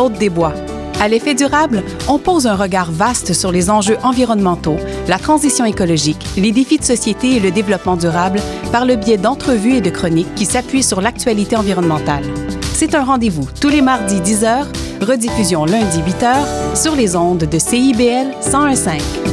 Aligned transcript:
Ici 0.00 0.08
Maude 0.08 0.18
Desbois. 0.18 0.54
À 0.98 1.08
l'effet 1.08 1.34
durable, 1.34 1.82
on 2.08 2.18
pose 2.18 2.46
un 2.46 2.54
regard 2.54 2.90
vaste 2.90 3.34
sur 3.34 3.52
les 3.52 3.70
enjeux 3.70 3.98
environnementaux, 4.02 4.76
la 5.08 5.18
transition 5.18 5.64
écologique, 5.64 6.24
les 6.36 6.52
défis 6.52 6.78
de 6.78 6.84
société 6.84 7.36
et 7.36 7.40
le 7.40 7.50
développement 7.50 7.96
durable 7.96 8.40
par 8.72 8.86
le 8.86 8.96
biais 8.96 9.18
d'entrevues 9.18 9.76
et 9.76 9.80
de 9.80 9.90
chroniques 9.90 10.34
qui 10.34 10.46
s'appuient 10.46 10.82
sur 10.82 11.00
l'actualité 11.00 11.56
environnementale. 11.56 12.24
C'est 12.72 12.94
un 12.94 13.04
rendez-vous 13.04 13.48
tous 13.60 13.68
les 13.68 13.82
mardis 13.82 14.20
10h, 14.20 14.64
rediffusion 15.02 15.66
lundi 15.66 15.98
8h 15.98 16.76
sur 16.76 16.96
les 16.96 17.14
ondes 17.14 17.44
de 17.44 17.58
CIBL 17.58 18.28
1015. 18.50 19.29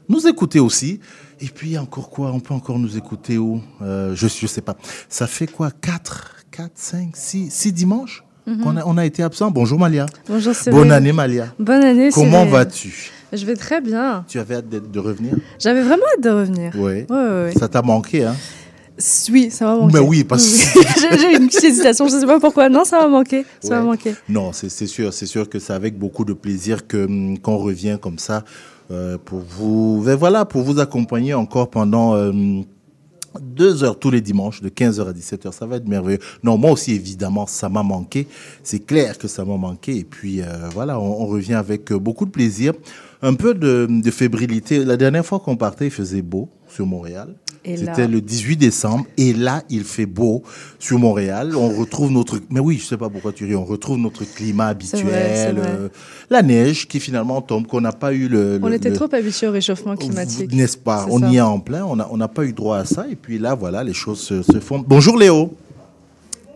nous 0.08 0.28
écouter 0.28 0.60
aussi. 0.60 1.00
Et 1.42 1.48
puis 1.48 1.78
encore 1.78 2.10
quoi? 2.10 2.32
On 2.32 2.40
peut 2.40 2.54
encore 2.54 2.80
nous 2.80 2.98
écouter 2.98 3.38
où? 3.38 3.62
Euh, 3.82 4.16
Je 4.16 4.26
ne 4.26 4.48
sais 4.48 4.62
pas. 4.62 4.78
Ça 5.10 5.28
fait 5.28 5.48
quoi? 5.48 5.72
4, 5.72 6.46
4, 6.52 6.72
5, 6.74 7.16
6, 7.16 7.52
6 7.52 7.74
dimanches? 7.74 8.24
A, 8.48 8.84
on 8.86 8.98
a 8.98 9.06
été 9.06 9.24
absent. 9.24 9.52
Bonjour 9.52 9.80
Malia. 9.80 10.06
Bonjour 10.28 10.54
Cyril. 10.56 10.78
Bonne 10.78 10.92
année 10.92 11.12
Malia. 11.14 11.48
Bonne 11.60 11.84
année 11.84 12.10
Comment 12.14 12.46
vas-tu? 12.46 13.12
Je 13.34 13.46
vais 13.46 13.56
très 13.56 13.82
bien. 13.82 14.24
Tu 14.28 14.40
avais 14.40 14.56
hâte 14.56 14.70
de 14.70 15.00
revenir? 15.00 15.34
J'avais 15.60 15.82
vraiment 15.82 16.04
hâte 16.16 16.24
de 16.24 16.30
revenir. 16.30 16.72
Oui. 16.76 16.82
Ouais, 16.82 17.06
ouais, 17.10 17.44
ouais. 17.46 17.54
Ça 17.60 17.68
t'a 17.68 17.82
manqué, 17.82 18.24
hein? 18.24 18.36
Oui, 19.30 19.50
ça 19.52 19.66
m'a 19.66 19.76
manqué. 19.76 19.94
Mais 19.94 20.00
oui, 20.00 20.24
parce 20.24 20.46
que- 20.74 20.80
J'ai 21.20 21.36
une 21.36 21.48
petite 21.48 21.66
hésitation, 21.66 22.08
je 22.08 22.18
sais 22.18 22.26
pas 22.26 22.40
pourquoi. 22.40 22.70
Non, 22.70 22.86
ça 22.86 23.00
m'a 23.00 23.08
manqué. 23.08 23.46
Ça 23.60 23.72
m'a 23.72 23.80
Ouais. 23.82 23.86
manqué. 23.88 24.16
Non, 24.30 24.54
c'est 24.54 24.70
sûr, 24.88 25.12
c'est 25.14 25.26
sûr 25.26 25.50
que 25.50 25.60
c'est 25.60 25.74
avec 25.74 25.98
beaucoup 25.98 26.24
de 26.24 26.32
plaisir 26.34 26.88
que 26.88 27.06
hum, 27.06 27.38
qu'on 27.40 27.58
revient 27.58 27.98
comme 28.02 28.20
ça 28.20 28.44
euh, 28.92 29.18
pour 29.18 29.40
vous, 29.40 30.02
ben 30.06 30.16
voilà, 30.16 30.46
pour 30.46 30.62
vous 30.62 30.80
accompagner 30.80 31.34
encore 31.34 31.70
pendant 31.70 32.16
euh, 32.16 32.32
deux 33.42 33.84
heures 33.84 34.00
tous 34.00 34.12
les 34.12 34.22
dimanches, 34.22 34.62
de 34.62 34.70
15h 34.70 35.08
à 35.08 35.14
17h. 35.14 35.52
Ça 35.52 35.66
va 35.66 35.78
être 35.78 35.88
merveilleux. 35.88 36.20
Non, 36.44 36.58
moi 36.58 36.72
aussi, 36.72 36.94
évidemment, 36.94 37.48
ça 37.48 37.70
m'a 37.70 37.84
manqué. 37.84 38.28
C'est 38.64 38.86
clair 38.86 39.18
que 39.18 39.28
ça 39.28 39.46
m'a 39.46 39.58
manqué. 39.58 39.98
Et 39.98 40.04
puis, 40.04 40.42
euh, 40.42 40.70
voilà, 40.74 41.00
on, 41.00 41.24
on 41.24 41.26
revient 41.26 41.54
avec 41.56 41.92
euh, 41.92 42.00
beaucoup 42.00 42.26
de 42.26 42.32
plaisir. 42.32 42.74
Un 43.22 43.34
peu 43.34 43.54
de, 43.54 43.88
de 43.90 44.12
fébrilité. 44.12 44.84
La 44.84 44.98
dernière 44.98 45.26
fois 45.26 45.40
qu'on 45.40 45.58
partait, 45.58 45.86
il 45.86 45.92
faisait 45.92 46.22
beau 46.22 46.50
sur 46.68 46.86
Montréal. 46.86 47.34
Là- 47.68 47.94
C'était 47.96 48.08
le 48.08 48.22
18 48.22 48.58
décembre. 48.58 49.06
Et 49.18 49.34
là, 49.34 49.64
il 49.70 49.84
fait 49.84 50.06
beau 50.06 50.44
sur 50.80 51.00
Montréal. 51.00 51.56
On 51.56 51.70
retrouve 51.70 52.12
notre... 52.12 52.40
Mais 52.50 52.60
oui, 52.60 52.78
je 52.82 52.86
sais 52.86 52.98
pas 52.98 53.10
pourquoi 53.10 53.32
tu 53.34 53.46
ris. 53.46 53.56
On 53.56 53.66
retrouve 53.66 53.98
notre 53.98 54.24
climat 54.24 54.68
habituel. 54.68 55.04
vrai, 55.04 55.54
euh, 55.58 55.90
la 56.30 56.42
neige 56.42 56.88
qui 56.88 57.00
finalement 57.00 57.42
tombe, 57.42 57.68
qu'on 57.68 57.82
n'a 57.82 57.92
pas 57.92 58.14
eu 58.14 58.28
le... 58.28 58.60
On 58.62 58.68
le- 58.68 58.76
était 58.76 58.90
le- 58.90 58.96
trop 58.96 59.08
habitués 59.14 59.48
au 59.48 59.52
réchauffement 59.52 59.96
climatique. 59.96 60.52
n'est-ce 60.54 60.78
pas? 60.78 61.06
On 61.10 61.20
ça. 61.20 61.28
y 61.30 61.38
est 61.38 61.42
en 61.42 61.60
plein, 61.60 61.84
on 61.86 61.96
n'a 61.96 62.08
on 62.12 62.18
pas 62.28 62.46
eu 62.46 62.54
droit 62.54 62.78
à 62.78 62.86
ça. 62.86 63.06
Et 63.10 63.16
puis 63.16 63.40
là, 63.40 63.56
voilà, 63.56 63.84
les 63.84 63.94
choses 63.94 64.20
se, 64.20 64.42
se 64.42 64.60
font. 64.60 64.84
Bonjour 64.88 65.18
Léo. 65.18 65.54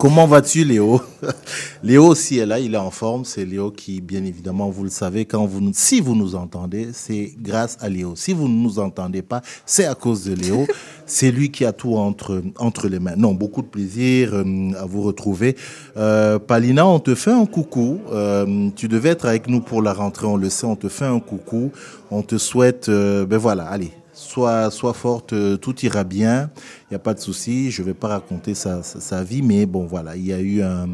Comment 0.00 0.26
vas-tu 0.26 0.64
Léo? 0.64 1.02
Léo 1.82 2.06
aussi 2.06 2.38
est 2.38 2.46
là, 2.46 2.58
il 2.58 2.72
est 2.72 2.78
en 2.78 2.90
forme. 2.90 3.26
C'est 3.26 3.44
Léo 3.44 3.70
qui, 3.70 4.00
bien 4.00 4.24
évidemment, 4.24 4.70
vous 4.70 4.84
le 4.84 4.88
savez, 4.88 5.26
quand 5.26 5.44
vous, 5.44 5.60
nous- 5.60 5.72
si 5.74 6.00
vous 6.00 6.14
nous 6.14 6.36
entendez, 6.36 6.88
c'est 6.94 7.34
grâce 7.38 7.76
à 7.82 7.90
Léo. 7.90 8.14
Si 8.16 8.32
vous 8.32 8.48
ne 8.48 8.54
nous 8.62 8.78
entendez 8.78 9.20
pas, 9.20 9.42
c'est 9.66 9.84
à 9.84 9.94
cause 9.94 10.24
de 10.24 10.32
Léo. 10.32 10.66
c'est 11.04 11.30
lui 11.30 11.50
qui 11.50 11.66
a 11.66 11.72
tout 11.74 11.96
entre, 11.96 12.42
entre 12.58 12.88
les 12.88 12.98
mains. 12.98 13.14
Non, 13.14 13.34
beaucoup 13.34 13.60
de 13.60 13.66
plaisir 13.66 14.30
euh, 14.32 14.72
à 14.80 14.86
vous 14.86 15.02
retrouver. 15.02 15.54
Euh, 15.98 16.38
Palina, 16.38 16.86
on 16.86 16.98
te 16.98 17.14
fait 17.14 17.32
un 17.32 17.44
coucou. 17.44 18.00
Euh, 18.10 18.70
tu 18.74 18.88
devais 18.88 19.10
être 19.10 19.26
avec 19.26 19.48
nous 19.48 19.60
pour 19.60 19.82
la 19.82 19.92
rentrée, 19.92 20.26
on 20.26 20.38
le 20.38 20.48
sait. 20.48 20.64
On 20.64 20.76
te 20.76 20.88
fait 20.88 21.04
un 21.04 21.20
coucou. 21.20 21.72
On 22.10 22.22
te 22.22 22.38
souhaite, 22.38 22.88
ben 22.88 23.36
voilà, 23.36 23.64
allez, 23.66 23.92
sois, 24.20 24.92
forte, 24.94 25.32
euh, 25.32 25.56
tout 25.56 25.78
ira 25.84 26.04
bien, 26.04 26.50
il 26.84 26.92
n'y 26.92 26.96
a 26.96 27.00
pas 27.00 27.14
de 27.14 27.20
souci, 27.20 27.70
je 27.70 27.82
ne 27.82 27.86
vais 27.86 27.94
pas 27.94 28.08
raconter 28.08 28.54
sa, 28.54 28.82
sa 28.82 29.24
vie, 29.24 29.42
mais 29.42 29.66
bon, 29.66 29.86
voilà, 29.86 30.16
il 30.16 30.26
y 30.26 30.32
a 30.32 30.40
eu 30.40 30.62
un, 30.62 30.88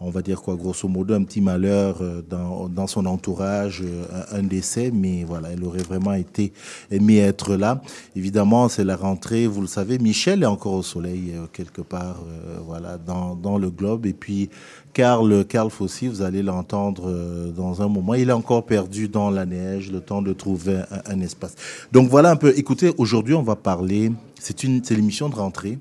on 0.00 0.10
va 0.10 0.22
dire 0.22 0.40
quoi, 0.40 0.54
grosso 0.54 0.88
modo, 0.88 1.14
un 1.14 1.24
petit 1.24 1.40
malheur 1.40 1.98
euh, 2.00 2.22
dans, 2.28 2.68
dans 2.68 2.86
son 2.86 3.06
entourage, 3.06 3.82
euh, 3.84 4.04
un, 4.32 4.42
décès, 4.42 4.90
mais 4.94 5.24
voilà, 5.24 5.50
elle 5.52 5.64
aurait 5.64 5.82
vraiment 5.82 6.12
été 6.12 6.52
aimée 6.90 7.18
être 7.18 7.56
là. 7.56 7.82
Évidemment, 8.14 8.68
c'est 8.68 8.84
la 8.84 8.96
rentrée, 8.96 9.46
vous 9.46 9.60
le 9.60 9.66
savez, 9.66 9.98
Michel 9.98 10.42
est 10.42 10.46
encore 10.46 10.74
au 10.74 10.82
soleil, 10.82 11.32
euh, 11.34 11.46
quelque 11.52 11.82
part, 11.82 12.20
euh, 12.28 12.58
voilà, 12.64 12.96
dans, 12.98 13.34
dans 13.34 13.58
le 13.58 13.70
globe, 13.70 14.06
et 14.06 14.12
puis 14.12 14.50
Karl, 14.92 15.44
Karl 15.46 15.70
Fossi, 15.70 16.08
vous 16.08 16.22
allez 16.22 16.42
l'entendre 16.42 17.52
dans 17.56 17.82
un 17.82 17.88
moment. 17.88 18.14
Il 18.14 18.30
est 18.30 18.32
encore 18.32 18.64
perdu 18.64 19.06
dans 19.06 19.30
la 19.30 19.46
neige, 19.46 19.92
le 19.92 20.00
temps 20.00 20.22
de 20.22 20.32
trouver 20.32 20.78
un, 20.90 21.12
un 21.14 21.20
espace. 21.20 21.54
Donc 21.92 22.08
voilà 22.08 22.30
un 22.30 22.36
peu. 22.36 22.52
Écoutez, 22.56 22.92
aujourd'hui, 22.98 23.34
on 23.34 23.42
va 23.42 23.54
parler. 23.54 24.10
C'est 24.40 24.90
l'émission 24.90 25.28
de 25.28 25.34
rentrée. 25.36 25.78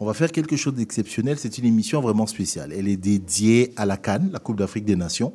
On 0.00 0.04
va 0.06 0.12
faire 0.14 0.30
quelque 0.30 0.56
chose 0.56 0.74
d'exceptionnel. 0.74 1.36
C'est 1.38 1.56
une 1.58 1.64
émission 1.64 2.00
vraiment 2.00 2.26
spéciale. 2.26 2.72
Elle 2.76 2.88
est 2.88 2.96
dédiée 2.98 3.72
à 3.76 3.86
la 3.86 3.96
Cannes, 3.96 4.28
la 4.32 4.38
Coupe 4.38 4.58
d'Afrique 4.58 4.84
des 4.84 4.96
Nations, 4.96 5.32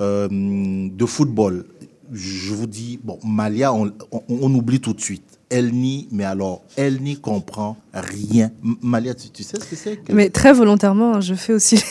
euh, 0.00 0.28
de 0.30 1.06
football. 1.06 1.64
Je 2.12 2.54
vous 2.54 2.66
dis, 2.66 2.98
bon, 3.02 3.18
Malia, 3.24 3.72
on, 3.74 3.92
on, 4.12 4.22
on 4.28 4.54
oublie 4.54 4.80
tout 4.80 4.94
de 4.94 5.00
suite. 5.00 5.24
Elle 5.50 5.72
nie, 5.72 6.08
mais 6.12 6.24
alors, 6.24 6.62
elle 6.76 7.00
n'y 7.00 7.16
comprend 7.16 7.76
rien. 7.94 8.50
Malia, 8.82 9.14
tu, 9.14 9.30
tu 9.30 9.42
sais 9.42 9.58
ce 9.58 9.64
que 9.64 9.76
c'est 9.76 9.96
que- 9.96 10.12
Mais 10.12 10.28
très 10.28 10.52
volontairement, 10.52 11.14
hein, 11.14 11.20
je 11.22 11.32
fais 11.34 11.54
aussi. 11.54 11.82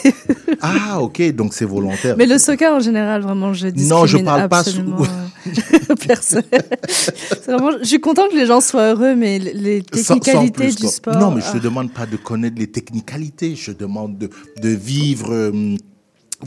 Ah, 0.61 1.01
ok, 1.01 1.31
donc 1.33 1.53
c'est 1.55 1.65
volontaire. 1.65 2.15
Mais 2.19 2.27
le 2.27 2.37
soccer 2.37 2.71
en 2.73 2.79
général, 2.79 3.21
vraiment, 3.23 3.53
je 3.53 3.67
discrimine 3.67 3.89
Non, 3.89 4.05
je 4.05 4.17
parle 4.19 4.47
pas 4.47 4.63
sous- 4.63 4.69
absolument. 4.69 4.97
Personne. 4.97 5.15
C'est 5.25 5.26
vraiment, 7.45 7.71
je 7.79 7.85
suis 7.87 7.99
content 8.01 8.27
que 8.29 8.35
les 8.35 8.45
gens 8.45 8.61
soient 8.61 8.89
heureux, 8.93 9.15
mais 9.15 9.39
les 9.39 9.83
Sans- 9.93 10.03
sans 10.03 10.19
technicalités 10.19 10.53
plus, 10.63 10.75
du 10.75 10.87
sport. 10.87 11.17
Non, 11.17 11.31
mais 11.31 11.41
je 11.41 11.51
te 11.51 11.57
ah. 11.57 11.59
demande 11.59 11.91
pas 11.91 12.05
de 12.05 12.17
connaître 12.17 12.57
les 12.57 12.67
technicalités. 12.67 13.55
Je 13.55 13.71
demande 13.71 14.17
de, 14.17 14.29
de 14.61 14.69
vivre, 14.69 15.31
euh, 15.33 15.75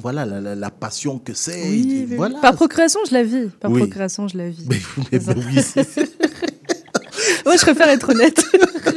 voilà, 0.00 0.24
la, 0.24 0.40
la- 0.40 0.54
la 0.54 0.70
passion 0.70 1.18
que 1.18 1.34
c'est. 1.34 1.62
Oui, 1.68 1.84
oui, 1.86 2.06
oui. 2.10 2.16
voilà. 2.16 2.38
Par 2.40 2.54
procréation, 2.54 3.00
je 3.08 3.14
la 3.14 3.22
vis. 3.24 3.48
Par 3.60 3.70
Oui. 3.70 3.80
procréation, 3.80 4.28
je 4.28 4.36
la 4.38 4.48
vis. 4.48 4.66
Mais, 4.68 4.78
mais- 5.12 5.20
mais 5.26 5.34
oui, 5.34 5.84
Moi, 7.44 7.56
je 7.56 7.62
préfère 7.62 7.88
être 7.88 8.10
honnête. 8.10 8.44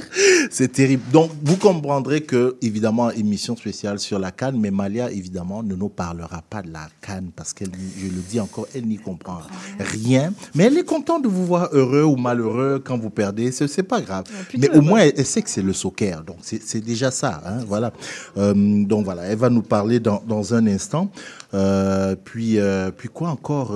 c'est 0.51 0.71
terrible. 0.71 1.03
Donc, 1.11 1.31
vous 1.43 1.57
comprendrez 1.57 2.21
que, 2.21 2.55
évidemment, 2.61 3.11
émission 3.11 3.55
spéciale 3.55 3.99
sur 3.99 4.19
la 4.19 4.31
canne, 4.31 4.59
mais 4.59 4.71
Malia, 4.71 5.11
évidemment, 5.11 5.63
ne 5.63 5.75
nous 5.75 5.89
parlera 5.89 6.41
pas 6.41 6.61
de 6.61 6.71
la 6.71 6.87
canne 7.01 7.31
parce 7.35 7.53
qu'elle, 7.53 7.71
je 7.97 8.05
le 8.05 8.21
dis 8.29 8.39
encore, 8.39 8.67
elle 8.75 8.85
n'y 8.85 8.97
comprend 8.97 9.39
rien. 9.79 10.33
Mais 10.55 10.65
elle 10.65 10.77
est 10.77 10.83
contente 10.83 11.23
de 11.23 11.27
vous 11.27 11.45
voir 11.45 11.69
heureux 11.71 12.03
ou 12.03 12.15
malheureux 12.15 12.81
quand 12.83 12.97
vous 12.97 13.09
perdez. 13.09 13.51
C'est, 13.51 13.67
c'est 13.67 13.83
pas 13.83 14.01
grave. 14.01 14.25
mais 14.57 14.69
au 14.69 14.81
moins, 14.81 14.99
elle, 14.99 15.13
elle 15.17 15.25
sait 15.25 15.41
que 15.41 15.49
c'est 15.49 15.61
le 15.61 15.73
soccer. 15.73 16.23
Donc, 16.23 16.37
c'est, 16.41 16.61
c'est 16.61 16.81
déjà 16.81 17.11
ça. 17.11 17.41
Hein, 17.45 17.63
voilà. 17.67 17.91
Euh, 18.37 18.53
donc, 18.85 19.05
voilà. 19.05 19.23
Elle 19.23 19.37
va 19.37 19.49
nous 19.49 19.63
parler 19.63 19.99
dans, 19.99 20.21
dans 20.27 20.53
un 20.53 20.67
instant. 20.67 21.09
Euh, 21.53 22.15
puis, 22.15 22.59
euh, 22.59 22.91
puis 22.91 23.09
quoi 23.09 23.29
encore 23.29 23.75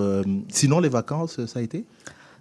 Sinon, 0.50 0.80
les 0.80 0.90
vacances, 0.90 1.46
ça 1.46 1.60
a 1.60 1.62
été? 1.62 1.86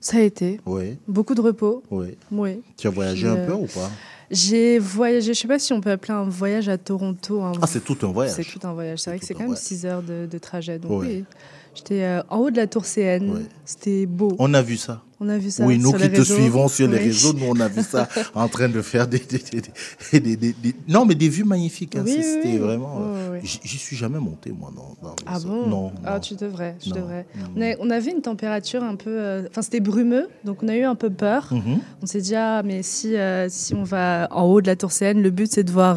Ça 0.00 0.19
a 0.19 0.20
été. 0.20 0.60
Oui, 0.66 0.96
Beaucoup 1.08 1.34
de 1.34 1.40
repos. 1.40 1.82
oui. 1.90 2.16
Oui. 2.31 2.60
Tu 2.76 2.87
as 2.87 2.90
voyagé 2.90 3.26
un 3.26 3.37
euh, 3.37 3.46
peu 3.46 3.52
ou 3.52 3.66
pas? 3.66 3.90
J'ai 4.31 4.78
voyagé, 4.81 5.34
je 5.34 5.40
sais 5.40 5.46
pas 5.48 5.58
si 5.58 5.72
on 5.72 5.81
peut 5.81 5.90
appeler 5.93 6.12
un 6.14 6.28
voyage 6.28 6.69
à 6.69 6.76
Toronto. 6.78 7.43
un- 7.43 7.52
Ah, 7.62 7.66
c'est 7.66 7.84
tout 7.84 7.96
un 8.02 8.08
voyage. 8.10 8.34
C'est 8.34 8.44
tout 8.44 8.58
un 8.66 8.72
voyage. 8.72 8.98
C'est 9.00 9.10
vrai 9.10 9.19
que 9.20 9.25
c'est 9.25 9.34
quand 9.34 9.40
même 9.40 9.48
voyage. 9.50 9.64
6 9.64 9.87
heures 9.87 10.02
de, 10.02 10.26
de 10.31 10.38
trajet. 10.38 10.78
Donc 10.81 11.00
oui, 11.02 11.25
j'étais 11.76 12.02
euh, 12.02 12.23
en 12.31 12.38
haut 12.38 12.50
de 12.50 12.56
la 12.56 12.67
tour 12.67 12.84
CN. 12.84 13.31
Ouais. 13.31 13.43
C'était 13.64 14.06
beau. 14.06 14.34
On 14.38 14.52
a 14.55 14.62
vu 14.62 14.76
ça. 14.76 15.02
On 15.19 15.31
a 15.31 15.38
vu 15.38 15.50
ça. 15.50 15.64
oui, 15.64 15.78
nous 15.78 15.93
qui 15.93 16.11
te 16.11 16.20
suivons 16.20 16.69
sur 16.69 16.88
les 16.88 16.99
réseaux, 16.99 17.32
nous 17.32 17.46
on 17.49 17.58
a 17.61 17.69
vu 17.69 17.82
ça 17.82 18.06
en 18.34 18.49
train 18.49 18.69
de 18.69 18.82
faire 18.82 19.06
des, 19.08 19.23
non 20.88 21.05
mais 21.06 21.14
des 21.14 21.28
vues 21.28 21.44
magnifiques. 21.44 21.96
hein. 21.96 22.02
Oui, 22.05 22.19
C'était 22.23 22.49
oui. 22.49 22.58
vraiment. 22.58 22.99
Euh. 23.00 23.40
J'y 23.43 23.78
suis 23.78 23.96
jamais 23.96 24.19
monté 24.19 24.52
moi 24.52 24.70
non. 24.76 24.94
dans 25.02 25.11
les 25.14 25.25
Ah 25.26 25.38
bon? 25.40 25.67
Non. 25.67 25.93
Ah, 26.05 26.14
non. 26.14 26.20
tu 26.20 26.34
devrais, 26.34 26.76
tu 26.81 26.90
Non. 26.90 26.96
devrais. 26.96 27.26
On, 27.56 27.62
a- 27.62 27.76
on 27.81 27.90
avait 27.90 28.11
une 28.12 28.20
température 28.22 28.82
un 28.82 28.96
peu... 28.96 29.11
euh, 29.11 29.46
Enfin, 29.50 29.62
c'était 29.62 29.81
brumeux, 29.81 30.29
donc 30.44 30.62
on 30.62 30.69
a 30.69 30.76
eu 30.76 30.82
un 30.84 30.94
peu 30.94 31.11
peur. 31.11 31.49
Mhm. 31.50 31.79
On 32.02 32.06
s'est 32.06 32.20
dit, 32.20 32.34
ah, 32.34 32.62
mais 32.64 32.82
si, 32.82 33.17
euh, 33.17 33.46
si 33.49 33.75
on 33.75 33.84
va 33.84 34.29
en 34.31 34.43
haut 34.44 34.61
de 34.61 34.67
la 34.67 34.76
tour 34.76 34.93
CN, 34.93 35.20
le 35.22 35.31
but, 35.31 35.50
c'est 35.50 35.64
de 35.64 35.70
voir 35.72 35.96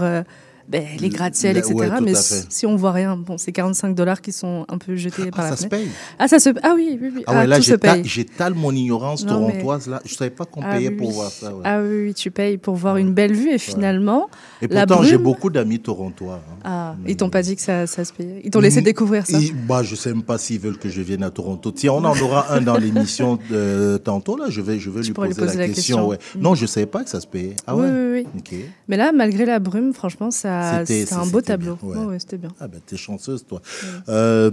ben, 0.69 0.85
les 0.99 1.09
gratte-ciel, 1.09 1.53
Le- 1.55 1.59
etc. 1.59 1.73
ouais, 1.75 2.01
mais 2.01 2.13
si 2.15 2.65
on 2.67 2.75
voit 2.75 2.91
rien, 2.91 3.17
bon, 3.17 3.37
c'est 3.39 3.51
45 3.51 3.95
dollars 3.95 4.21
qui 4.21 4.31
sont 4.31 4.65
un 4.69 4.77
peu 4.77 4.95
jetés 4.95 5.31
par 5.31 5.39
Ah, 5.45 5.49
la 5.49 5.49
ça 5.49 5.63
se 5.63 5.67
fenêtre. 5.67 5.83
paye. 5.83 5.91
Ah, 6.19 6.27
ça 6.27 6.39
se... 6.39 6.49
Ah 6.61 6.73
oui, 6.75 6.97
oui, 7.01 7.09
oui. 7.15 7.23
Ah 7.25 7.39
ouais, 7.39 7.47
là 7.47 7.57
tout 7.57 7.63
se 7.63 7.73
j'étale 8.03 8.53
mon 8.53 8.71
ignorance 8.71 9.25
Non, 9.25 9.47
mais- 9.47 9.53
torontoise 9.53 9.87
là. 9.87 9.99
Je 10.05 10.13
savais 10.13 10.29
pas 10.29 10.45
qu'on 10.45 10.61
Ah 10.61 10.75
payait 10.75 10.89
oui, 10.89 10.95
pour 10.95 11.11
voir 11.11 11.31
ça. 11.31 11.53
ouais. 11.53 11.61
Ah 11.65 11.81
oui, 11.81 12.05
oui, 12.05 12.13
tu 12.13 12.29
payes 12.29 12.57
pour 12.59 12.75
voir 12.75 12.97
une 12.97 13.13
belle 13.13 13.33
vue 13.33 13.49
et 13.49 13.57
finalement, 13.57 14.29
Et 14.61 14.67
pourtant 14.67 15.03
j'ai 15.03 15.17
beaucoup 15.17 15.49
d'amis 15.49 15.79
torontois. 15.79 16.35
hein. 16.49 16.55
ah, 16.63 16.95
ils 17.07 17.15
t'ont 17.15 17.29
pas 17.29 17.41
dit 17.41 17.55
que 17.55 17.61
ça, 17.61 17.87
ça 17.87 18.03
se 18.03 18.11
payait. 18.13 18.41
Ils 18.43 18.51
t'ont 18.51 18.59
laissé 18.59 18.81
Mm. 18.81 18.83
découvrir 18.83 19.25
ça. 19.25 19.39
Et, 19.39 19.51
bah, 19.67 19.83
je 19.83 19.95
sais 19.95 20.09
même 20.13 20.23
pas 20.23 20.37
s'ils 20.37 20.59
veulent 20.59 20.77
que 20.77 20.89
je 20.89 21.01
vienne 21.01 21.23
à 21.23 21.29
Toronto. 21.29 21.71
Tiens, 21.71 21.93
on 21.93 22.03
en 22.03 22.19
aura 22.19 22.53
un 22.53 22.61
dans 22.61 22.77
l'émission 22.77 23.39
de 23.49 23.97
tantôt 24.03 24.35
là. 24.37 24.45
Je 24.49 24.61
vais, 24.61 24.77
je 24.79 24.89
vais 24.89 25.01
lui 25.01 25.11
poser, 25.13 25.29
lui 25.29 25.35
poser 25.35 25.57
la, 25.57 25.67
la 25.67 25.73
question. 25.73 25.95
question. 25.97 26.07
ouais. 26.09 26.17
Mm. 26.35 26.41
Non, 26.41 26.55
je 26.55 26.65
savais 26.65 26.85
pas 26.85 27.03
que 27.03 27.09
ça 27.09 27.21
se 27.21 27.27
payait. 27.27 27.55
Ah 27.67 27.75
oui, 27.75 27.83
ouais? 27.83 27.89
oui, 27.91 28.25
oui. 28.25 28.27
Ok. 28.37 28.59
Mais 28.87 28.97
là, 28.97 29.11
malgré 29.13 29.45
la 29.45 29.59
brume, 29.59 29.93
franchement, 29.93 30.31
ça, 30.31 30.85
C'était- 30.85 31.13
un 31.13 31.25
beau 31.25 31.39
bien, 31.39 31.41
tableau. 31.41 31.77
ouais. 31.83 31.97
Ouais, 31.97 32.05
ouais, 32.05 32.19
c'était 32.19 32.37
bien. 32.37 32.49
Ah 32.59 32.67
ben, 32.67 32.79
t'es 32.85 32.97
chanceuse, 32.97 33.45
toi. 33.47 33.61
Euh, 34.09 34.49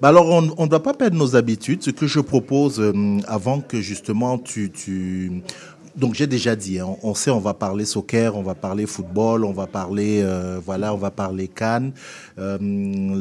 bah 0.00 0.08
alors, 0.08 0.26
on 0.58 0.62
ne 0.64 0.68
doit 0.68 0.82
pas 0.82 0.94
perdre 0.94 1.16
nos 1.16 1.36
habitudes. 1.36 1.82
Ce 1.82 1.90
que 1.90 2.06
je 2.06 2.20
propose, 2.20 2.80
euh, 2.80 2.92
avant 3.28 3.60
que 3.60 3.80
justement 3.80 4.38
tu... 4.38 4.70
tu... 4.70 5.42
Donc 5.96 6.14
j'ai 6.14 6.26
déjà 6.26 6.54
dit, 6.54 6.78
hein, 6.78 6.88
on 7.02 7.14
sait, 7.14 7.30
on 7.30 7.40
va 7.40 7.54
parler 7.54 7.86
soccer, 7.86 8.36
on 8.36 8.42
va 8.42 8.54
parler 8.54 8.84
football, 8.84 9.44
on 9.46 9.52
va 9.52 9.66
parler, 9.66 10.20
euh, 10.22 10.60
voilà, 10.64 10.92
on 10.92 10.98
va 10.98 11.10
parler 11.10 11.48
Cannes, 11.48 11.92
euh, 12.38 12.58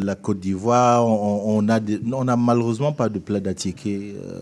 la 0.03 0.15
Côte 0.15 0.41
d'Ivoire. 0.41 1.05
On, 1.07 1.57
on 1.57 1.69
a, 1.69 1.79
des- 1.79 2.01
on 2.11 2.27
a 2.27 2.35
malheureusement 2.35 2.91
pas 2.91 3.07
de 3.07 3.19
plat 3.19 3.39
d'attiqué, 3.39 4.15
euh, 4.21 4.39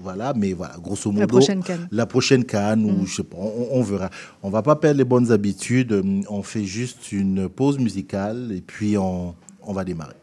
voilà, 0.00 0.32
mais 0.36 0.52
voilà, 0.52 0.74
grosso 0.80 1.10
modo. 1.10 1.20
La 1.22 1.26
prochaine 1.26 1.62
CAN. 1.64 1.76
La 1.90 2.06
prochaine 2.06 2.44
Cannes, 2.44 2.84
ou 2.84 3.04
je 3.06 3.16
sais 3.16 3.22
pas, 3.24 3.36
on, 3.38 3.68
on 3.78 3.82
verra. 3.82 4.10
On 4.44 4.50
va 4.50 4.62
pas 4.62 4.76
perdre 4.76 4.98
les 4.98 5.04
bonnes 5.04 5.32
habitudes. 5.32 6.04
On 6.28 6.42
fait 6.42 6.64
juste 6.64 7.10
une 7.10 7.48
pause 7.48 7.78
musicale 7.78 8.52
et 8.56 8.60
puis 8.60 8.96
on, 8.96 9.34
on 9.62 9.72
va 9.72 9.84
démarrer. 9.84 10.14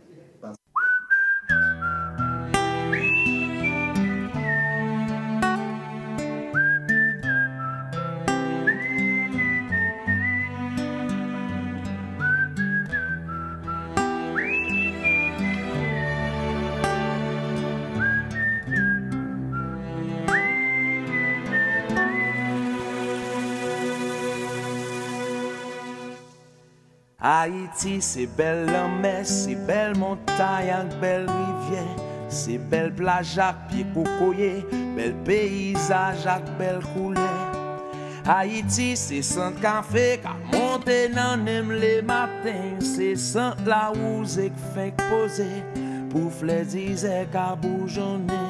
Haiti 27.48 28.02
se 28.02 28.26
bel 28.26 28.66
lanme, 28.66 29.24
se 29.24 29.56
bel 29.56 29.94
montay 29.96 30.68
ak 30.68 30.90
bel 31.00 31.24
rivye 31.30 31.84
Se 32.28 32.58
bel 32.60 32.90
plaj 32.92 33.38
ak 33.40 33.62
pi 33.70 33.86
kokoye, 33.94 34.66
bel 34.98 35.14
peyizaj 35.24 36.26
ak 36.28 36.50
bel 36.60 36.82
koule 36.92 37.30
Haiti 38.28 38.90
se 39.00 39.22
san 39.24 39.56
kafe 39.64 40.20
ka 40.26 40.36
monte 40.52 41.00
nan 41.16 41.48
nem 41.48 41.72
le 41.72 42.02
maten 42.04 42.84
Se 42.84 43.14
san 43.16 43.56
la 43.64 43.94
ouze 43.96 44.50
k 44.52 44.68
fek 44.76 45.00
pose 45.08 45.48
pou 46.12 46.28
fle 46.28 46.66
dize 46.68 47.16
ka 47.32 47.54
boujone. 47.64 48.44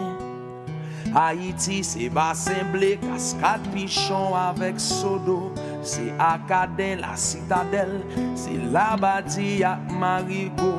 Haiti 1.13 1.83
se 1.85 2.09
basen 2.13 2.73
ble 2.73 2.95
kaskat 3.05 3.61
pichon 3.73 4.33
avek 4.37 4.81
sodo 4.81 5.53
Se 5.87 6.11
akade 6.19 6.97
la 6.99 7.15
sitadel 7.15 8.03
Se 8.35 8.59
la 8.75 8.97
bati 8.99 9.63
ak 9.63 9.87
marigo. 9.95 10.73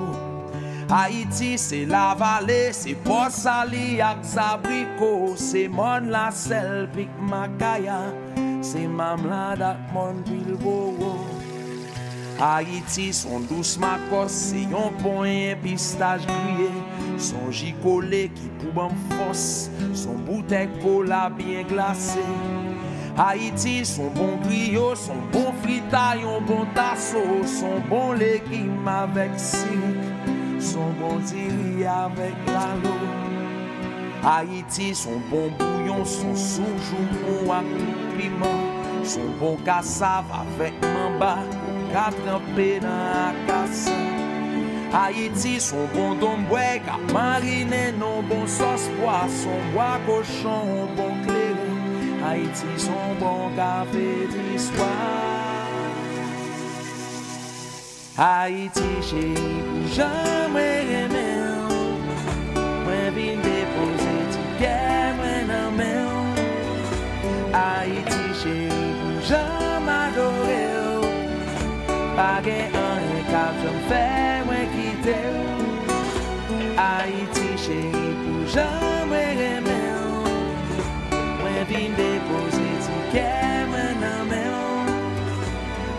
Haiti 0.89 1.59
se 1.59 1.87
la 1.87 2.15
vale 2.15 2.73
Se 2.73 2.95
posali 2.95 4.01
ak 4.01 4.25
zabriko 4.25 5.37
Se 5.37 5.69
mon 5.69 6.09
la 6.11 6.31
sel 6.33 6.89
pik 6.95 7.13
makaya 7.21 8.01
Se 8.65 8.89
mamlad 8.89 9.61
ak 9.61 9.93
mon 9.93 10.25
bilgo 10.25 10.97
Haiti 12.41 13.13
son 13.13 13.45
dous 13.51 13.77
makos 13.77 14.33
Se 14.49 14.65
yon 14.73 14.97
poen 15.03 15.61
pistaj 15.61 16.25
griye 16.25 16.73
Son 17.21 17.53
jikole 17.53 18.29
ki 18.33 18.49
pou 18.57 18.73
ban 18.81 18.97
fos 19.13 19.69
Son 19.93 20.25
boutek 20.25 20.73
kola 20.81 21.27
bien 21.29 21.69
glase 21.69 22.25
Haïti, 23.19 23.85
son 23.85 24.11
bon 24.11 24.37
griot, 24.45 24.95
son 24.95 25.17
bon 25.33 25.53
frita, 25.61 26.15
yon 26.23 26.41
bon 26.43 26.65
tasso, 26.73 27.19
son 27.45 27.81
bon 27.91 28.13
légume 28.13 28.87
avec 28.87 29.33
sirik, 29.35 30.61
son 30.61 30.91
bon 31.01 31.19
diri 31.27 31.85
avec 31.85 32.37
lalo. 32.47 32.95
Haïti, 34.25 34.95
son 34.95 35.21
bon 35.31 35.51
bouillon, 35.59 36.05
son 36.05 36.33
soujou 36.37 37.51
avec 37.51 38.17
piment, 38.17 38.63
son 39.03 39.27
bon 39.41 39.57
cassave 39.65 40.31
avec 40.31 40.75
mamba, 40.81 41.39
ka 41.93 42.11
trempé 42.25 42.79
dans 42.79 42.87
la. 42.87 43.35
Haïti, 44.95 45.61
son 45.61 45.89
bon 45.93 46.15
domboué, 46.15 46.81
ka 46.87 46.97
marine 47.13 47.99
non 47.99 48.23
bon 48.23 48.47
sauce 48.47 48.89
poisson, 49.01 49.59
bois 49.75 49.99
cochon, 50.07 50.87
bon 50.97 51.13
clairin. 51.27 51.58
Haïti, 52.25 52.67
son 52.77 53.15
bon 53.21 53.51
café 53.57 54.27
d'histoire. 54.33 54.87
Haïti, 58.17 58.89
chéri, 59.03 59.35
pou 59.35 59.95
jamais 59.95 60.85
aimer. 61.03 61.39
Mwen 62.89 63.13
vin 63.15 63.43
depose 63.45 64.13
ti 64.33 64.43
gen 64.61 65.17
mwen 65.19 65.47
nan 65.51 65.77
men 65.77 66.09
Haïti 67.53 68.25
chéri 68.41 68.89
pou 69.03 69.29
jam 69.29 69.89
adore 69.93 70.61
ou 70.97 71.13
Pa 72.17 72.33
gen 72.45 72.78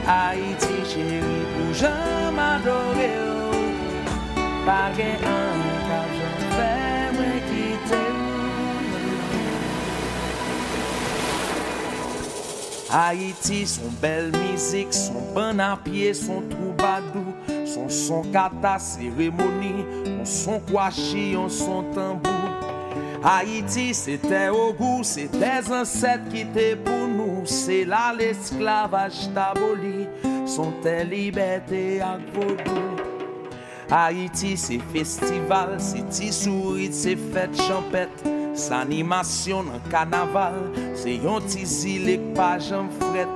Haiti 0.09 0.77
chéri 0.89 1.41
pou 1.53 1.73
jom 1.77 2.39
adore 2.41 3.09
yo 3.11 3.33
oh. 3.53 3.67
Pa 4.65 4.79
gen 4.97 5.21
an 5.29 5.61
ka 5.85 5.99
jom 6.15 6.39
fè 6.55 6.71
mwen 7.13 7.37
kite 7.51 8.01
Haiti 12.89 13.61
son 13.69 13.93
bel 14.01 14.31
mizik, 14.33 14.89
son 14.97 15.29
ban 15.35 15.61
apye, 15.61 16.09
son 16.17 16.41
troubadou 16.49 17.29
Son 17.69 17.87
son 17.87 18.23
kata 18.33 18.79
seremoni, 18.79 19.85
son 20.25 20.25
son 20.25 20.59
kwashi, 20.71 21.35
son 21.49 21.83
tambou 21.93 22.38
Haïti, 23.23 23.93
c'était 23.93 24.49
au 24.49 24.71
goût, 24.73 25.01
c'est 25.03 25.29
des 25.31 25.71
ancêtres 25.71 26.29
qui 26.31 26.41
étaient 26.41 26.75
pour 26.75 27.07
nous. 27.07 27.41
C'est 27.45 27.83
là 27.85 28.13
l'esclavage 28.17 29.33
taboli, 29.33 30.07
sont 30.45 30.71
tes 30.81 31.03
liberté 31.03 32.01
à. 32.01 32.17
Haïti, 33.91 34.55
c'est 34.55 34.79
festival, 34.93 35.75
c'est 35.79 36.07
tisourit, 36.09 36.93
c'est 36.93 37.15
fête 37.15 37.59
champette. 37.61 38.23
C'est 38.53 38.73
animation 38.73 39.63
dans 39.63 39.89
carnaval, 39.89 40.53
c'est 40.93 41.15
yon 41.15 41.39
tizilek 41.39 42.33
pas 42.33 42.59
j'en 42.59 42.89
fret. 42.89 43.27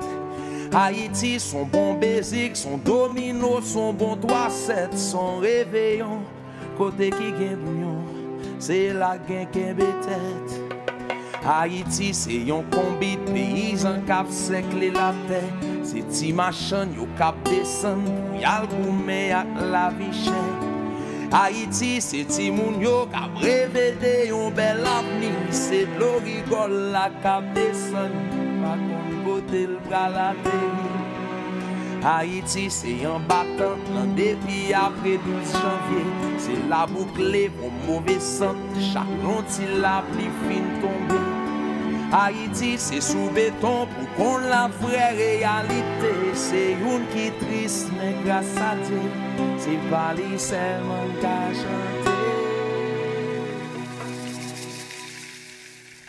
Haïti, 0.75 1.39
son 1.39 1.65
bon 1.65 1.93
baiser, 1.93 2.51
son 2.53 2.77
domino, 2.77 3.61
son 3.61 3.93
bon 3.93 4.15
3-7, 4.15 4.95
son 4.95 5.37
réveillon, 5.37 6.21
côté 6.77 7.09
qui 7.09 7.31
gagne 7.31 7.55
bouillon, 7.55 8.03
se 8.63 8.93
la 8.93 9.17
gen 9.27 9.47
ken 9.51 9.75
betet 9.75 10.47
Haiti 11.43 12.13
se 12.15 12.37
yon 12.47 12.63
kombi 12.71 13.17
peyizan 13.27 14.05
kap 14.07 14.29
sekle 14.31 14.91
la 14.95 15.09
te 15.27 15.41
Se 15.89 16.03
ti 16.13 16.31
machan 16.39 16.93
yo 16.95 17.07
kap 17.19 17.35
desen 17.49 18.05
pou 18.07 18.39
yal 18.39 18.69
koume 18.71 19.19
ak 19.41 19.59
la 19.73 19.89
viche 19.97 20.43
Haiti 21.33 21.91
se 22.07 22.23
ti 22.29 22.47
moun 22.55 22.79
yo 22.85 22.95
kap 23.11 23.41
revede 23.43 24.13
yon 24.29 24.53
bel 24.55 24.85
avni. 24.85 25.31
Se 25.49 25.83
glori 25.95 26.39
gol 26.49 26.75
la 26.95 27.07
kap 27.23 27.47
desen 27.57 28.13
pa 28.61 28.77
kon 28.87 29.15
kote 29.25 29.63
l 29.73 29.79
pralate 29.89 30.59
Haiti 32.03 32.65
se 32.69 32.91
yon 32.99 33.23
batan, 33.29 33.79
lan 33.95 34.09
depi 34.17 34.73
apre 34.75 35.15
12 35.23 35.53
janvye 35.55 36.01
Se 36.43 36.55
la 36.71 36.81
boukle 36.91 37.45
pou 37.55 37.71
mouve 37.85 38.17
san, 38.19 38.59
chak 38.91 39.07
lonti 39.23 39.69
la 39.83 40.01
pli 40.09 40.27
fin 40.41 40.67
tombe 40.83 41.21
Haiti 42.11 42.73
se 42.77 42.99
sou 43.01 43.31
beton 43.37 43.87
pou 43.93 44.09
kon 44.17 44.49
la 44.51 44.65
vre 44.81 45.05
realite 45.21 46.11
Se 46.45 46.65
yon 46.83 47.07
ki 47.15 47.29
tris 47.39 47.85
men 47.95 48.19
grasa 48.27 48.73
te, 48.83 48.99
se 49.63 49.79
pali 49.87 50.33
seman 50.49 51.15
ka 51.23 51.37
chante 51.61 52.13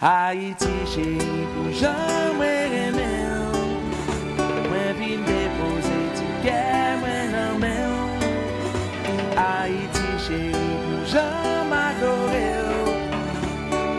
Haïti, 0.07 0.69
chérie, 0.85 1.47
pour 1.55 1.73
jamais. 1.73 2.54
jom 11.15 11.73
adore 11.73 12.47
ou. 12.67 12.95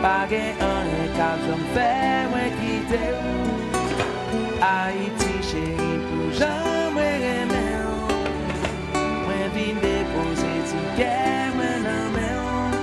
Pa 0.04 0.18
gen 0.30 0.62
an 0.70 0.88
e 1.02 1.04
kap 1.16 1.40
jom 1.48 1.62
fe 1.76 1.90
mwen 2.32 2.50
kite 2.60 3.02
ou. 3.20 3.56
Haiti 4.64 5.34
cheri 5.50 5.92
pou 6.08 6.32
jom 6.40 6.98
mwen 6.98 7.16
reme 7.26 7.64
ou. 7.92 8.22
Mwen 9.26 9.46
vin 9.56 9.84
depose 9.84 10.56
ti 10.72 10.82
ke 11.00 11.14
mwen 11.58 11.88
ame 11.94 12.30
ou. 12.46 12.82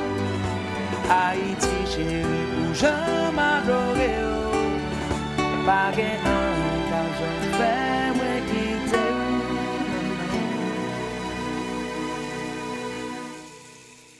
Haiti 1.11 1.75
cheri 1.97 2.47
pou 2.55 2.79
jom 2.85 3.43
adore 3.49 4.15
ou. 4.29 4.71
Pa 5.67 5.83
gen 5.99 6.33
an 6.37 6.42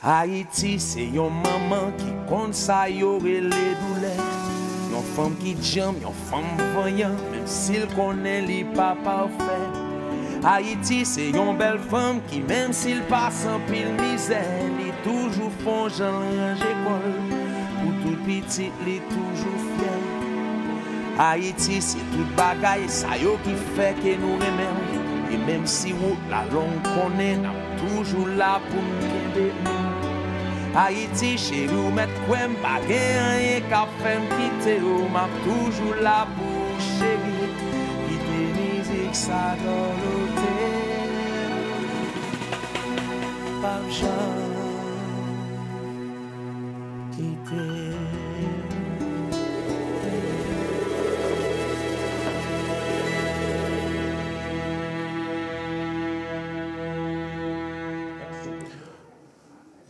Haïti, 0.05 0.81
c'est 0.81 1.07
yon 1.07 1.31
maman 1.31 1.93
qui 1.97 2.13
compte 2.29 2.55
ça 2.55 2.91
yore 2.91 3.23
les 3.23 3.41
douleurs. 3.41 4.33
Yon 4.91 5.03
femme 5.15 5.37
qui 5.37 5.57
jam, 5.63 5.95
yon 6.03 6.13
femme 6.29 6.43
voyant, 6.75 7.15
même 7.31 7.47
s'il 7.47 7.87
connaît 7.95 8.41
li 8.41 8.65
pas 8.65 8.97
parfait. 9.05 9.63
Haïti, 10.43 11.05
c'est 11.05 11.31
yon 11.31 11.55
belle 11.55 11.79
femme 11.79 12.21
qui, 12.27 12.41
même 12.41 12.73
s'il 12.73 13.01
passe 13.03 13.47
en 13.47 13.61
pile 13.71 13.95
misère, 14.03 14.43
li 14.77 14.91
toujours 15.05 15.53
font 15.63 15.89
Jean 15.89 16.19
range 16.19 16.59
école. 16.59 17.15
Pour 17.81 17.93
tout 18.03 18.19
petit, 18.25 18.73
li 18.85 19.01
toujours 19.09 19.63
fier. 19.77 21.17
Haïti, 21.17 21.81
c'est 21.81 21.99
tout 21.99 22.27
bagaille, 22.37 22.89
ça 22.89 23.17
yo 23.23 23.39
qui 23.45 23.55
fait 23.77 23.95
que 24.03 24.21
nous 24.21 24.35
aimons. 24.35 25.31
Et 25.31 25.39
même 25.47 25.65
si 25.65 25.93
route 25.93 26.19
la 26.29 26.43
longue 26.53 26.83
connaît, 26.83 27.37
n'a 27.37 27.53
toujours 27.79 28.27
là 28.37 28.61
pour 28.69 28.83
nous 28.83 29.41
aider. 29.41 29.53
Haïti, 30.75 31.37
chérie, 31.37 31.75
ou 31.75 31.91
mettre 31.91 32.19
quoi 32.27 32.39
pas 32.63 32.81
rien 32.87 33.61
qu'à 33.69 33.87
faire 34.03 34.21
quitter 34.35 34.81
ou 34.81 35.07
m'a 35.09 35.29
toujours 35.45 35.97
là 36.01 36.27
pour 36.35 36.81
chérie. 36.81 37.53
Quitter 38.09 38.47
musique, 38.59 39.15
ça 39.15 39.55
dans 39.65 39.93
l'hôtel. 40.01 41.53
Pas 43.61 43.81
quitter. 47.13 47.82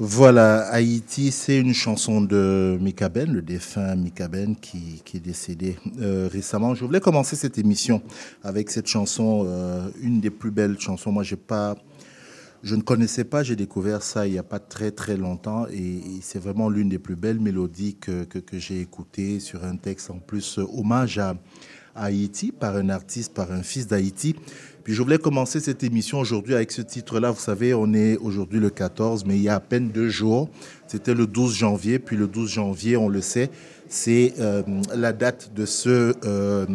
Voilà, 0.04 0.66
Haïti, 0.72 1.30
c'est 1.30 1.56
une 1.56 1.74
chanson 1.74 2.22
de 2.22 2.76
Mika 2.80 3.08
Ben, 3.08 3.32
le 3.32 3.40
défunt 3.40 3.94
Mika 3.94 4.26
Ben 4.26 4.56
qui, 4.56 5.00
est 5.14 5.20
décédé 5.20 5.76
euh, 6.00 6.28
récemment. 6.28 6.74
Je 6.74 6.84
voulais 6.84 6.98
commencer 6.98 7.36
cette 7.36 7.56
émission 7.56 8.02
avec 8.42 8.72
cette 8.72 8.88
chanson, 8.88 9.44
euh, 9.46 9.88
une 10.00 10.20
des 10.20 10.30
plus 10.30 10.50
belles 10.50 10.76
chansons. 10.80 11.12
Moi, 11.12 11.22
je 11.22 12.74
ne 12.74 12.82
connaissais 12.82 13.22
pas, 13.22 13.44
j'ai 13.44 13.54
découvert 13.54 14.02
ça 14.02 14.26
il 14.26 14.32
n'y 14.32 14.38
a 14.38 14.42
pas 14.42 14.58
très 14.58 14.90
très 14.90 15.16
longtemps 15.16 15.68
et, 15.68 16.00
c'est 16.20 16.40
vraiment 16.40 16.68
l'une 16.68 16.88
des 16.88 16.98
plus 16.98 17.14
belles 17.14 17.38
mélodies 17.38 17.94
que, 17.94 18.24
que, 18.24 18.58
j'ai 18.58 18.80
écoutées 18.80 19.38
sur 19.38 19.62
un 19.64 19.76
texte 19.76 20.10
en 20.10 20.18
plus 20.18 20.58
euh, 20.58 20.66
hommage 20.76 21.20
à 21.20 21.36
Haïti 21.94 22.50
par 22.50 22.74
un 22.76 22.88
artiste, 22.88 23.34
par 23.34 23.52
un 23.52 23.62
fils 23.62 23.86
d'Haïti. 23.86 24.34
Puis 24.84 24.94
je 24.94 25.02
voulais 25.02 25.18
commencer 25.18 25.60
cette 25.60 25.84
émission 25.84 26.18
aujourd'hui 26.18 26.54
avec 26.54 26.72
ce 26.72 26.82
titre-là. 26.82 27.30
Vous 27.30 27.40
savez, 27.40 27.72
on 27.72 27.92
est 27.94 28.16
aujourd'hui 28.16 28.58
le 28.58 28.68
14, 28.70 29.24
mais 29.24 29.36
il 29.36 29.42
y 29.42 29.48
a 29.48 29.54
à 29.54 29.60
peine 29.60 29.90
deux 29.90 30.08
jours. 30.08 30.48
C'était 30.88 31.14
le 31.14 31.26
12 31.28 31.54
janvier. 31.54 31.98
Puis 32.00 32.16
le 32.16 32.26
12 32.26 32.50
janvier, 32.50 32.96
on 32.96 33.08
le 33.08 33.20
sait, 33.20 33.50
c'est 33.88 34.34
euh, 34.40 34.62
la 34.94 35.12
date 35.12 35.52
de 35.54 35.66
ce 35.66 36.14
euh, 36.24 36.66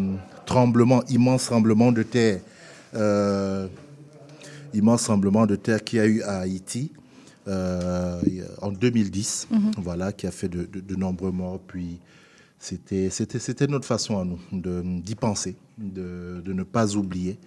tremblement, 0.46 1.04
immense 1.10 1.46
tremblement 1.46 1.92
de 1.92 2.04
terre. 2.04 2.40
Euh, 2.96 3.68
immense 4.74 5.04
tremblement 5.04 5.46
de 5.46 5.56
terre 5.58 5.84
qu'il 5.84 5.98
y 5.98 6.02
a 6.02 6.06
eu 6.08 6.22
à 6.22 6.40
Haïti 6.40 6.92
en 8.62 8.72
2010, 8.72 9.48
voilà, 9.78 10.12
qui 10.12 10.28
a 10.28 10.32
fait 10.32 10.50
de, 10.50 10.66
de- 10.66 10.82
de 10.82 10.96
nombreux 10.96 11.32
morts. 11.32 11.60
Puis 11.66 11.98
c'était, 12.60 13.10
notre 13.70 13.86
façon 13.86 14.20
à 14.20 14.26
nous 14.26 14.40
d'y 15.02 15.16
penser, 15.16 15.56
de, 15.78 16.42
de 16.44 16.54
ne 16.54 16.64
pas 16.64 16.96
oublier 16.96 17.38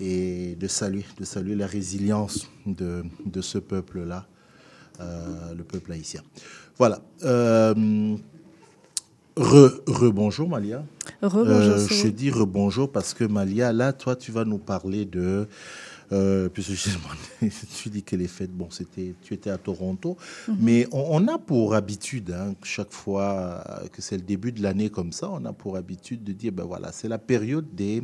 et 0.00 0.54
de 0.56 0.66
saluer, 0.68 1.04
de 1.18 1.24
saluer 1.24 1.54
la 1.54 1.66
résilience 1.66 2.48
de, 2.66 3.04
de 3.26 3.40
ce 3.40 3.58
peuple-là, 3.58 4.26
euh, 5.00 5.54
le 5.56 5.64
peuple 5.64 5.92
haïtien. 5.92 6.22
Voilà. 6.76 7.00
Euh, 7.24 8.14
re, 9.36 9.70
rebonjour 9.86 10.48
Malia. 10.48 10.84
Rebonjour, 11.22 11.48
Euh, 11.74 11.78
Soro. 11.78 12.00
je 12.02 12.08
dis 12.08 12.30
rebonjour 12.30 12.90
parce 12.92 13.14
que 13.14 13.24
Malia, 13.24 13.72
là, 13.72 13.92
toi, 13.92 14.16
tu 14.16 14.32
vas 14.32 14.44
nous 14.44 14.58
parler 14.58 15.04
de. 15.04 15.48
Euh, 16.10 16.48
puisque 16.48 16.72
tu 17.82 17.90
dis 17.90 18.02
que 18.02 18.16
les 18.16 18.28
fêtes, 18.28 18.50
bon, 18.50 18.68
c'était, 18.70 19.14
tu 19.20 19.34
étais 19.34 19.50
à 19.50 19.58
Toronto, 19.58 20.16
mais 20.58 20.88
on, 20.90 21.04
on 21.22 21.28
a 21.28 21.36
pour 21.36 21.74
habitude, 21.74 22.30
hein, 22.30 22.54
chaque 22.62 22.92
fois 22.94 23.62
euh, 23.68 23.88
que 23.88 24.00
c'est 24.00 24.16
le 24.16 24.22
début 24.22 24.50
de 24.50 24.62
l'année 24.62 24.88
comme 24.88 25.12
ça, 25.12 25.28
on 25.30 25.44
a 25.44 25.52
pour 25.52 25.76
habitude 25.76 26.24
de 26.24 26.32
dire, 26.32 26.52
ben 26.52 26.64
voilà, 26.64 26.92
c'est 26.92 27.08
la 27.08 27.18
période 27.18 27.66
des, 27.74 28.02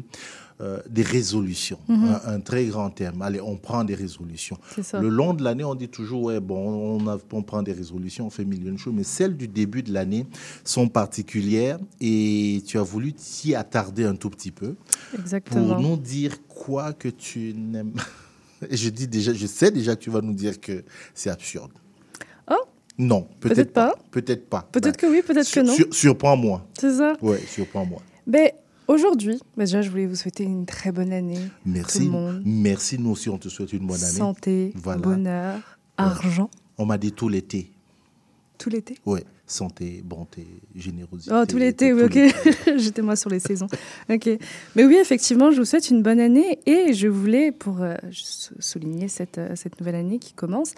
euh, 0.61 0.79
des 0.89 1.03
résolutions, 1.03 1.79
un, 1.89 2.21
un 2.27 2.41
très 2.41 2.65
grand 2.67 2.89
terme. 2.91 3.23
Allez, 3.23 3.41
on 3.41 3.57
prend 3.57 3.83
des 3.83 3.95
résolutions. 3.97 4.57
Le 4.93 5.09
long 5.09 5.35
de 5.35 5.43
l'année, 5.43 5.65
on 5.65 5.75
dit 5.75 5.89
toujours, 5.89 6.23
ouais, 6.25 6.39
bon, 6.41 7.01
on, 7.01 7.09
a- 7.09 7.19
on 7.33 7.43
prend 7.43 7.63
des 7.63 7.73
résolutions, 7.73 8.27
on 8.27 8.31
fait 8.31 8.45
millions 8.45 8.73
de 8.73 8.79
choses, 8.79 8.95
mais 8.97 9.03
celles 9.03 9.37
du 9.37 9.49
début 9.49 9.83
de 9.83 9.93
l'année 9.93 10.27
sont 10.63 10.89
particulières 10.89 11.79
et 12.01 12.63
tu 12.67 12.79
as 12.79 12.83
voulu 12.83 13.13
t'y 13.13 13.55
attarder 13.55 14.05
un 14.05 14.15
tout 14.15 14.31
petit 14.31 14.53
peu 14.53 14.75
pour 15.11 15.21
Exactement. 15.21 15.81
nous 15.81 15.97
dire 15.97 16.47
quoi 16.47 16.93
que 16.93 17.09
tu 17.09 17.53
n'aimes. 17.57 17.95
Je 18.71 18.89
dis 18.89 19.09
déjà, 19.09 19.35
je 19.35 19.47
sais 19.47 19.71
déjà 19.71 19.95
que 19.97 20.01
tu 20.03 20.09
vas 20.11 20.23
nous 20.23 20.33
dire 20.33 20.59
que 20.61 20.85
c'est 21.13 21.29
absurde. 21.29 21.73
Oh 22.51 22.55
Non, 22.97 23.27
peut-être 23.41 23.73
pas. 23.75 23.95
Peut-être 24.11 24.49
pas. 24.49 24.67
Peut-être 24.73 24.99
Ben, 25.01 25.09
que 25.09 25.13
oui, 25.13 25.23
peut-être 25.27 25.51
que 25.51 25.61
non. 25.61 25.75
sur- 25.75 25.93
Surprends-moi. 25.93 26.67
C'est 26.79 26.95
ça. 26.97 27.15
Ouais, 27.21 27.41
surprends-moi. 27.47 28.01
Ben, 28.27 28.51
Aujourd'hui, 28.89 29.39
bah, 29.57 29.65
déjà, 29.65 29.81
je 29.83 29.91
voulais 29.91 30.07
vous 30.07 30.17
souhaiter 30.17 30.45
une 30.45 30.67
très 30.67 30.93
bonne 30.93 31.13
année. 31.13 31.39
Merci. 31.65 31.99
Tout 31.99 32.05
le 32.05 32.11
monde. 32.11 32.43
Merci, 32.45 32.99
nous 32.99 33.11
aussi, 33.11 33.29
on 33.31 33.39
te 33.39 33.49
souhaite 33.49 33.73
une 33.73 33.87
bonne 33.87 34.03
année. 34.03 34.13
Santé, 34.19 34.73
Voilà. 34.77 35.01
bonheur, 35.01 35.61
argent, 35.97 36.51
On 36.77 36.85
m'a 36.87 36.99
dit 36.99 37.13
tout 37.13 37.29
l'été. 37.29 37.71
tout 38.59 38.69
l'été? 38.71 38.97
Ouais, 39.07 39.25
santé, 39.47 40.03
bonté, 40.05 40.47
générosité. 40.75 41.35
Oh, 41.35 41.45
tout 41.47 41.57
l'été, 41.57 41.93
oui, 41.93 42.03
ok. 42.05 42.19
J'étais 42.77 43.01
moi 43.03 43.17
sur 43.17 43.31
les 43.31 43.41
saisons. 43.41 43.67
Ok. 44.11 44.29
Mais 44.77 44.85
oui, 44.85 44.97
effectivement, 45.01 45.51
je 45.51 45.59
vous 45.61 45.65
souhaite 45.65 45.89
une 45.91 46.03
bonne 46.03 46.21
année 46.21 46.59
et 46.67 46.93
je 46.93 47.09
voulais, 47.09 47.53
pour 47.53 47.81
euh, 47.83 47.95
sou- 48.13 48.55
souligner 48.59 49.09
cette, 49.09 49.39
euh, 49.39 49.53
cette 49.57 49.81
nouvelle 49.81 49.95
année 49.97 50.19
qui 50.19 50.33
commence, 50.35 50.75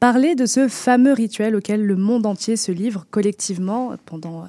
parler 0.00 0.34
de 0.36 0.46
ce 0.46 0.68
fameux 0.68 1.12
rituel 1.12 1.56
auquel 1.56 1.84
le 1.84 1.96
monde 1.96 2.24
entier 2.26 2.56
se 2.56 2.70
livre 2.72 3.04
collectivement 3.10 3.94
pendant, 4.06 4.44
euh, 4.44 4.46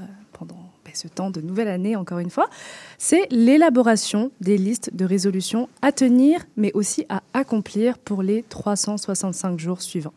ce 0.94 1.08
temps 1.08 1.30
de 1.30 1.42
nouvelle 1.42 1.68
année, 1.68 1.96
encore 1.96 2.20
une 2.20 2.30
fois. 2.30 2.50
C'est 2.98 3.28
l'élaboration 3.32 4.32
des 4.42 4.58
listes 4.58 4.92
de 4.94 5.06
résolutions 5.06 5.70
à 5.82 5.92
tenir, 5.92 6.46
mais 6.58 6.72
aussi 6.74 7.06
à 7.10 7.24
accomplir 7.34 7.98
pour 7.98 8.24
les 8.24 8.44
365 8.44 9.60
jours 9.60 9.82
suivants. 9.82 10.14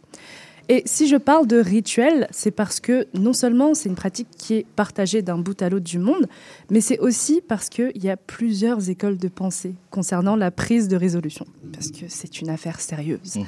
Et 0.69 0.83
si 0.87 1.09
je 1.09 1.17
parle 1.17 1.47
de 1.47 1.59
rituel, 1.59 2.29
c'est 2.31 2.51
parce 2.51 2.81
que 2.81 3.07
non 3.15 3.33
seulement 3.33 3.75
c'est 3.75 3.89
une 3.89 3.95
pratique 3.95 4.29
qui 4.37 4.55
est 4.55 4.67
partagée 4.77 5.21
d'un 5.21 5.39
bout 5.39 5.61
à 5.61 5.69
l'autre 5.69 5.85
du 5.85 5.99
monde, 5.99 6.27
mais 6.71 6.81
c'est 6.81 6.99
aussi 6.99 7.43
parce 7.47 7.69
qu'il 7.69 8.03
y 8.03 8.09
a 8.09 8.17
plusieurs 8.17 8.89
écoles 8.89 9.19
de 9.19 9.29
pensée 9.29 9.75
concernant 9.91 10.37
la 10.37 10.51
prise 10.51 10.89
de 10.89 10.97
résolution, 10.97 11.47
parce 11.73 11.91
que 11.91 12.07
c'est 12.09 12.41
une 12.41 12.49
affaire 12.49 12.81
sérieuse. 12.81 13.37
Mhm. 13.37 13.45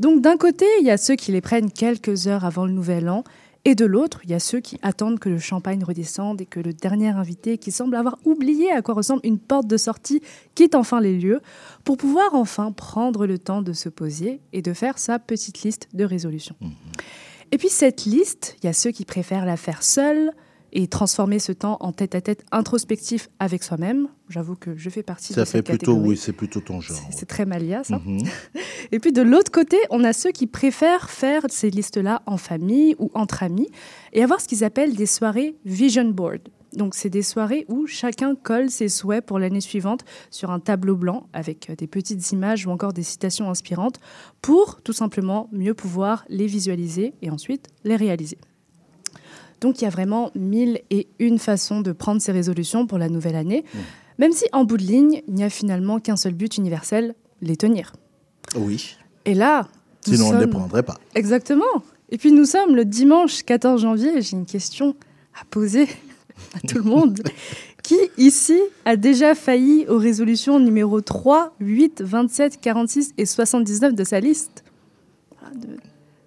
Donc 0.00 0.22
d'un 0.22 0.36
côté, 0.36 0.66
il 0.80 0.86
y 0.86 0.90
a 0.90 0.96
ceux 0.96 1.14
qui 1.14 1.30
les 1.30 1.40
prennent 1.40 1.70
quelques 1.70 2.26
heures 2.26 2.44
avant 2.44 2.66
le 2.66 2.72
nouvel 2.72 3.08
an, 3.08 3.22
et 3.64 3.74
de 3.74 3.84
l'autre, 3.84 4.20
il 4.24 4.30
y 4.30 4.34
a 4.34 4.40
ceux 4.40 4.60
qui 4.60 4.78
attendent 4.82 5.18
que 5.18 5.28
le 5.28 5.38
champagne 5.38 5.84
redescende 5.84 6.40
et 6.40 6.46
que 6.46 6.60
le 6.60 6.72
dernier 6.72 7.08
invité, 7.08 7.58
qui 7.58 7.70
semble 7.70 7.94
avoir 7.94 8.16
oublié 8.24 8.72
à 8.72 8.80
quoi 8.80 8.94
ressemble 8.94 9.20
une 9.22 9.38
porte 9.38 9.66
de 9.66 9.76
sortie, 9.76 10.22
quitte 10.54 10.74
enfin 10.74 11.00
les 11.00 11.18
lieux, 11.18 11.40
pour 11.84 11.98
pouvoir 11.98 12.34
enfin 12.34 12.72
prendre 12.72 13.26
le 13.26 13.38
temps 13.38 13.60
de 13.60 13.74
se 13.74 13.90
poser 13.90 14.40
et 14.54 14.62
de 14.62 14.72
faire 14.72 14.98
sa 14.98 15.18
petite 15.18 15.62
liste 15.62 15.88
de 15.92 16.04
résolutions. 16.04 16.56
Et 17.52 17.58
puis 17.58 17.68
cette 17.68 18.04
liste, 18.06 18.56
il 18.62 18.66
y 18.66 18.68
a 18.70 18.72
ceux 18.72 18.92
qui 18.92 19.04
préfèrent 19.04 19.44
la 19.44 19.56
faire 19.58 19.82
seule 19.82 20.32
et 20.72 20.86
transformer 20.88 21.38
ce 21.38 21.52
temps 21.52 21.76
en 21.80 21.92
tête-à-tête 21.92 22.44
introspectif 22.52 23.28
avec 23.38 23.62
soi-même. 23.62 24.08
J'avoue 24.28 24.54
que 24.56 24.76
je 24.76 24.88
fais 24.90 25.02
partie 25.02 25.32
Ça 25.32 25.40
de 25.42 25.46
fait 25.46 25.58
cette 25.58 25.66
plutôt, 25.66 25.92
catégorie. 25.92 26.08
oui, 26.10 26.16
c'est 26.16 26.32
plutôt 26.32 26.60
ton 26.60 26.80
genre. 26.80 26.96
C'est- 26.96 27.18
C'est 27.18 27.26
très 27.26 27.46
malia, 27.46 27.82
ça. 27.84 27.98
Mhm. 27.98 28.18
Et 28.92 28.98
puis 29.00 29.12
de 29.12 29.22
l'autre 29.22 29.50
côté, 29.50 29.76
on 29.90 30.04
a 30.04 30.12
ceux 30.12 30.30
qui 30.30 30.46
préfèrent 30.46 31.10
faire 31.10 31.42
ces 31.48 31.70
listes-là 31.70 32.22
en 32.26 32.36
famille 32.36 32.94
ou 32.98 33.10
entre 33.14 33.42
amis 33.42 33.68
et 34.12 34.22
avoir 34.22 34.40
ce 34.40 34.48
qu'ils 34.48 34.64
appellent 34.64 34.94
des 34.94 35.06
soirées 35.06 35.56
vision 35.64 36.04
board. 36.08 36.40
Donc 36.76 36.94
c'est 36.94 37.10
des 37.10 37.22
soirées 37.22 37.64
où 37.68 37.88
chacun 37.88 38.36
colle 38.36 38.70
ses 38.70 38.88
souhaits 38.88 39.26
pour 39.26 39.40
l'année 39.40 39.60
suivante 39.60 40.04
sur 40.30 40.52
un 40.52 40.60
tableau 40.60 40.94
blanc 40.94 41.26
avec 41.32 41.68
euh, 41.68 41.74
des 41.74 41.88
petites 41.88 42.30
images 42.30 42.64
ou 42.64 42.70
encore 42.70 42.92
des 42.92 43.02
citations 43.02 43.50
inspirantes 43.50 43.98
pour 44.40 44.80
tout 44.82 44.92
simplement 44.92 45.48
mieux 45.50 45.74
pouvoir 45.74 46.24
les 46.28 46.46
visualiser 46.46 47.12
et 47.22 47.30
ensuite 47.30 47.66
les 47.82 47.96
réaliser. 47.96 48.38
Donc 49.60 49.80
il 49.80 49.84
y 49.84 49.86
a 49.86 49.90
vraiment 49.90 50.30
mille 50.34 50.80
et 50.90 51.08
une 51.18 51.38
façons 51.38 51.80
de 51.80 51.92
prendre 51.92 52.20
ces 52.22 52.32
résolutions 52.32 52.86
pour 52.86 52.98
la 52.98 53.08
nouvelle 53.08 53.36
année, 53.36 53.64
même 54.18 54.32
si 54.32 54.44
en 54.52 54.64
bout 54.64 54.76
de 54.78 54.82
ligne, 54.84 55.22
il 55.28 55.34
n'y 55.34 55.44
a 55.44 55.50
finalement 55.50 55.98
qu'un 56.00 56.16
seul 56.16 56.34
but 56.34 56.56
universel, 56.56 57.14
les 57.42 57.56
tenir. 57.56 57.92
Oui, 58.56 58.96
Et 59.26 59.34
là, 59.34 59.68
nous 60.06 60.14
sinon 60.14 60.26
on 60.28 60.32
ne 60.32 60.36
les 60.36 60.42
sommes- 60.42 60.50
prendrait 60.50 60.82
pas. 60.82 60.96
Exactement. 61.14 61.64
Et 62.10 62.18
puis 62.18 62.32
nous 62.32 62.44
sommes 62.46 62.74
le 62.74 62.84
dimanche 62.84 63.42
14 63.44 63.82
janvier. 63.82 64.20
J'ai 64.22 64.36
une 64.36 64.46
question 64.46 64.96
à 65.40 65.44
poser 65.44 65.86
à 66.54 66.60
tout 66.66 66.78
le 66.78 66.84
monde. 66.84 67.20
Qui 67.82 67.96
ici 68.18 68.58
a 68.84 68.96
déjà 68.96 69.34
failli 69.34 69.86
aux 69.88 69.96
résolutions 69.98 70.58
numéro 70.60 71.00
3, 71.00 71.54
8, 71.60 72.02
27, 72.02 72.60
46 72.60 73.12
et 73.16 73.24
79 73.26 73.94
de 73.94 74.04
sa 74.04 74.20
liste? 74.20 74.64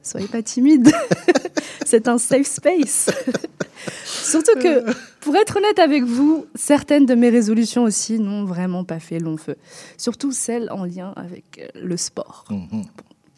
Soyez 0.03 0.27
pas 0.27 0.43
timide. 0.43 0.91
C'est 1.85 2.07
un 2.07 2.17
safe 2.17 2.47
space. 2.47 3.09
Surtout 4.05 4.57
que, 4.59 4.83
pour 5.21 5.35
être 5.35 5.57
honnête 5.57 5.79
avec 5.79 6.03
vous, 6.03 6.45
certaines 6.55 7.05
de 7.05 7.15
mes 7.15 7.29
résolutions 7.29 7.83
aussi 7.83 8.19
n'ont 8.19 8.45
vraiment 8.45 8.83
pas 8.83 8.99
fait 8.99 9.19
long 9.19 9.37
feu. 9.37 9.55
Surtout 9.97 10.31
celles 10.31 10.69
en 10.71 10.85
lien 10.85 11.13
avec 11.15 11.59
euh, 11.59 11.67
le 11.81 11.97
sport. 11.97 12.45
Mhm. 12.49 12.83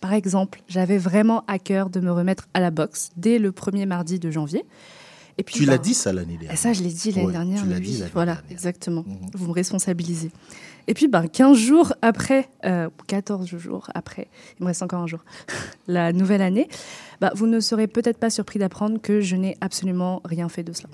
Par 0.01 0.13
exemple, 0.13 0.62
j'avais 0.67 0.97
vraiment 0.99 1.43
à 1.47 1.58
cœur 1.58 1.89
de 1.89 1.99
me 1.99 2.12
remettre 2.12 2.47
à 2.54 2.60
la 2.60 2.69
boxe 2.71 3.10
dès 3.17 3.39
le 3.39 3.51
premier 3.51 3.86
mardi 3.88 4.19
de 4.19 4.30
janvier. 4.30 4.63
Et 5.38 5.43
puis, 5.43 5.56
Tu 5.56 5.65
l'as 5.65 5.78
ben, 5.78 5.82
dit 5.84 5.93
ça 5.95 6.13
l'année 6.13 6.36
et 6.36 6.38
dernière. 6.38 6.58
ça, 6.58 6.73
je 6.73 6.84
l'ai 6.84 6.91
dit 6.91 7.12
l'année 7.12 7.25
Ouais, 7.28 7.32
dernière. 7.34 7.62
tu 7.63 7.67
l'as 7.69 7.80
dit 7.80 7.97
l'année 7.97 8.12
voilà, 8.13 8.34
dernière. 8.36 8.51
exactement. 8.51 9.04
Mhm. 9.06 9.17
Vous 9.34 9.47
me 9.47 9.51
responsabilisez. 9.54 10.32
Et 10.88 10.93
puis, 10.93 11.08
ben, 11.08 11.28
15 11.28 11.58
jours 11.58 11.93
après, 12.02 12.50
euh, 12.65 12.89
14 13.08 13.48
jours 13.48 13.89
après, 13.93 14.28
il 14.60 14.63
me 14.63 14.67
reste 14.67 14.84
encore 14.84 15.02
un 15.02 15.08
jour, 15.08 15.24
la 15.88 16.13
nouvelle 16.13 16.41
année, 16.41 16.67
ben, 17.21 17.32
vous 17.36 17.48
ne 17.48 17.60
serez 17.60 17.88
peut-être 17.88 18.17
pas 18.17 18.30
surpris 18.30 18.60
d'apprendre 18.60 19.02
que 19.02 19.21
je 19.21 19.36
n'ai 19.36 19.58
absolument 19.62 20.21
rien 20.26 20.50
fait 20.50 20.63
de 20.63 20.74
cela. 20.74 20.89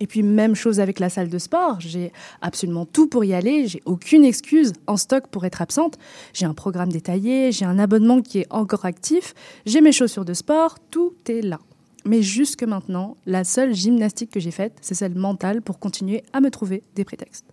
Et 0.00 0.06
puis 0.06 0.22
même 0.22 0.54
chose 0.54 0.80
avec 0.80 0.98
la 0.98 1.08
salle 1.08 1.28
de 1.28 1.38
sport, 1.38 1.80
j'ai 1.80 2.12
absolument 2.42 2.86
tout 2.86 3.06
pour 3.06 3.24
y 3.24 3.34
aller, 3.34 3.66
j'ai 3.66 3.82
aucune 3.84 4.24
excuse 4.24 4.72
en 4.86 4.96
stock 4.96 5.28
pour 5.28 5.44
être 5.44 5.62
absente. 5.62 5.98
J'ai 6.32 6.44
un 6.44 6.54
programme 6.54 6.90
détaillé, 6.90 7.52
j'ai 7.52 7.64
un 7.64 7.78
abonnement 7.78 8.20
qui 8.20 8.40
est 8.40 8.46
encore 8.50 8.84
actif, 8.84 9.34
j'ai 9.64 9.80
mes 9.80 9.92
chaussures 9.92 10.24
de 10.24 10.34
sport, 10.34 10.78
tout 10.90 11.14
est 11.28 11.42
là. 11.42 11.60
Mais 12.04 12.22
jusque 12.22 12.62
maintenant, 12.62 13.16
la 13.26 13.44
seule 13.44 13.74
gymnastique 13.74 14.30
que 14.30 14.40
j'ai 14.40 14.50
faite, 14.50 14.76
c'est 14.80 14.94
celle 14.94 15.14
mentale 15.14 15.62
pour 15.62 15.78
continuer 15.78 16.22
à 16.32 16.40
me 16.40 16.50
trouver 16.50 16.82
des 16.94 17.04
prétextes. 17.04 17.44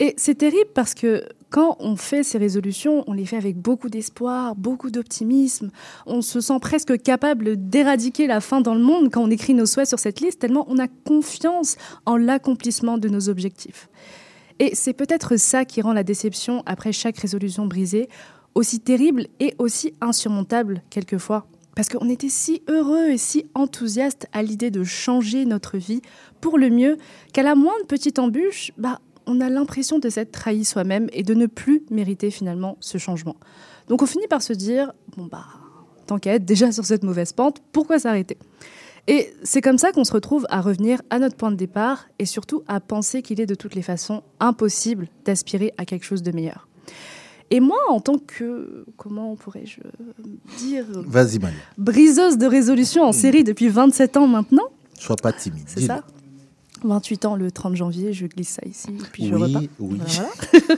Et 0.00 0.14
c'est 0.16 0.34
terrible 0.34 0.70
parce 0.74 0.94
que 0.94 1.24
quand 1.50 1.76
on 1.78 1.94
fait 1.94 2.22
ces 2.22 2.38
résolutions, 2.38 3.04
on 3.06 3.12
les 3.12 3.26
fait 3.26 3.36
avec 3.36 3.58
beaucoup 3.58 3.90
d'espoir, 3.90 4.56
beaucoup 4.56 4.90
d'optimisme. 4.90 5.70
On 6.06 6.22
se 6.22 6.40
sent 6.40 6.58
presque 6.58 7.02
capable 7.02 7.68
d'éradiquer 7.68 8.26
la 8.26 8.40
faim 8.40 8.62
dans 8.62 8.74
le 8.74 8.80
monde 8.80 9.10
quand 9.12 9.22
on 9.22 9.30
écrit 9.30 9.52
nos 9.52 9.66
souhaits 9.66 9.88
sur 9.88 9.98
cette 9.98 10.20
liste, 10.20 10.38
tellement 10.38 10.64
on 10.68 10.78
a 10.78 10.88
confiance 10.88 11.76
en 12.06 12.16
l'accomplissement 12.16 12.96
de 12.96 13.10
nos 13.10 13.28
objectifs. 13.28 13.90
Et 14.58 14.74
c'est 14.74 14.94
peut-être 14.94 15.36
ça 15.36 15.66
qui 15.66 15.82
rend 15.82 15.92
la 15.92 16.02
déception 16.02 16.62
après 16.64 16.92
chaque 16.92 17.18
résolution 17.18 17.66
brisée 17.66 18.08
aussi 18.54 18.80
terrible 18.80 19.26
et 19.38 19.54
aussi 19.58 19.92
insurmontable 20.00 20.82
quelquefois. 20.88 21.46
Parce 21.76 21.88
qu'on 21.88 22.08
était 22.08 22.28
si 22.28 22.62
heureux 22.68 23.10
et 23.10 23.18
si 23.18 23.46
enthousiaste 23.54 24.28
à 24.32 24.42
l'idée 24.42 24.70
de 24.70 24.82
changer 24.82 25.44
notre 25.44 25.78
vie 25.78 26.02
pour 26.40 26.58
le 26.58 26.68
mieux 26.68 26.96
qu'à 27.32 27.42
la 27.42 27.54
moindre 27.54 27.86
petite 27.86 28.18
embûche, 28.18 28.72
bah, 28.76 29.00
on 29.30 29.40
a 29.40 29.48
l'impression 29.48 29.98
de 30.00 30.08
s'être 30.08 30.32
trahi 30.32 30.64
soi-même 30.64 31.08
et 31.12 31.22
de 31.22 31.34
ne 31.34 31.46
plus 31.46 31.82
mériter 31.90 32.30
finalement 32.30 32.76
ce 32.80 32.98
changement. 32.98 33.36
Donc 33.86 34.02
on 34.02 34.06
finit 34.06 34.26
par 34.26 34.42
se 34.42 34.52
dire, 34.52 34.92
bon 35.16 35.26
bah, 35.26 35.44
tant 36.06 36.18
qu'à 36.18 36.34
être 36.34 36.44
déjà 36.44 36.72
sur 36.72 36.84
cette 36.84 37.04
mauvaise 37.04 37.32
pente, 37.32 37.62
pourquoi 37.72 38.00
s'arrêter? 38.00 38.36
Et 39.06 39.32
c'est 39.44 39.60
comme 39.60 39.78
ça 39.78 39.92
qu'on 39.92 40.04
se 40.04 40.12
retrouve 40.12 40.46
à 40.50 40.60
revenir 40.60 41.00
à 41.10 41.18
notre 41.20 41.36
point 41.36 41.50
de 41.52 41.56
départ 41.56 42.08
et 42.18 42.26
surtout 42.26 42.62
à 42.66 42.80
penser 42.80 43.22
qu'il 43.22 43.40
est 43.40 43.46
de 43.46 43.54
toutes 43.54 43.74
les 43.76 43.82
façons 43.82 44.22
impossible 44.40 45.08
d'aspirer 45.24 45.72
à 45.78 45.84
quelque 45.84 46.04
chose 46.04 46.22
de 46.22 46.32
meilleur. 46.32 46.68
Et 47.52 47.60
moi, 47.60 47.78
en 47.88 48.00
tant 48.00 48.18
que, 48.18 48.84
comment 48.96 49.34
pourrais-je 49.36 49.80
dire, 50.58 50.84
Vas-y, 50.88 51.38
briseuse 51.78 52.36
de 52.36 52.46
résolution 52.46 53.02
en 53.04 53.12
série 53.12 53.42
depuis 53.44 53.68
27 53.68 54.16
ans 54.16 54.26
maintenant, 54.26 54.68
Sois 54.98 55.16
pas 55.16 55.32
timide. 55.32 55.64
c'est 55.66 55.80
ça? 55.82 56.04
28 56.84 57.24
ans 57.24 57.36
le 57.36 57.50
30 57.50 57.76
janvier, 57.76 58.12
je 58.12 58.26
glisse 58.26 58.50
ça 58.50 58.62
ici, 58.66 58.88
et 58.90 59.06
puis 59.12 59.28
je 59.28 59.34
repars. 59.34 59.62
oui. 59.78 60.00
Voilà. 60.06 60.30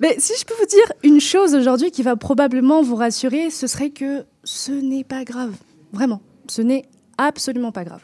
Mais 0.00 0.16
si 0.18 0.32
je 0.38 0.44
peux 0.44 0.54
vous 0.58 0.66
dire 0.66 0.92
une 1.02 1.20
chose 1.20 1.54
aujourd'hui 1.54 1.90
qui 1.90 2.02
va 2.02 2.16
probablement 2.16 2.82
vous 2.82 2.96
rassurer, 2.96 3.50
ce 3.50 3.66
serait 3.66 3.90
que 3.90 4.24
ce 4.42 4.72
n'est 4.72 5.04
pas 5.04 5.24
grave. 5.24 5.54
Vraiment, 5.92 6.20
ce 6.48 6.62
n'est 6.62 6.84
absolument 7.16 7.72
pas 7.72 7.84
grave. 7.84 8.02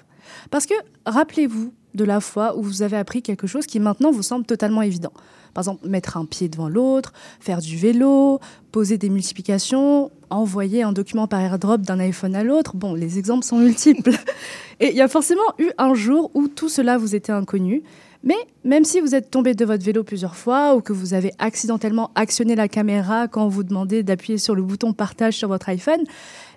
Parce 0.51 0.67
que 0.67 0.75
rappelez-vous 1.05 1.73
de 1.95 2.05
la 2.05 2.21
fois 2.21 2.57
où 2.57 2.63
vous 2.63 2.83
avez 2.83 2.97
appris 2.97 3.23
quelque 3.23 3.47
chose 3.47 3.67
qui 3.67 3.81
maintenant 3.81 4.13
vous 4.13 4.23
semble 4.23 4.47
totalement 4.47 4.83
évident. 4.83 5.13
Par 5.55 5.63
exemple, 5.63 5.89
mettre 5.89 6.17
un 6.17 6.25
pied 6.25 6.49
devant 6.49 6.69
l'autre, 6.69 7.13
faire 7.41 7.61
du 7.61 7.77
vélo, 7.77 8.39
poser 8.71 8.97
des 8.97 9.09
multiplications, 9.11 10.11
envoyer 10.31 10.83
un 10.83 10.93
document 10.93 11.27
par 11.27 11.41
airdrop 11.41 11.83
d'un 11.83 11.99
iPhone 12.01 12.35
à 12.35 12.45
l'autre. 12.45 12.77
Bon, 12.77 12.95
les 12.95 13.19
exemples 13.19 13.45
sont 13.45 13.59
multiples. 13.59 14.13
Et 14.81 14.91
il 14.91 14.97
y 14.97 15.03
a 15.03 15.09
forcément 15.09 15.43
eu 15.59 15.71
un 15.79 15.95
jour 15.95 16.31
où 16.35 16.49
tout 16.49 16.69
cela 16.69 16.99
vous 16.99 17.15
était 17.15 17.33
inconnu. 17.33 17.83
Mais 18.23 18.37
même 18.65 18.85
si 18.85 19.01
vous 19.01 19.15
êtes 19.15 19.31
tombé 19.31 19.55
de 19.55 19.65
votre 19.65 19.85
vélo 19.85 20.05
plusieurs 20.05 20.37
fois 20.37 20.75
ou 20.75 20.81
que 20.81 20.93
vous 20.93 21.15
avez 21.15 21.33
accidentellement 21.39 22.11
actionné 22.15 22.55
la 22.55 22.69
caméra 22.69 23.29
quand 23.29 23.49
vous 23.49 23.63
demandait 23.63 24.03
d'appuyer 24.03 24.39
sur 24.39 24.55
le 24.55 24.63
bouton 24.63 24.93
partage 24.93 25.37
sur 25.39 25.49
votre 25.49 25.69
iPhone, 25.71 26.03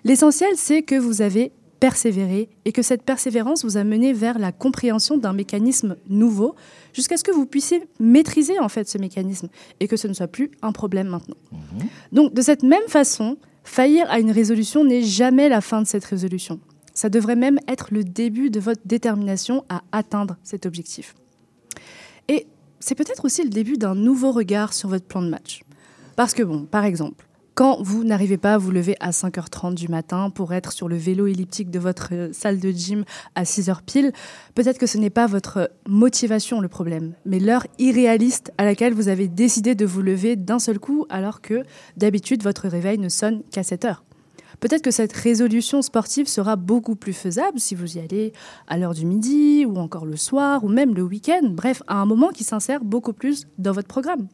l'essentiel 0.04 0.52
c'est 0.56 0.82
que 0.82 0.94
vous 0.94 1.22
avez 1.22 1.52
persévéré 1.80 2.48
et 2.64 2.72
que 2.72 2.82
cette 2.82 3.02
persévérance 3.02 3.64
vous 3.64 3.76
a 3.76 3.84
mené 3.84 4.12
vers 4.12 4.38
la 4.38 4.52
compréhension 4.52 5.16
d'un 5.18 5.32
mécanisme 5.32 5.96
nouveau 6.08 6.54
jusqu'à 6.92 7.16
ce 7.16 7.24
que 7.24 7.32
vous 7.32 7.46
puissiez 7.46 7.82
maîtriser 7.98 8.58
en 8.58 8.68
fait 8.68 8.88
ce 8.88 8.98
mécanisme 8.98 9.48
et 9.80 9.88
que 9.88 9.96
ce 9.96 10.06
ne 10.06 10.12
soit 10.12 10.28
plus 10.28 10.50
un 10.62 10.72
problème 10.72 11.08
maintenant. 11.08 11.36
Donc 12.12 12.32
de 12.32 12.42
cette 12.42 12.62
même 12.62 12.86
façon, 12.88 13.36
faillir 13.64 14.08
à 14.10 14.20
une 14.20 14.30
résolution 14.30 14.84
n'est 14.84 15.02
jamais 15.02 15.48
la 15.48 15.60
fin 15.60 15.82
de 15.82 15.86
cette 15.86 16.04
résolution. 16.04 16.60
Ça 16.94 17.08
devrait 17.08 17.36
même 17.36 17.58
être 17.66 17.88
le 17.90 18.04
début 18.04 18.50
de 18.50 18.60
votre 18.60 18.82
détermination 18.84 19.64
à 19.68 19.82
atteindre 19.90 20.36
cet 20.44 20.64
objectif. 20.64 21.14
Et 22.28 22.46
c'est 22.78 22.94
peut-être 22.94 23.24
aussi 23.24 23.42
le 23.42 23.50
début 23.50 23.76
d'un 23.76 23.94
nouveau 23.94 24.30
regard 24.30 24.72
sur 24.72 24.88
votre 24.88 25.06
plan 25.06 25.22
de 25.22 25.28
match. 25.28 25.62
Parce 26.14 26.34
que 26.34 26.42
bon, 26.42 26.64
par 26.64 26.84
exemple, 26.84 27.26
quand 27.54 27.80
vous 27.80 28.04
n'arrivez 28.04 28.36
pas 28.36 28.54
à 28.54 28.58
vous 28.58 28.70
lever 28.70 28.96
à 29.00 29.10
5h30 29.10 29.74
du 29.74 29.88
matin 29.88 30.30
pour 30.30 30.52
être 30.52 30.72
sur 30.72 30.88
le 30.88 30.96
vélo 30.96 31.26
elliptique 31.26 31.70
de 31.70 31.78
votre 31.78 32.08
euh, 32.12 32.32
salle 32.32 32.58
de 32.58 32.70
gym 32.70 33.04
à 33.34 33.44
6h 33.44 33.82
pile, 33.86 34.12
peut-être 34.54 34.78
que 34.78 34.86
ce 34.86 34.98
n'est 34.98 35.10
pas 35.10 35.26
votre 35.26 35.70
motivation 35.88 36.60
le 36.60 36.68
problème, 36.68 37.14
mais 37.24 37.38
l'heure 37.38 37.66
irréaliste 37.78 38.52
à 38.58 38.64
laquelle 38.64 38.94
vous 38.94 39.08
avez 39.08 39.28
décidé 39.28 39.74
de 39.74 39.86
vous 39.86 40.02
lever 40.02 40.36
d'un 40.36 40.58
seul 40.58 40.78
coup 40.78 41.06
alors 41.08 41.40
que 41.40 41.62
d'habitude 41.96 42.42
votre 42.42 42.68
réveil 42.68 42.98
ne 42.98 43.08
sonne 43.08 43.42
qu'à 43.50 43.62
7 43.62 43.84
heures. 43.84 44.04
Peut-être 44.60 44.82
que 44.82 44.90
cette 44.90 45.12
résolution 45.12 45.82
sportive 45.82 46.26
sera 46.26 46.56
beaucoup 46.56 46.96
plus 46.96 47.12
faisable 47.12 47.58
si 47.60 47.74
vous 47.74 47.96
y 47.96 48.00
allez 48.00 48.32
à 48.66 48.78
l'heure 48.78 48.94
du 48.94 49.04
midi 49.04 49.64
ou 49.66 49.76
encore 49.76 50.06
le 50.06 50.16
soir 50.16 50.64
ou 50.64 50.68
même 50.68 50.94
le 50.94 51.02
week-end, 51.02 51.48
bref, 51.50 51.82
à 51.86 51.96
un 51.96 52.06
moment 52.06 52.28
qui 52.28 52.44
s'insère 52.44 52.82
beaucoup 52.82 53.12
plus 53.12 53.46
dans 53.58 53.72
votre 53.72 53.88
programme. 53.88 54.28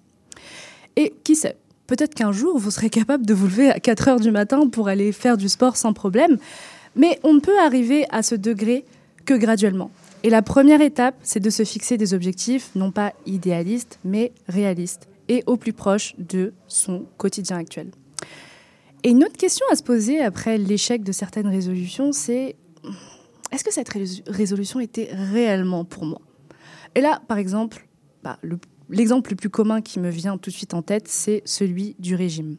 Et 0.96 1.14
qui 1.24 1.36
sait, 1.36 1.56
peut-être 1.90 2.14
qu'un 2.14 2.30
jour 2.30 2.56
vous 2.56 2.70
serez 2.70 2.88
capable 2.88 3.26
de 3.26 3.34
vous 3.34 3.46
lever 3.48 3.68
à 3.68 3.80
4 3.80 4.06
heures 4.08 4.20
du 4.20 4.30
matin 4.30 4.68
pour 4.68 4.86
aller 4.86 5.10
faire 5.10 5.36
du 5.36 5.48
sport 5.48 5.76
sans 5.76 5.92
problème, 5.92 6.38
mais 6.94 7.18
on 7.24 7.34
ne 7.34 7.40
peut 7.40 7.58
arriver 7.58 8.06
à 8.10 8.22
ce 8.22 8.36
degré 8.36 8.84
que 9.26 9.34
graduellement. 9.34 9.90
Et 10.22 10.30
la 10.30 10.40
première 10.40 10.80
étape, 10.80 11.16
c'est 11.24 11.40
de 11.40 11.50
se 11.50 11.64
fixer 11.64 11.96
des 11.96 12.14
objectifs 12.14 12.70
non 12.76 12.92
pas 12.92 13.12
idéalistes, 13.26 13.98
mais 14.04 14.30
réalistes 14.48 15.08
et 15.28 15.42
au 15.46 15.56
plus 15.56 15.72
proche 15.72 16.14
de 16.18 16.52
son 16.68 17.06
quotidien 17.16 17.56
actuel. 17.58 17.90
Et 19.02 19.10
une 19.10 19.24
autre 19.24 19.36
question 19.36 19.66
à 19.72 19.74
se 19.74 19.82
poser 19.82 20.20
après 20.20 20.58
l'échec 20.58 21.02
de 21.02 21.10
certaines 21.10 21.48
résolutions, 21.48 22.12
c'est 22.12 22.54
est-ce 23.50 23.64
que 23.64 23.72
cette 23.72 23.88
rés- 23.88 24.22
résolution 24.28 24.78
était 24.78 25.08
réellement 25.12 25.84
pour 25.84 26.04
moi? 26.04 26.20
Et 26.94 27.00
là, 27.00 27.20
par 27.26 27.38
exemple, 27.38 27.88
bah, 28.22 28.38
le- 28.42 28.58
l'exemple 28.90 29.30
le 29.30 29.36
plus 29.36 29.50
commun 29.50 29.80
qui 29.80 30.00
me 30.00 30.10
vient 30.10 30.36
tout 30.36 30.50
de 30.50 30.54
suite 30.54 30.74
en 30.74 30.82
tête, 30.82 31.08
c'est 31.08 31.42
celui 31.44 31.96
du 31.98 32.14
régime. 32.14 32.56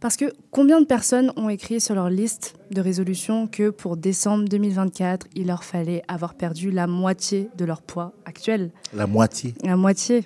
Parce 0.00 0.16
que 0.16 0.32
combien 0.50 0.80
de 0.80 0.86
personnes 0.86 1.30
ont 1.36 1.50
écrit 1.50 1.78
sur 1.78 1.94
leur 1.94 2.08
liste 2.08 2.54
de 2.70 2.80
résolutions 2.80 3.46
que 3.46 3.68
pour 3.68 3.98
décembre 3.98 4.48
2024, 4.48 5.26
il 5.34 5.46
leur 5.48 5.62
fallait 5.62 6.02
avoir 6.08 6.34
perdu 6.34 6.70
la 6.70 6.86
moitié 6.86 7.50
de 7.56 7.66
leur 7.66 7.82
poids 7.82 8.14
actuel? 8.24 8.70
La 8.94 9.06
moitié. 9.06 9.54
La 9.62 9.76
moitié. 9.76 10.24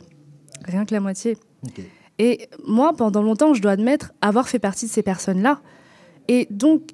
Rien 0.64 0.84
que 0.84 0.94
la 0.94 1.00
moitié. 1.00 1.36
Et 2.20 2.48
moi, 2.64 2.94
pendant 2.96 3.22
longtemps, 3.22 3.52
je 3.52 3.60
dois 3.60 3.72
admettre 3.72 4.12
avoir 4.20 4.48
fait 4.48 4.60
partie 4.60 4.86
de 4.86 4.90
ces 4.90 5.02
personnes-là. 5.02 5.60
Et 6.28 6.46
donc, 6.50 6.90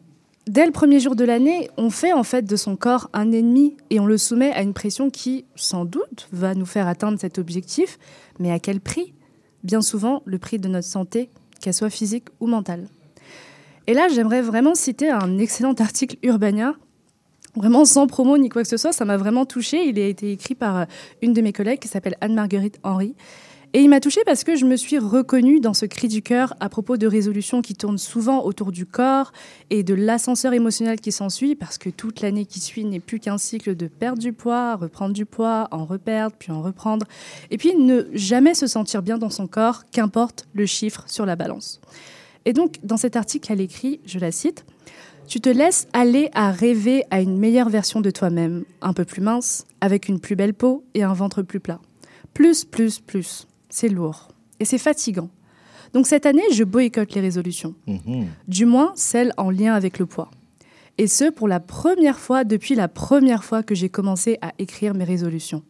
dès 0.50 0.66
le 0.66 0.72
premier 0.72 0.98
jour 0.98 1.14
de 1.14 1.24
l'année, 1.24 1.70
on 1.76 1.90
fait 1.90 2.12
en 2.12 2.24
fait 2.24 2.44
de 2.44 2.56
son 2.56 2.74
corps 2.74 3.08
un 3.12 3.30
ennemi 3.30 3.76
et 3.88 4.00
on 4.00 4.06
le 4.06 4.18
soumet 4.18 4.50
à 4.52 4.62
une 4.62 4.74
pression 4.74 5.08
qui, 5.08 5.44
sans 5.54 5.84
doute, 5.84 6.28
va 6.32 6.54
nous 6.54 6.66
faire 6.66 6.88
atteindre 6.88 7.20
cet 7.20 7.38
objectif. 7.38 7.98
Mais 8.40 8.50
à 8.50 8.58
quel 8.58 8.80
prix? 8.80 9.14
Bien 9.62 9.80
souvent, 9.80 10.22
le 10.24 10.38
prix 10.38 10.58
de 10.58 10.66
notre 10.66 10.88
santé, 10.88 11.30
qu'elle 11.60 11.74
soit 11.74 11.90
physique 11.90 12.26
ou 12.40 12.48
mentale. 12.48 12.88
Et 13.86 13.94
là, 13.94 14.08
j'aimerais 14.08 14.42
vraiment 14.42 14.74
citer 14.74 15.08
un 15.08 15.38
excellent 15.38 15.74
article 15.78 16.16
Urbania. 16.24 16.74
Vraiment 17.54 17.84
sans 17.84 18.08
promo 18.08 18.36
ni 18.36 18.48
quoi 18.48 18.62
que 18.62 18.68
ce 18.68 18.76
soit, 18.76 18.92
ça 18.92 19.04
m'a 19.04 19.16
vraiment 19.16 19.46
touché. 19.46 19.84
Il 19.86 19.98
a 20.00 20.06
été 20.06 20.32
écrit 20.32 20.56
par 20.56 20.78
euh, 20.78 20.84
une 21.22 21.32
de 21.32 21.42
mes 21.42 21.52
collègues 21.52 21.80
qui 21.80 21.88
s'appelle 21.88 22.16
Anne-Marguerite 22.20 22.80
Henry. 22.82 23.14
Et 23.72 23.82
il 23.82 23.88
m'a 23.88 24.00
touchée 24.00 24.22
parce 24.26 24.42
que 24.42 24.56
je 24.56 24.64
me 24.64 24.76
suis 24.76 24.98
reconnue 24.98 25.60
dans 25.60 25.74
ce 25.74 25.86
cri 25.86 26.08
du 26.08 26.22
cœur 26.22 26.54
à 26.58 26.68
propos 26.68 26.96
de 26.96 27.06
résolutions 27.06 27.62
qui 27.62 27.74
tournent 27.74 27.98
souvent 27.98 28.42
autour 28.42 28.72
du 28.72 28.84
corps 28.84 29.32
et 29.70 29.84
de 29.84 29.94
l'ascenseur 29.94 30.52
émotionnel 30.52 31.00
qui 31.00 31.12
s'ensuit, 31.12 31.54
parce 31.54 31.78
que 31.78 31.88
toute 31.88 32.20
l'année 32.20 32.46
qui 32.46 32.58
suit 32.58 32.84
n'est 32.84 32.98
plus 32.98 33.20
qu'un 33.20 33.38
cycle 33.38 33.76
de 33.76 33.86
perdre 33.86 34.18
du 34.18 34.32
poids, 34.32 34.74
reprendre 34.74 35.14
du 35.14 35.24
poids, 35.24 35.68
en 35.70 35.84
reperdre, 35.84 36.34
puis 36.36 36.50
en 36.50 36.62
reprendre, 36.62 37.06
et 37.52 37.58
puis 37.58 37.76
ne 37.76 38.06
jamais 38.12 38.54
se 38.54 38.66
sentir 38.66 39.02
bien 39.02 39.18
dans 39.18 39.30
son 39.30 39.46
corps, 39.46 39.84
qu'importe 39.92 40.48
le 40.52 40.66
chiffre 40.66 41.04
sur 41.06 41.24
la 41.24 41.36
balance. 41.36 41.80
Et 42.46 42.52
donc, 42.52 42.80
dans 42.82 42.96
cet 42.96 43.14
article, 43.14 43.52
elle 43.52 43.60
écrit, 43.60 44.00
je 44.04 44.18
la 44.18 44.32
cite, 44.32 44.64
Tu 45.28 45.40
te 45.40 45.48
laisses 45.48 45.86
aller 45.92 46.28
à 46.34 46.50
rêver 46.50 47.04
à 47.12 47.20
une 47.20 47.38
meilleure 47.38 47.68
version 47.68 48.00
de 48.00 48.10
toi-même, 48.10 48.64
un 48.80 48.94
peu 48.94 49.04
plus 49.04 49.20
mince, 49.20 49.64
avec 49.80 50.08
une 50.08 50.18
plus 50.18 50.34
belle 50.34 50.54
peau 50.54 50.82
et 50.94 51.04
un 51.04 51.12
ventre 51.12 51.42
plus 51.42 51.60
plat. 51.60 51.78
Plus, 52.34 52.64
plus, 52.64 52.98
plus. 52.98 53.46
C'est 53.70 53.88
lourd. 53.88 54.28
Et 54.58 54.64
c'est 54.64 54.78
fatigant. 54.78 55.30
Donc 55.92 56.06
cette 56.06 56.26
année, 56.26 56.42
je 56.52 56.64
boycotte 56.64 57.14
les 57.14 57.20
résolutions. 57.20 57.74
Mhm. 57.86 58.26
Du 58.46 58.66
moins 58.66 58.92
celles 58.94 59.32
en 59.36 59.50
lien 59.50 59.74
avec 59.74 59.98
le 59.98 60.06
poids. 60.06 60.30
Et 60.98 61.06
ce, 61.06 61.30
pour 61.30 61.48
la 61.48 61.60
première 61.60 62.18
fois 62.18 62.44
depuis 62.44 62.74
la 62.74 62.88
première 62.88 63.42
fois 63.42 63.62
que 63.62 63.74
j'ai 63.74 63.88
commencé 63.88 64.38
à 64.42 64.52
écrire 64.58 64.94
mes 64.94 65.04
résolutions. 65.04 65.62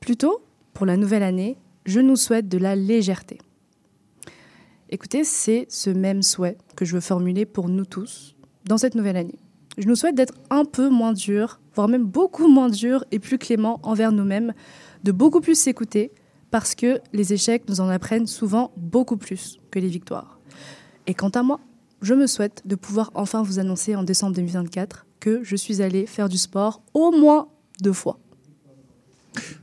Plutôt, 0.00 0.42
pour 0.74 0.84
la 0.84 0.96
nouvelle 0.96 1.22
année, 1.22 1.56
je 1.86 2.00
nous 2.00 2.16
souhaite 2.16 2.48
de 2.48 2.58
la 2.58 2.74
légèreté. 2.74 3.38
Écoutez, 4.90 5.22
c'est 5.22 5.66
ce 5.68 5.90
même 5.90 6.22
souhait 6.22 6.56
que 6.74 6.84
je 6.84 6.94
veux 6.94 7.00
formuler 7.00 7.46
pour 7.46 7.68
nous 7.68 7.84
tous 7.84 8.34
dans 8.64 8.78
cette 8.78 8.94
nouvelle 8.94 9.16
année. 9.16 9.38
Je 9.76 9.86
nous 9.86 9.96
souhaite 9.96 10.14
d'être 10.14 10.34
un 10.50 10.64
peu 10.64 10.88
moins 10.88 11.12
dur, 11.12 11.60
voire 11.74 11.88
même 11.88 12.04
beaucoup 12.04 12.48
moins 12.48 12.68
dur 12.68 13.04
et 13.12 13.18
plus 13.18 13.38
clément 13.38 13.78
envers 13.82 14.12
nous-mêmes, 14.12 14.54
de 15.04 15.12
beaucoup 15.12 15.40
plus 15.40 15.58
s'écouter, 15.58 16.10
parce 16.50 16.74
que 16.74 17.00
les 17.12 17.32
échecs 17.32 17.64
nous 17.68 17.80
en 17.80 17.88
apprennent 17.88 18.26
souvent 18.26 18.72
beaucoup 18.76 19.16
plus 19.16 19.58
que 19.70 19.78
les 19.78 19.88
victoires. 19.88 20.38
Et 21.06 21.14
quant 21.14 21.30
à 21.30 21.42
moi, 21.42 21.60
je 22.02 22.14
me 22.14 22.26
souhaite 22.26 22.62
de 22.64 22.74
pouvoir 22.74 23.10
enfin 23.14 23.42
vous 23.42 23.58
annoncer 23.58 23.96
en 23.96 24.02
décembre 24.02 24.36
2024 24.36 25.06
que 25.20 25.42
je 25.42 25.56
suis 25.56 25.82
allée 25.82 26.06
faire 26.06 26.28
du 26.28 26.38
sport 26.38 26.82
au 26.94 27.10
moins 27.10 27.48
deux 27.80 27.92
fois. 27.92 28.18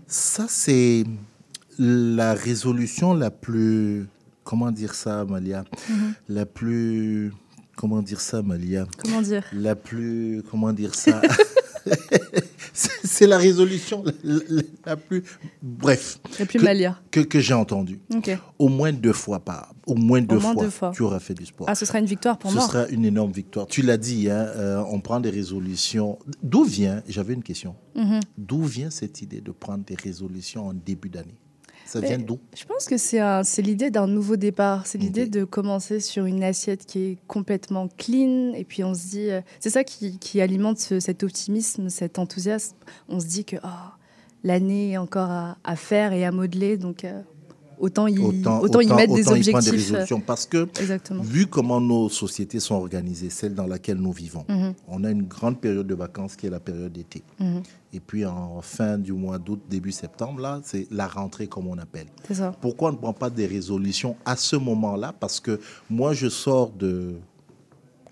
Ça, 0.08 0.46
c'est 0.50 1.06
la 1.78 2.34
résolution 2.34 3.14
la 3.14 3.32
plus. 3.32 4.08
Comment 4.44 4.72
dire 4.72 4.94
ça, 4.94 5.22
Amalia 5.22 5.66
La 6.30 6.46
plus. 6.46 7.34
Comment 7.76 8.02
dire 8.02 8.22
ça, 8.22 8.38
Amalia 8.40 8.86
Comment 9.04 9.22
dire? 9.22 9.44
La 9.54 9.76
plus. 9.76 10.44
Comment 10.50 10.72
dire 10.72 10.94
ça? 10.94 11.22
C'est 13.04 13.26
la 13.28 13.38
résolution 13.38 14.04
la, 14.04 14.12
la- 14.50 14.62
la 14.86 14.98
plus. 14.98 15.24
Bref. 15.62 16.20
La 16.40 16.46
plus 16.46 16.60
que- 16.60 16.64
malia. 16.66 17.00
Que, 17.10 17.22
que 17.22 17.40
j'ai 17.40 17.54
entendue. 17.54 18.00
Au 18.60 18.68
moins 18.68 18.92
deux 18.92 19.14
fois 19.14 19.40
par. 19.40 19.74
Au 19.88 19.96
moins 19.96 20.22
deux, 20.22 20.38
moins 20.40 20.54
fois, 20.54 20.64
deux 20.64 20.70
fois. 20.70 20.92
tu 20.94 21.02
auras 21.04 21.20
fait 21.20 21.34
du 21.34 21.46
sport. 21.46 21.68
Ah, 21.70 21.76
ce 21.76 21.86
sera 21.86 22.00
une 22.00 22.06
victoire 22.06 22.38
pour 22.38 22.52
Ce 22.52 22.56
moi. 22.56 22.66
sera 22.68 22.88
une 22.90 23.06
énorme 23.06 23.32
victoire. 23.32 23.68
Tu 23.68 23.82
l'as 23.82 23.98
dit, 23.98 24.30
hein, 24.30 24.46
euh, 24.56 24.84
on 24.90 25.00
prend 25.00 25.20
des 25.20 25.30
résolutions. 25.30 26.20
D'où 26.44 26.64
vient, 26.64 27.02
j'avais 27.08 27.34
une 27.34 27.44
question, 27.44 27.76
Mhm. 27.96 28.20
d'où 28.38 28.64
vient 28.64 28.90
cette 28.90 29.22
idée 29.22 29.42
de 29.42 29.52
prendre 29.52 29.84
des 29.86 29.96
résolutions 29.96 30.68
en 30.68 30.74
début 30.74 31.10
d'année? 31.10 31.38
Ça 32.02 32.08
vient 32.08 32.20
d'où? 32.20 32.40
Je 32.56 32.66
pense 32.66 32.86
que 32.86 32.98
c'est 32.98 33.62
l'idée 33.62 33.90
d'un 33.92 34.08
nouveau 34.08 34.36
départ. 34.36 34.86
C'est 34.88 34.98
l'idée 34.98 35.28
de 35.28 35.44
commencer 35.44 36.00
sur 36.00 36.26
une 36.26 36.44
assiette 36.44 36.86
qui 36.86 37.00
est 37.00 37.18
complètement 37.28 37.88
clean. 37.98 38.54
Et 38.54 38.64
puis 38.64 38.84
on 38.84 38.94
se 38.94 39.08
dit, 39.08 39.30
euh, 39.30 39.42
c'est 39.60 39.70
ça 39.70 39.84
qui, 39.84 40.18
qui 40.20 40.42
alimente 40.42 40.80
ce- 40.80 41.00
cet 41.00 41.24
optimisme, 41.24 41.90
cet 41.90 42.20
enthousiasme. 42.20 42.76
On 43.10 43.20
se 43.20 43.26
dit 43.28 43.46
que 43.46 43.56
oh, 43.64 43.68
l'année 44.44 44.92
est 44.92 44.98
encore 44.98 45.30
à, 45.30 45.58
à 45.64 45.76
faire 45.76 46.14
et 46.14 46.26
à 46.26 46.32
modeler. 46.32 46.78
Donc 46.78 47.04
euh, 47.04 47.22
autant, 47.80 48.08
y, 48.08 48.20
autant, 48.20 48.80
y 48.82 48.88
mettre 48.88 49.14
des 49.14 49.28
autant 49.28 49.36
y 49.36 49.42
prendre 49.50 49.64
des 49.64 49.68
objectifs. 49.68 49.92
euh, 49.92 49.94
résolutions. 49.98 50.22
Parce 50.22 50.46
que, 50.46 50.68
Exactement. 50.80 51.22
vu 51.24 51.48
comment 51.48 51.82
nos 51.82 52.08
sociétés 52.10 52.60
sont 52.60 52.76
organisées, 52.76 53.30
celles 53.30 53.54
dans 53.56 53.68
laquelle 53.68 53.98
nous 53.98 54.12
vivons, 54.14 54.46
Mhm. 54.48 54.74
on 54.88 55.04
a 55.04 55.12
une 55.12 55.24
grande 55.24 55.60
période 55.60 55.88
de 55.88 55.96
vacances 55.96 56.36
qui 56.36 56.48
est 56.48 56.50
la 56.50 56.60
période 56.62 56.92
d'été. 56.94 57.22
Mhm. 57.40 57.64
Et 57.96 58.02
puis 58.02 58.26
en 58.26 58.60
fin 58.62 58.98
du 58.98 59.14
mois 59.14 59.38
d'août, 59.38 59.62
début 59.70 59.94
septembre, 59.94 60.42
là, 60.42 60.60
c'est 60.66 60.86
la 60.92 61.08
rentrée 61.08 61.48
comme 61.48 61.68
on 61.68 61.78
appelle. 61.78 62.08
C'est 62.28 62.34
ça. 62.34 62.52
Pourquoi 62.60 62.90
on 62.90 62.92
ne 62.92 62.98
prend 62.98 63.14
pas 63.14 63.30
des 63.30 63.48
résolutions 63.48 64.18
à 64.26 64.36
ce 64.36 64.58
moment-là? 64.58 65.14
Parce 65.18 65.40
que 65.40 65.62
moi, 65.90 66.14
je 66.14 66.28
sors 66.28 66.72
de, 66.72 67.16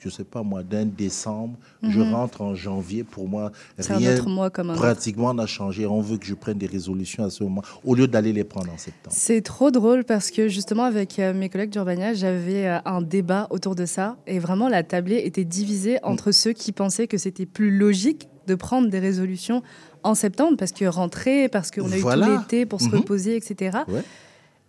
je 0.04 0.10
sais 0.10 0.24
pas 0.24 0.44
moi, 0.44 0.63
d'un 0.63 0.86
décembre, 0.86 1.58
je 1.82 2.00
rentre 2.02 2.42
en 2.42 2.56
janvier. 2.56 3.04
Pour 3.04 3.28
moi, 3.28 3.52
Mhm. 3.78 3.98
Rien 3.98 4.24
mois 4.26 4.50
comme 4.50 4.70
un 4.72 4.76
pratiquement 4.76 5.34
n'a 5.34 5.46
changé. 5.46 5.86
On 5.86 6.02
veut 6.02 6.18
que 6.18 6.26
je 6.26 6.34
prenne 6.34 6.58
des 6.58 6.66
résolutions 6.68 7.24
à 7.24 7.30
ce 7.30 7.44
moment, 7.44 7.62
au 7.86 7.96
lieu 7.96 8.08
d'aller 8.08 8.34
les 8.34 8.44
prendre 8.44 8.72
en 8.72 8.78
septembre. 8.78 9.16
C'est 9.18 9.42
trop 9.42 9.72
drôle 9.72 10.04
parce 10.04 10.32
que 10.32 10.48
justement 10.48 10.84
avec 10.84 11.20
euh, 11.20 11.34
mes 11.34 11.50
collègues 11.50 11.70
d'Urbania, 11.72 12.13
j'avais 12.13 12.68
euh, 12.68 12.80
un 12.86 13.02
débat 13.02 13.48
autour 13.50 13.76
de 13.76 13.86
ça 13.86 14.18
et 14.28 14.39
vraiment 14.39 14.70
la 14.70 14.84
tablée 14.84 15.22
était 15.26 15.46
divisée 15.46 15.98
entre 16.04 16.32
ceux 16.32 16.54
qui 16.54 16.72
pensaient 16.72 17.08
que 17.08 17.18
c'était 17.18 17.46
plus 17.46 17.72
logique 17.76 18.28
de 18.48 18.56
prendre 18.56 18.89
des 18.89 19.00
résolutions 19.00 19.62
en 20.04 20.16
septembre 20.16 20.58
parce 20.58 20.72
que 20.74 20.84
rentrer, 20.86 21.48
parce 21.48 21.72
qu'on 21.72 21.89
a 21.92 21.98
eu 21.98 22.02
Voilà. 22.02 22.26
tout 22.26 22.32
l'été 22.42 22.66
pour 22.66 22.82
se 22.82 22.88
Mhm. 22.88 22.96
reposer, 22.96 23.36
etc. 23.38 23.78
Ouais. 23.88 24.02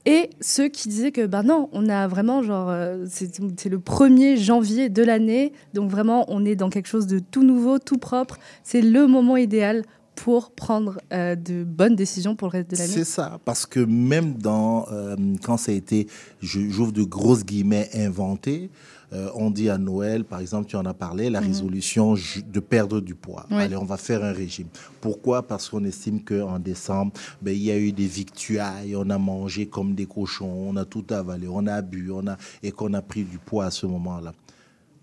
Et 0.07 0.31
ceux 0.41 0.69
qui 0.69 0.89
disaient 0.89 1.13
que 1.13 1.27
ben 1.27 1.43
non, 1.43 1.71
on 1.73 1.89
a 1.89 2.07
vraiment 2.09 2.43
genre 2.43 2.69
euh, 2.69 3.07
c'est 3.09 3.69
le 3.69 3.79
1er 3.79 4.37
janvier 4.37 4.91
de 4.91 5.03
l'année, 5.03 5.53
donc 5.73 5.91
vraiment 5.91 6.27
on 6.29 6.45
est 6.45 6.57
dans 6.57 6.69
quelque 6.69 6.89
chose 6.89 7.07
de 7.07 7.19
tout 7.19 7.43
nouveau, 7.43 7.79
tout 7.79 7.97
propre. 7.97 8.39
C'est 8.63 8.83
le 8.83 9.07
moment 9.07 9.37
idéal 9.39 9.85
pour 10.15 10.53
prendre 10.53 11.01
euh, 11.13 11.35
de 11.35 11.65
bonnes 11.65 11.97
décisions 11.97 12.37
pour 12.37 12.49
le 12.49 12.53
reste 12.59 12.71
de 12.71 12.77
l'année. 12.77 12.93
C'est 12.93 13.05
ça, 13.05 13.41
parce 13.45 13.67
que 13.67 13.81
même 13.81 14.35
dans, 14.35 14.87
euh, 14.93 15.17
quand 15.43 15.57
ça 15.57 15.73
a 15.73 15.75
été, 15.75 16.07
j'ouvre 16.41 16.93
de 16.93 17.03
grosses 17.03 17.45
guillemets, 17.45 17.89
inventé, 17.95 18.71
euh, 19.15 19.31
on 19.35 19.51
dit 19.51 19.69
à 19.71 19.79
Noël, 19.79 20.25
par 20.25 20.41
exemple, 20.41 20.67
tu 20.69 20.77
en 20.77 20.85
as 20.87 20.95
parlé, 20.95 21.31
la 21.31 21.41
résolution 21.41 22.17
ju- 22.17 22.43
de 22.43 22.61
perdre 22.61 23.01
du 23.01 23.15
poids. 23.15 23.47
Mhm. 23.49 23.57
Oui. 23.57 23.63
Allez, 23.63 23.77
on 23.77 23.85
va 23.85 23.97
faire 23.97 24.25
un 24.25 24.33
régime. 24.33 24.67
Pourquoi? 25.01 25.43
Parce 25.47 25.69
qu'on 25.69 25.85
estime 25.85 26.23
qu'en 26.25 26.59
décembre, 26.59 27.13
ben, 27.41 27.53
il 27.55 27.63
y 27.63 27.71
a 27.71 27.79
eu 27.79 27.93
des 27.93 28.07
victuailles, 28.07 28.97
on 28.97 29.09
a 29.11 29.19
mangé 29.19 29.67
comme 29.67 29.95
des 29.95 30.07
cochons, 30.07 30.51
on 30.69 30.77
a 30.77 30.85
tout 30.85 31.05
avalé, 31.11 31.47
on 31.49 31.67
a 31.67 31.81
bu, 31.81 32.11
on 32.11 32.27
a, 32.27 32.37
et 32.63 32.73
qu'on 32.73 32.93
a 32.95 33.03
pris 33.03 33.23
du 33.25 33.39
poids 33.39 33.67
à 33.67 33.71
ce 33.71 33.87
moment-là. 33.87 34.33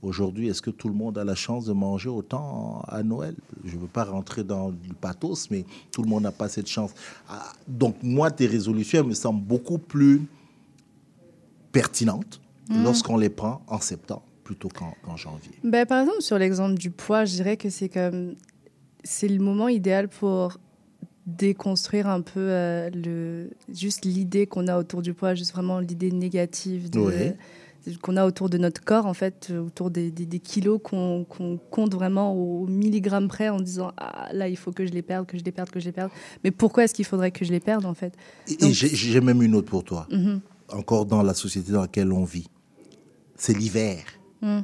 Aujourd'hui, 0.02 0.48
est-ce 0.50 0.64
que 0.64 0.72
tout 0.72 0.88
le 0.90 0.96
monde 0.96 1.20
a 1.20 1.24
la 1.24 1.36
chance 1.36 1.66
de 1.66 1.74
manger 1.74 2.10
autant 2.10 2.82
à 2.88 3.04
Noël? 3.04 3.36
Je 3.64 3.76
ne 3.76 3.82
veux 3.82 3.88
pas 3.88 4.04
rentrer 4.04 4.44
dans 4.44 4.72
du 4.72 4.90
pathos, 5.00 5.48
mais 5.52 5.64
tout 5.92 6.02
le 6.02 6.10
monde 6.10 6.24
n'a 6.24 6.32
pas 6.32 6.50
cette 6.50 6.68
chance. 6.68 6.90
Ah, 7.30 7.54
Donc, 7.68 7.96
moi, 8.02 8.32
tes 8.32 8.48
résolutions, 8.48 9.00
elles 9.02 9.06
me 9.06 9.14
semblent 9.14 9.44
beaucoup 9.46 9.78
plus 9.78 10.24
pertinentes 11.72 12.42
lorsqu'on 12.84 13.18
les 13.18 13.30
prend 13.30 13.62
en 13.68 13.80
septembre 13.80 14.24
plutôt 14.44 14.70
qu'en 14.70 15.16
janvier. 15.18 15.52
Ben, 15.64 15.86
par 15.86 16.02
exemple, 16.02 16.22
sur 16.22 16.38
l'exemple 16.38 16.76
du 16.78 16.90
poids, 16.92 17.26
je 17.26 17.34
dirais 17.36 17.58
que 17.58 17.70
c'est 17.70 17.90
comme 17.90 18.36
c'est 19.04 19.28
le 19.28 19.40
moment 19.40 19.68
idéal 19.68 20.08
pour 20.10 20.58
déconstruire 21.28 22.08
un 22.10 22.22
peu 22.22 22.40
euh, 22.40 22.90
le 22.90 23.52
juste 23.74 24.06
l'idée 24.06 24.48
qu'on 24.48 24.68
a 24.68 24.78
autour 24.78 25.02
du 25.02 25.14
poids, 25.14 25.36
juste 25.36 25.52
vraiment 25.54 25.80
l'idée 25.80 26.12
négative 26.12 26.90
de- 26.90 27.00
qu'on 28.02 28.16
a 28.18 28.26
autour 28.28 28.48
de 28.50 28.58
notre 28.60 28.84
corps, 28.84 29.06
en 29.08 29.14
fait, 29.16 29.52
autour 29.58 29.90
des, 29.90 30.12
des- 30.12 30.26
des 30.26 30.40
kilos 30.40 30.80
qu'on 30.84 31.26
compte 31.72 31.94
vraiment 31.96 32.34
au 32.36 32.68
milligramme 32.68 33.28
près 33.28 33.50
en 33.50 33.60
disant 33.60 33.92
ah 33.98 34.30
là 34.34 34.48
il 34.48 34.58
faut 34.58 34.72
que 34.72 34.86
je 34.86 34.92
les 34.92 35.02
perde, 35.02 35.26
que 35.26 35.38
je 35.38 35.44
les 35.44 35.52
perde, 35.52 35.70
que 35.70 35.80
je 35.80 35.86
les 35.86 35.92
perde. 35.92 36.12
Mais 36.44 36.52
pourquoi 36.52 36.84
est-ce 36.84 36.94
qu'il 36.94 37.06
faudrait 37.06 37.32
que 37.32 37.44
je 37.46 37.52
les 37.52 37.60
perde 37.60 37.86
en 37.86 37.94
fait? 37.94 38.14
Donc- 38.60 38.72
j'ai- 38.72 39.22
même 39.22 39.42
une 39.42 39.56
autre 39.56 39.70
pour 39.70 39.84
toi. 39.84 40.08
Mhm. 40.12 40.42
Encore 40.74 41.06
dans 41.06 41.22
la 41.24 41.34
société 41.34 41.72
dans 41.72 41.82
laquelle 41.82 42.12
on 42.12 42.24
vit. 42.24 42.48
C'est 43.42 43.58
l'hiver. 43.58 44.04
Mm. 44.44 44.60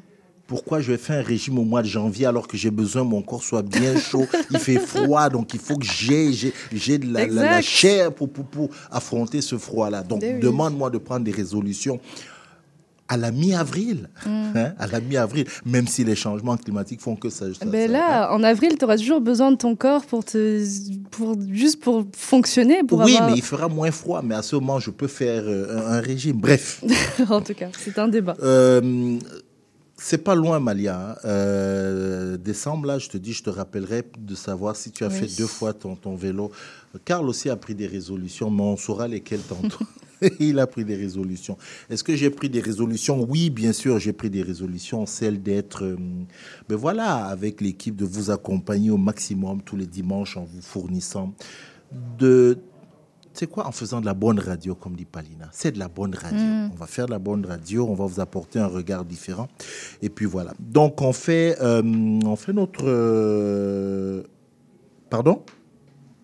Pourquoi 0.46 0.80
je 0.82 0.92
vais 0.92 0.98
faire 1.00 1.20
un 1.20 1.28
régime 1.28 1.58
au 1.58 1.64
mois 1.64 1.82
de 1.82 1.88
janvier 1.88 2.28
alors 2.28 2.48
que 2.48 2.56
j'ai 2.56 2.70
besoin 2.70 3.02
que 3.02 3.08
mon 3.08 3.24
corps 3.24 3.42
soit 3.44 3.64
bien 3.64 3.98
chaud? 4.00 4.28
Il 4.52 4.60
fait 4.60 4.78
froid, 4.94 5.30
donc 5.30 5.52
il 5.56 5.60
faut 5.60 5.78
que 5.78 5.86
j'ai 5.86 6.98
de 7.00 7.12
la, 7.12 7.26
la- 7.26 7.34
la 7.34 7.58
Exact. 7.58 7.62
chair 7.64 8.14
pour, 8.14 8.30
pour, 8.32 8.46
pour 8.46 8.70
affronter 8.92 9.42
ce 9.42 9.58
froid-là. 9.58 10.04
Donc 10.04 10.22
oui. 10.22 10.40
demande-moi 10.40 10.92
de 10.92 11.00
prendre 11.00 11.26
des 11.26 11.32
résolutions 11.32 12.00
à 13.10 13.18
la 13.18 13.32
mi-avril. 13.32 14.10
Mm. 14.26 14.30
hein, 14.56 14.74
à 14.78 14.88
la 14.88 15.00
mi-avril, 15.00 15.46
même 15.66 15.88
si 15.88 16.04
les 16.04 16.16
changements 16.16 16.58
climatiques 16.58 17.02
font 17.02 17.16
que 17.16 17.30
ça. 17.30 17.46
ça- 17.54 17.66
Ben 17.66 17.88
ça- 17.88 17.94
là, 17.94 18.34
en 18.34 18.44
avril, 18.44 18.76
tu 18.78 18.86
auras 18.86 18.98
toujours 18.98 19.22
besoin 19.22 19.52
de 19.52 19.58
ton 19.58 19.76
corps 19.76 20.06
pour 20.06 20.26
te, 20.26 20.62
pour, 21.12 21.36
juste 21.52 21.80
pour 21.82 22.06
fonctionner. 22.16 22.84
Pour 22.84 23.00
oui, 23.00 23.16
avoir... 23.16 23.30
mais 23.32 23.38
il 23.38 23.44
fera 23.44 23.68
moins 23.68 23.92
froid. 23.92 24.22
Mais 24.24 24.36
à 24.36 24.42
ce 24.42 24.56
moment, 24.56 24.80
je 24.80 24.92
peux 24.92 25.08
faire 25.08 25.44
euh, 25.46 25.98
un, 25.98 26.02
régime. 26.02 26.38
Bref. 26.40 26.84
en 27.30 27.42
tout 27.42 27.54
cas, 27.54 27.70
c'est 27.80 27.98
un 27.98 28.08
débat. 28.08 28.36
Euh, 28.44 29.18
c'est 30.00 30.20
pas 30.20 30.36
loin, 30.36 30.60
Malia. 30.60 31.12
hein. 31.12 31.16
Euh, 31.26 32.38
décembre, 32.38 32.86
là, 32.88 33.00
je 33.00 33.10
te 33.10 33.18
dis, 33.18 33.34
je 33.34 33.44
te 33.44 33.50
rappellerai 33.50 34.04
de 34.18 34.36
savoir 34.36 34.76
si 34.76 34.92
tu 34.92 35.04
as 35.04 35.08
Oui. 35.08 35.14
fait 35.16 35.38
deux 35.38 35.48
fois 35.48 35.74
ton, 35.74 35.96
ton 35.96 36.16
vélo. 36.16 36.52
Karl 37.06 37.28
aussi 37.28 37.50
a 37.50 37.56
pris 37.56 37.74
des 37.76 37.88
résolutions, 37.88 38.50
mais 38.52 38.62
on 38.64 38.78
saura 38.78 39.08
lesquelles 39.08 39.42
tantôt. 39.42 39.86
Il 40.40 40.60
a 40.60 40.68
pris 40.68 40.86
des 40.86 40.96
résolutions. 40.96 41.58
Est-ce 41.90 42.04
que 42.04 42.16
j'ai 42.16 42.30
pris 42.30 42.50
des 42.50 42.62
résolutions? 42.62 43.26
Oui, 43.30 43.50
bien 43.50 43.74
sûr, 43.74 44.00
j'ai 44.00 44.14
pris 44.14 44.30
des 44.30 44.42
résolutions. 44.42 45.06
Celle 45.06 45.42
d'être, 45.42 45.84
euh, 45.84 45.98
ben 46.70 46.76
voilà, 46.76 47.26
avec 47.26 47.62
l'équipe, 47.62 47.96
de 47.96 48.06
vous 48.06 48.32
accompagner 48.32 48.90
au 48.92 48.98
maximum 48.98 49.62
tous 49.62 49.76
les 49.76 49.88
dimanches 49.88 50.38
en 50.38 50.44
vous 50.46 50.62
fournissant 50.62 51.34
de 52.18 52.58
sais 53.34 53.48
quoi, 53.48 53.68
en 53.68 53.72
faisant 53.72 54.02
de 54.02 54.06
la 54.08 54.16
bonne 54.16 54.40
radio, 54.40 54.74
comme 54.74 54.96
dit 54.96 55.06
Palina. 55.06 55.48
C'est 55.52 55.72
de 55.72 55.80
la 55.80 55.88
bonne 55.88 56.16
radio. 56.16 56.40
On 56.74 56.76
va 56.76 56.88
faire 56.88 57.06
de 57.06 57.12
la 57.12 57.20
bonne 57.20 57.46
radio, 57.46 57.86
on 57.88 57.94
va 57.94 58.06
vous 58.06 58.20
apporter 58.20 58.58
un 58.60 58.68
regard 58.68 59.06
différent. 59.06 59.48
Et 60.02 60.10
puis 60.10 60.26
voilà. 60.26 60.54
Donc, 60.60 61.02
on 61.02 61.14
fait, 61.14 61.56
euh, 61.62 61.84
on 62.26 62.36
fait 62.36 62.54
notre. 62.54 62.84
euh, 62.88 64.24
Pardon? 65.10 65.44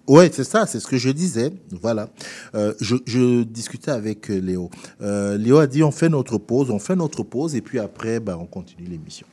Ouais, 0.08 0.30
c'est 0.34 0.44
ça, 0.44 0.66
c'est 0.66 0.80
ce 0.80 0.88
que 0.88 0.98
je 0.98 1.10
disais. 1.10 1.52
Voilà. 1.82 2.10
Euh, 2.56 2.74
je, 2.82 3.44
discutais 3.44 3.92
avec 3.92 4.30
euh, 4.30 4.40
Léo. 4.40 4.70
Euh, 5.02 5.38
Léo 5.38 5.58
a 5.60 5.68
dit 5.68 5.82
on 5.82 5.92
fait 5.92 6.10
notre 6.10 6.38
pause, 6.38 6.70
on 6.72 6.80
fait 6.80 6.96
notre 6.96 7.24
pause, 7.24 7.56
et 7.56 7.62
puis 7.62 7.80
après, 7.80 8.20
ben, 8.20 8.38
on 8.40 8.46
continue 8.46 8.88
l'émission. 8.88 9.26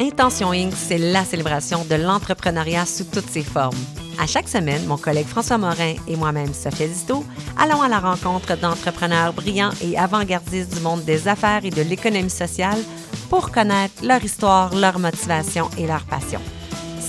Intention 0.00 0.50
Inc., 0.50 0.72
c'est 0.74 0.98
la 0.98 1.24
célébration 1.24 1.84
de 1.88 1.94
l'entrepreneuriat 1.94 2.84
sous 2.84 3.04
toutes 3.04 3.30
ses 3.30 3.42
formes. 3.42 3.76
À 4.20 4.26
chaque 4.26 4.48
semaine, 4.48 4.84
mon 4.86 4.96
collègue 4.96 5.26
François 5.26 5.58
Morin 5.58 5.94
et 6.08 6.16
moi-même, 6.16 6.52
Sophia 6.52 6.88
Disto, 6.88 7.24
allons 7.56 7.82
à 7.82 7.88
la 7.88 8.00
rencontre 8.00 8.56
d'entrepreneurs 8.56 9.32
brillants 9.32 9.70
et 9.82 9.96
avant-gardistes 9.96 10.74
du 10.74 10.80
monde 10.80 11.04
des 11.04 11.28
affaires 11.28 11.64
et 11.64 11.70
de 11.70 11.82
l'économie 11.82 12.30
sociale 12.30 12.78
pour 13.30 13.52
connaître 13.52 14.04
leur 14.04 14.24
histoire, 14.24 14.74
leur 14.74 14.98
motivation 14.98 15.68
et 15.78 15.86
leur 15.86 16.04
passion. 16.04 16.40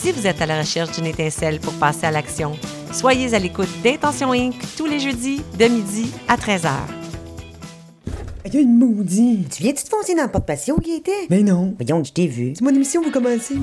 Si 0.05 0.11
vous 0.11 0.27
êtes 0.27 0.39
à 0.39 0.45
la 0.45 0.59
recherche 0.59 0.91
d'une 0.91 1.07
étincelle 1.07 1.59
pour 1.59 1.73
passer 1.73 2.05
à 2.05 2.11
l'action, 2.11 2.51
soyez 2.91 3.33
à 3.33 3.39
l'écoute 3.39 3.69
d'Intention 3.83 4.33
Inc. 4.33 4.53
tous 4.77 4.85
les 4.85 4.99
jeudis 4.99 5.41
de 5.57 5.65
midi 5.65 6.11
à 6.27 6.37
13h. 6.37 6.69
Il 8.45 8.53
y 8.53 8.57
a 8.57 8.61
une 8.61 8.77
maudite. 8.77 9.49
Tu 9.49 9.63
viens-tu 9.63 9.83
te 9.83 9.89
foncer 9.89 10.13
dans 10.13 10.25
le 10.25 10.29
porte-patio, 10.29 10.77
Gaëtan? 10.77 11.11
Mais 11.31 11.41
non. 11.41 11.73
Voyons, 11.79 12.03
je 12.03 12.13
t'ai 12.13 12.27
vu. 12.27 12.53
C'est 12.55 12.63
mon 12.63 12.69
émission, 12.69 13.01
vous 13.01 13.09
commencez. 13.09 13.55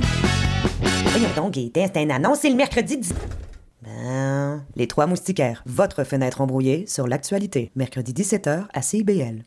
Voyons 1.04 1.28
donc, 1.36 1.52
Gaëtan, 1.52 1.86
c'est 1.94 2.02
une 2.02 2.10
annonce, 2.10 2.40
c'est 2.40 2.50
le 2.50 2.56
mercredi 2.56 2.96
10... 2.96 3.14
Ben... 3.82 4.64
Les 4.74 4.88
Trois 4.88 5.06
Moustiquaires, 5.06 5.62
votre 5.64 6.02
fenêtre 6.02 6.40
embrouillée 6.40 6.86
sur 6.88 7.06
l'actualité. 7.06 7.70
Mercredi 7.76 8.12
17h 8.20 8.64
à 8.74 8.82
CIBL. 8.82 9.44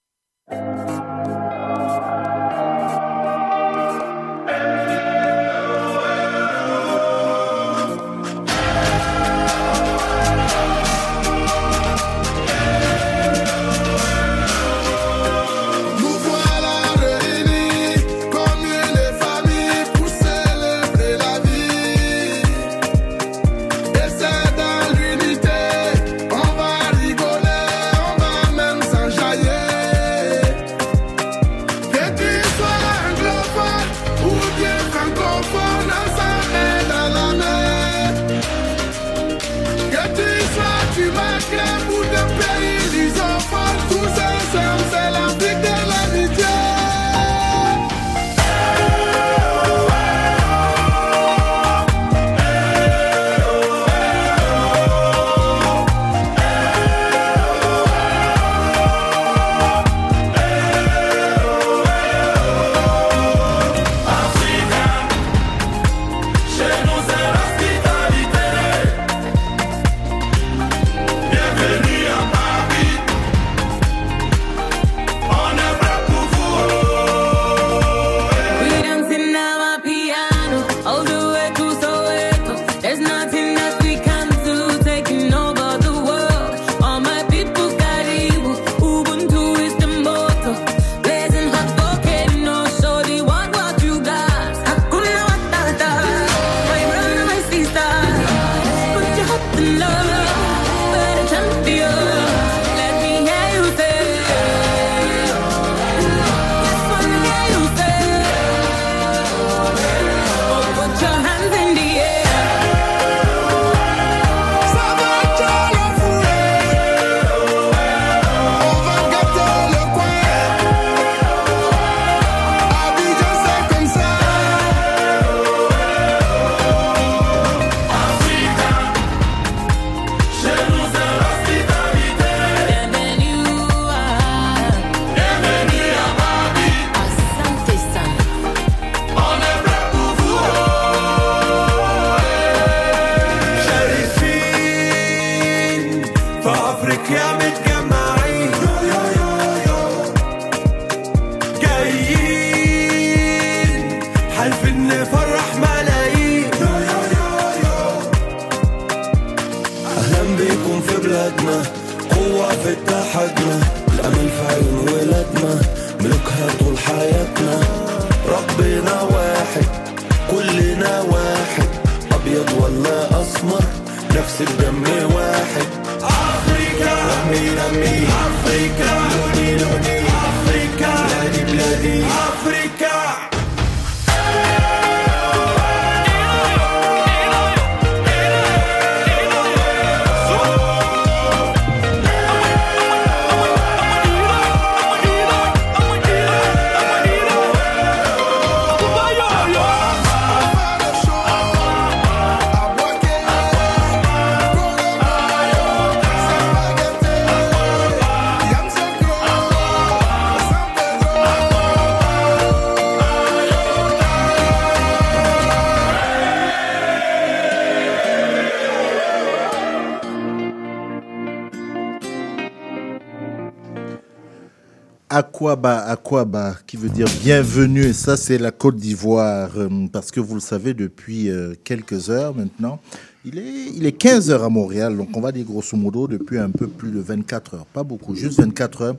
Aquaba, 225.47 225.77
Aquaba, 225.85 226.55
qui 226.65 226.75
veut 226.75 226.89
dire 226.89 227.05
bienvenue. 227.21 227.83
Et 227.85 227.93
ça, 227.93 228.17
c'est 228.17 228.39
la 228.39 228.49
Côte 228.49 228.77
d'Ivoire. 228.77 229.51
euh, 229.57 229.87
Parce 229.91 230.09
que 230.09 230.19
vous 230.19 230.33
le 230.33 230.39
savez, 230.41 230.73
depuis 230.73 231.29
euh, 231.29 231.53
quelques 231.63 232.09
heures 232.09 232.33
maintenant, 232.33 232.79
il 233.23 233.37
est, 233.37 233.67
il 233.75 233.85
est 233.85 233.91
15 233.91 234.31
heures 234.31 234.43
à 234.43 234.49
Montréal. 234.49 234.97
Donc, 234.97 235.09
on 235.15 235.21
va 235.21 235.31
dire 235.31 235.45
grosso 235.45 235.77
modo 235.77 236.07
depuis 236.07 236.39
un 236.39 236.49
peu 236.49 236.67
plus 236.67 236.89
de 236.89 236.99
24 236.99 237.53
heures. 237.53 237.65
Pas 237.67 237.83
beaucoup, 237.83 238.15
juste 238.15 238.39
24 238.39 238.81
heures. 238.81 238.95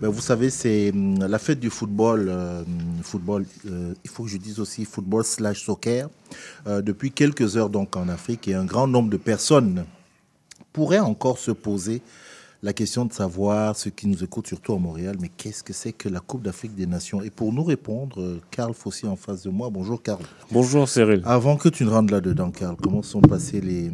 Ben, 0.00 0.08
vous 0.08 0.22
savez, 0.22 0.48
c'est 0.48 0.90
hum, 0.90 1.18
la 1.18 1.38
fête 1.38 1.60
du 1.60 1.68
football. 1.68 2.28
euh, 2.30 2.62
football 3.02 3.44
il 4.02 4.10
faut 4.10 4.24
que 4.24 4.30
je 4.30 4.38
dise 4.38 4.58
aussi 4.58 4.86
football 4.86 5.24
slash 5.24 5.62
soccer. 5.62 6.08
depuis 6.66 7.10
quelques 7.10 7.58
heures, 7.58 7.68
donc, 7.68 7.94
en 7.96 8.08
Afrique. 8.08 8.48
Et 8.48 8.54
un 8.54 8.64
grand 8.64 8.86
nombre 8.86 9.10
de 9.10 9.18
personnes 9.18 9.84
pourraient 10.72 10.98
encore 11.00 11.38
se 11.38 11.50
poser 11.50 12.00
la 12.62 12.72
question 12.72 13.06
de 13.06 13.12
savoir, 13.12 13.74
ceux 13.76 13.90
qui 13.90 14.06
nous 14.06 14.22
écoutent 14.22 14.46
surtout 14.46 14.74
à 14.74 14.78
Montréal, 14.78 15.16
mais 15.20 15.28
qu'est-ce 15.28 15.62
que 15.62 15.72
c'est 15.72 15.92
que 15.92 16.08
la 16.08 16.20
Coupe 16.20 16.42
d'Afrique 16.42 16.74
des 16.74 16.86
Nations? 16.86 17.22
Et 17.22 17.30
pour 17.30 17.52
nous 17.52 17.64
répondre, 17.64 18.20
euh, 18.20 18.40
Karl 18.50 18.74
Fossi 18.74 19.06
en 19.06 19.16
face 19.16 19.42
de 19.42 19.50
moi. 19.50 19.70
Bonjour 19.70 20.02
Karl. 20.02 20.22
Bonjour 20.52 20.88
Cyril. 20.88 21.22
Avant 21.24 21.56
que 21.56 21.68
tu 21.70 21.84
ne 21.84 21.90
rentres 21.90 22.12
là-dedans, 22.12 22.50
Karl, 22.50 22.76
comment 22.82 23.02
sont 23.02 23.22
passées 23.22 23.60
les... 23.60 23.90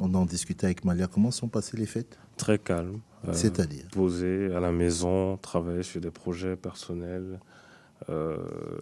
On 0.00 0.12
en 0.14 0.24
discutait 0.24 0.64
avec 0.66 0.84
Malia, 0.84 1.06
comment 1.06 1.30
sont 1.30 1.48
passées 1.48 1.76
les 1.76 1.86
fêtes? 1.86 2.18
Très 2.36 2.58
calme. 2.58 3.00
euh, 3.28 3.32
C'est-à-dire? 3.32 3.84
Posé 3.92 4.52
à 4.56 4.60
la 4.60 4.72
maison, 4.72 5.36
travailler 5.36 5.82
sur 5.82 6.00
des 6.00 6.10
projets 6.10 6.56
personnels. 6.56 7.38
Euh, 8.08 8.36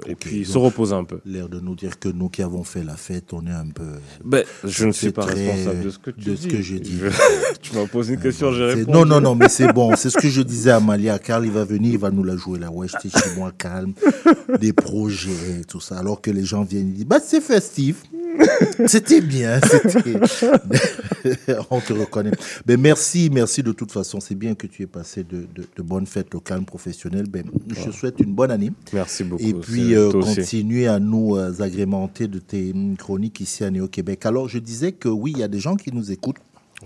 et 0.06 0.14
puis 0.14 0.44
se 0.44 0.56
reposer 0.58 0.94
un 0.94 1.04
peu. 1.04 1.20
L'air 1.26 1.48
de 1.48 1.58
nous 1.60 1.74
dire 1.74 1.98
que 1.98 2.08
nous 2.08 2.28
qui 2.28 2.42
avons 2.42 2.62
fait 2.64 2.84
la 2.84 2.96
fête, 2.96 3.32
on 3.32 3.46
est 3.46 3.50
un 3.50 3.68
peu... 3.68 3.84
Ben, 4.24 4.44
je 4.64 4.86
ne 4.86 4.92
suis 4.92 5.10
pas 5.10 5.24
responsable 5.24 5.82
de 5.82 5.90
ce 5.90 5.98
que 5.98 6.10
tu 6.10 6.30
de 6.30 6.34
dis. 6.34 6.42
ce 6.42 6.48
que 6.48 6.62
j'ai 6.62 6.80
dit. 6.80 6.98
Je- 6.98 7.08
tu 7.60 7.74
m'as 7.76 7.86
posé 7.86 8.14
une 8.14 8.20
question, 8.20 8.52
j'ai 8.52 8.64
répondu. 8.64 8.96
Non, 8.96 9.04
non, 9.04 9.20
non, 9.20 9.34
mais 9.34 9.48
c'est 9.48 9.72
bon. 9.72 9.96
C'est 9.96 10.10
ce 10.10 10.18
que 10.18 10.28
je 10.28 10.42
disais 10.42 10.70
à 10.70 10.80
Malia. 10.80 11.18
Karl, 11.18 11.44
il 11.44 11.52
va 11.52 11.64
venir, 11.64 11.92
il 11.92 11.98
va 11.98 12.10
nous 12.10 12.24
la 12.24 12.36
jouer 12.36 12.58
là. 12.60 12.70
Ouais, 12.70 12.86
j'étais 12.88 13.16
chez 13.18 13.34
moi 13.36 13.52
calme, 13.56 13.92
des 14.60 14.72
projets, 14.72 15.62
tout 15.66 15.80
ça. 15.80 15.98
Alors 15.98 16.20
que 16.20 16.30
les 16.30 16.44
gens 16.44 16.62
viennent, 16.62 16.88
ils 16.88 16.94
disent, 16.94 17.06
bah, 17.06 17.18
c'est 17.24 17.40
festif. 17.40 18.02
C'était 18.86 19.20
bien. 19.20 19.58
On 21.70 21.80
te 21.80 21.92
reconnaît. 21.92 22.30
Mais 22.66 22.76
merci, 22.76 23.30
merci 23.32 23.62
de 23.64 23.72
toute 23.72 23.90
façon. 23.90 24.20
C'est 24.20 24.36
bien 24.36 24.54
que 24.54 24.66
tu 24.68 24.82
aies 24.82 24.86
passé 24.86 25.24
de, 25.24 25.38
de- 25.54 25.66
de 25.76 25.82
bonnes 25.82 26.06
fêtes 26.06 26.32
au 26.36 26.40
calme 26.40 26.64
professionnel. 26.64 27.26
Ben, 27.28 27.42
je 27.68 27.84
te 27.86 27.90
souhaite 27.90 28.20
une 28.20 28.32
bonne 28.34 28.50
année. 28.52 28.70
Merci 28.92 29.07
beaucoup. 29.24 29.42
Et 29.42 29.54
puis, 29.54 29.94
euh, 29.94 30.10
continuer 30.10 30.86
à 30.86 30.98
nous 30.98 31.36
euh, 31.36 31.60
agrémenter 31.60 32.28
de 32.28 32.38
tes 32.38 32.74
chroniques 32.98 33.40
ici 33.40 33.64
à 33.64 33.70
Néo-Québec. 33.70 34.24
Alors, 34.26 34.48
je 34.48 34.58
disais 34.58 34.92
que 34.92 35.08
oui, 35.08 35.32
il 35.34 35.38
y 35.38 35.42
a 35.42 35.48
des 35.48 35.60
gens 35.60 35.76
qui 35.76 35.92
nous 35.92 36.10
écoutent 36.12 36.36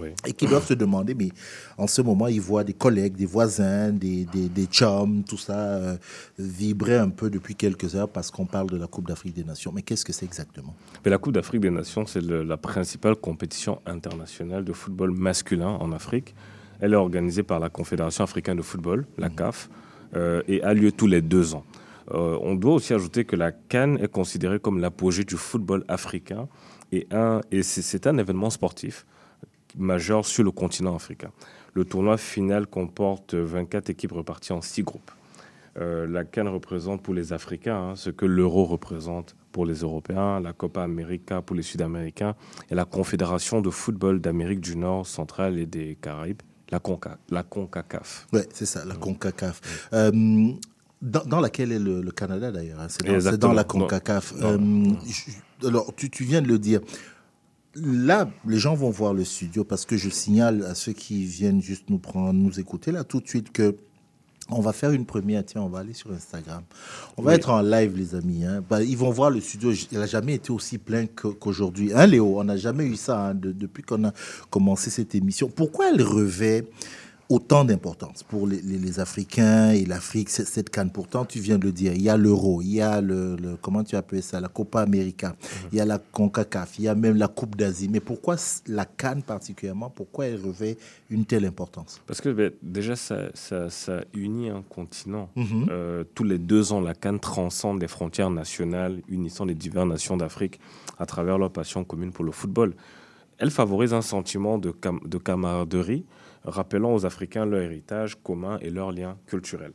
Oui. 0.00 0.08
et 0.26 0.32
qui 0.32 0.46
doivent 0.46 0.66
se 0.66 0.74
demander, 0.74 1.14
mais 1.14 1.28
en 1.76 1.86
ce 1.86 2.00
moment, 2.02 2.26
ils 2.28 2.40
voient 2.40 2.64
des 2.64 2.72
collègues, 2.72 3.14
des 3.14 3.26
voisins, 3.26 3.90
des, 3.90 4.24
des, 4.24 4.48
des 4.48 4.64
chums, 4.66 5.22
tout 5.24 5.36
ça 5.36 5.54
euh, 5.58 5.96
vibrer 6.38 6.96
un 6.96 7.10
peu 7.10 7.28
depuis 7.30 7.54
quelques 7.54 7.94
heures 7.94 8.08
parce 8.08 8.30
qu'on 8.30 8.46
parle 8.46 8.70
de 8.70 8.76
la 8.78 8.86
Coupe 8.86 9.06
d'Afrique 9.08 9.34
des 9.34 9.44
Nations. 9.44 9.72
Mais 9.74 9.82
qu'est-ce 9.82 10.04
que 10.04 10.12
c'est 10.12 10.24
exactement? 10.26 10.74
Mais 11.04 11.10
la 11.10 11.18
Coupe 11.18 11.34
d'Afrique 11.34 11.60
des 11.60 11.70
Nations, 11.70 12.06
c'est 12.06 12.22
la 12.22 12.56
principale 12.56 13.16
compétition 13.16 13.80
internationale 13.86 14.64
de 14.64 14.72
football 14.72 15.10
masculin 15.12 15.68
en 15.80 15.92
Afrique. 15.92 16.34
Elle 16.80 16.94
est 16.94 16.96
organisée 16.96 17.42
par 17.44 17.60
la 17.60 17.68
Confédération 17.68 18.24
africaine 18.24 18.56
de 18.56 18.62
football, 18.62 19.06
la 19.16 19.28
CAF, 19.28 19.68
euh, 20.16 20.42
et 20.48 20.62
a 20.62 20.74
lieu 20.74 20.90
tous 20.92 21.06
les 21.06 21.22
deux 21.22 21.54
ans. 21.54 21.64
Euh, 22.10 22.38
on 22.42 22.54
doit 22.54 22.74
aussi 22.74 22.94
ajouter 22.94 23.24
que 23.24 23.36
la 23.36 23.52
Cannes 23.52 23.98
est 24.00 24.10
considérée 24.10 24.58
comme 24.58 24.80
l'apogée 24.80 25.24
du 25.24 25.36
football 25.36 25.84
africain 25.88 26.48
et, 26.90 27.06
un, 27.10 27.40
et 27.50 27.62
c'est, 27.62 28.06
un 28.06 28.18
événement 28.18 28.50
sportif 28.50 29.06
majeur 29.76 30.26
sur 30.26 30.44
le 30.44 30.50
continent 30.50 30.94
africain. 30.94 31.30
Le 31.74 31.84
tournoi 31.84 32.18
final 32.18 32.66
comporte 32.66 33.34
24 33.34 33.90
équipes 33.90 34.12
reparties 34.12 34.52
en 34.52 34.60
six 34.60 34.82
groupes. 34.82 35.10
Euh, 35.78 36.06
la 36.06 36.24
Cannes 36.24 36.48
représente 36.48 37.02
pour 37.02 37.14
les 37.14 37.32
Africains 37.32 37.78
hein, 37.78 37.96
ce 37.96 38.10
que 38.10 38.26
l'euro 38.26 38.64
représente 38.66 39.34
pour 39.52 39.64
les 39.64 39.76
Européens, 39.76 40.38
la 40.40 40.52
Copa 40.52 40.82
América 40.82 41.40
pour 41.40 41.56
les 41.56 41.62
Sud-Américains 41.62 42.34
et 42.70 42.74
la 42.74 42.84
Confédération 42.84 43.62
de 43.62 43.70
football 43.70 44.20
d'Amérique 44.20 44.60
du 44.60 44.76
Nord, 44.76 45.06
centrale 45.06 45.58
et 45.58 45.64
des 45.64 45.96
Caraïbes, 46.00 46.42
la, 46.70 46.78
Conca, 46.78 47.18
la 47.30 47.42
CONCACAF. 47.42 48.26
Ouais, 48.32 48.46
c'est 48.52 48.66
ça, 48.66 48.84
la 48.84 48.96
CONCACAF. 48.96 49.88
Euh, 49.94 50.52
dans, 51.02 51.24
dans 51.24 51.40
laquelle 51.40 51.72
est 51.72 51.78
le, 51.78 52.00
le 52.00 52.10
Canada 52.12 52.50
d'ailleurs 52.52 52.80
hein, 52.80 52.86
C'est 52.88 53.36
dans, 53.38 53.52
la 53.52 53.64
CONCACAF. 53.64 54.38
dans- 54.38 54.48
Euh, 54.52 54.94
je- 55.60 55.66
alors, 55.68 55.92
tu, 55.96 56.08
tu 56.10 56.24
viens 56.24 56.40
de 56.42 56.48
le 56.48 56.58
dire. 56.58 56.80
Là, 57.74 58.28
les 58.46 58.58
gens 58.58 58.74
vont 58.74 58.90
voir 58.90 59.14
le 59.14 59.24
studio 59.24 59.64
parce 59.64 59.86
que 59.86 59.96
je 59.96 60.10
signale 60.10 60.62
à 60.64 60.74
ceux 60.74 60.92
qui 60.92 61.24
viennent 61.24 61.62
juste 61.62 61.88
nous 61.88 61.98
prendre, 61.98 62.34
nous 62.34 62.60
écouter 62.60 62.92
là 62.92 63.02
tout 63.02 63.20
de 63.20 63.28
suite 63.28 63.50
que 63.50 63.76
on 64.50 64.60
va 64.60 64.72
faire 64.74 64.90
une 64.90 65.06
première. 65.06 65.42
Tiens, 65.46 65.62
on 65.62 65.68
va 65.68 65.78
aller 65.78 65.94
sur 65.94 66.12
Instagram. 66.12 66.62
On 67.16 67.22
va 67.22 67.30
Oui. 67.30 67.36
être 67.36 67.48
en 67.48 67.62
live, 67.62 67.96
les 67.96 68.14
amis. 68.14 68.44
hein. 68.44 68.62
Bah, 68.68 68.82
ils 68.82 68.96
vont 68.98 69.10
voir 69.10 69.30
le 69.30 69.40
studio. 69.40 69.72
Il 69.90 69.98
n'a 69.98 70.06
jamais 70.06 70.34
été 70.34 70.50
aussi 70.52 70.76
plein 70.76 71.06
qu'aujourd'hui. 71.06 71.92
Hein, 71.94 72.06
Léo 72.06 72.38
On 72.38 72.44
n'a 72.44 72.56
jamais 72.58 72.84
eu 72.84 72.96
ça 72.96 73.28
hein, 73.28 73.34
de- 73.34 73.52
depuis 73.52 73.82
qu'on 73.82 74.04
a 74.04 74.12
commencé 74.50 74.90
cette 74.90 75.14
émission. 75.14 75.48
Pourquoi 75.48 75.90
elle 75.90 76.02
revêt 76.02 76.66
autant 77.28 77.64
d'importance 77.64 78.22
pour 78.22 78.46
les, 78.46 78.60
les- 78.60 78.78
les 78.78 79.00
Africains 79.00 79.70
et 79.70 79.84
l'Afrique, 79.86 80.28
cette 80.28 80.68
canne. 80.68 80.90
Pourtant, 80.90 81.24
tu 81.24 81.40
viens 81.40 81.58
de 81.58 81.64
le 81.64 81.72
dire, 81.72 81.92
il 81.94 82.02
y 82.02 82.08
a 82.10 82.16
l'euro, 82.16 82.60
il 82.60 82.72
y 82.74 82.80
a 82.82 83.00
le, 83.00 83.36
le- 83.36 83.56
comment 83.60 83.82
tu 83.84 83.96
appelles 83.96 84.22
ça, 84.22 84.40
la 84.40 84.48
Copa 84.48 84.80
América, 84.82 85.34
il 85.72 85.78
y 85.78 85.80
a 85.80 85.86
la 85.86 85.98
CONCACAF, 85.98 86.78
il 86.78 86.84
y 86.84 86.88
a 86.88 86.94
même 86.94 87.16
la 87.16 87.28
Coupe 87.28 87.56
d'Asie. 87.56 87.88
Mais 87.88 88.00
pourquoi 88.00 88.36
la 88.66 88.84
canne 88.84 89.22
particulièrement, 89.22 89.88
pourquoi 89.88 90.26
elle 90.26 90.40
revêt 90.44 90.76
une 91.10 91.24
telle 91.24 91.46
importance? 91.46 92.00
Parce 92.06 92.20
que 92.20 92.28
ben, 92.28 92.50
déjà, 92.62 92.96
ça, 92.96 93.16
ça- 93.34 93.70
ça 93.70 94.02
unit 94.14 94.50
un 94.50 94.62
continent. 94.68 95.30
Mhm. 95.36 95.66
Euh, 95.70 96.04
tous 96.14 96.24
les 96.24 96.38
deux 96.38 96.72
ans, 96.72 96.80
la 96.80 96.94
Cannes 96.94 97.20
transcende 97.20 97.80
les 97.80 97.88
frontières 97.88 98.30
nationales, 98.30 99.00
unissant 99.08 99.44
les 99.46 99.54
diverses 99.54 99.88
nations 99.88 100.16
d'Afrique 100.18 100.60
à 100.98 101.06
travers 101.06 101.38
leur 101.38 101.50
passion 101.50 101.82
commune 101.84 102.12
pour 102.12 102.24
le 102.24 102.32
football. 102.32 102.74
Elle 103.38 103.50
favorise 103.50 103.94
un 103.94 104.02
sentiment 104.02 104.58
de, 104.58 104.70
cam- 104.70 105.00
de 105.06 105.18
camaraderie, 105.18 106.04
rappelant 106.44 106.94
aux 106.94 107.06
Africains 107.06 107.46
leur 107.46 107.60
héritage 107.60 108.16
commun 108.22 108.58
et 108.60 108.70
leurs 108.70 108.92
liens 108.92 109.16
culturels. 109.26 109.72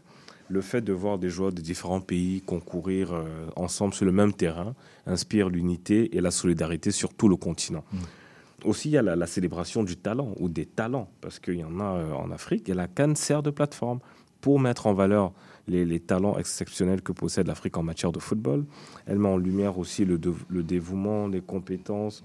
Le 0.49 0.61
fait 0.61 0.81
de 0.81 0.93
voir 0.93 1.17
des 1.17 1.29
joueurs 1.29 1.51
de 1.51 1.61
différents 1.61 1.99
pays 1.99 2.41
concourir 2.41 3.11
euh, 3.11 3.47
ensemble 3.55 3.93
sur 3.93 4.05
le 4.05 4.13
même 4.13 4.33
terrain 4.33 4.75
inspire 5.05 5.49
l'unité 5.49 6.15
et 6.15 6.21
la 6.21 6.31
solidarité 6.31 6.91
sur 6.91 7.13
tout 7.13 7.27
le 7.27 7.35
continent. 7.35 7.83
Aussi, 8.63 8.89
il 8.89 8.93
y 8.93 8.97
a 8.97 9.01
la, 9.01 9.15
la 9.15 9.27
célébration 9.27 9.83
du 9.83 9.97
talent 9.97 10.33
ou 10.39 10.47
des 10.49 10.65
talents, 10.65 11.09
parce 11.21 11.39
qu'il 11.39 11.55
y 11.55 11.63
en 11.63 11.79
a 11.79 11.97
euh, 11.97 12.13
en 12.13 12.31
Afrique, 12.31 12.69
et 12.69 12.73
la 12.73 12.87
Cannes 12.87 13.15
sert 13.15 13.43
de 13.43 13.49
plateforme 13.51 13.99
pour 14.39 14.59
mettre 14.59 14.87
en 14.87 14.93
valeur 14.93 15.33
les, 15.67 15.83
les 15.83 15.99
talents 15.99 16.37
exceptionnels 16.37 17.01
que 17.01 17.11
possède 17.11 17.47
l'Afrique 17.47 17.75
en 17.75 17.83
matière 17.83 18.13
de 18.13 18.19
football. 18.19 18.65
Elle 19.05 19.19
met 19.19 19.27
en 19.27 19.37
lumière 19.37 19.77
aussi 19.77 20.05
le 20.05 20.17
dévouement, 20.63 21.27
les 21.27 21.41
compétences 21.41 22.23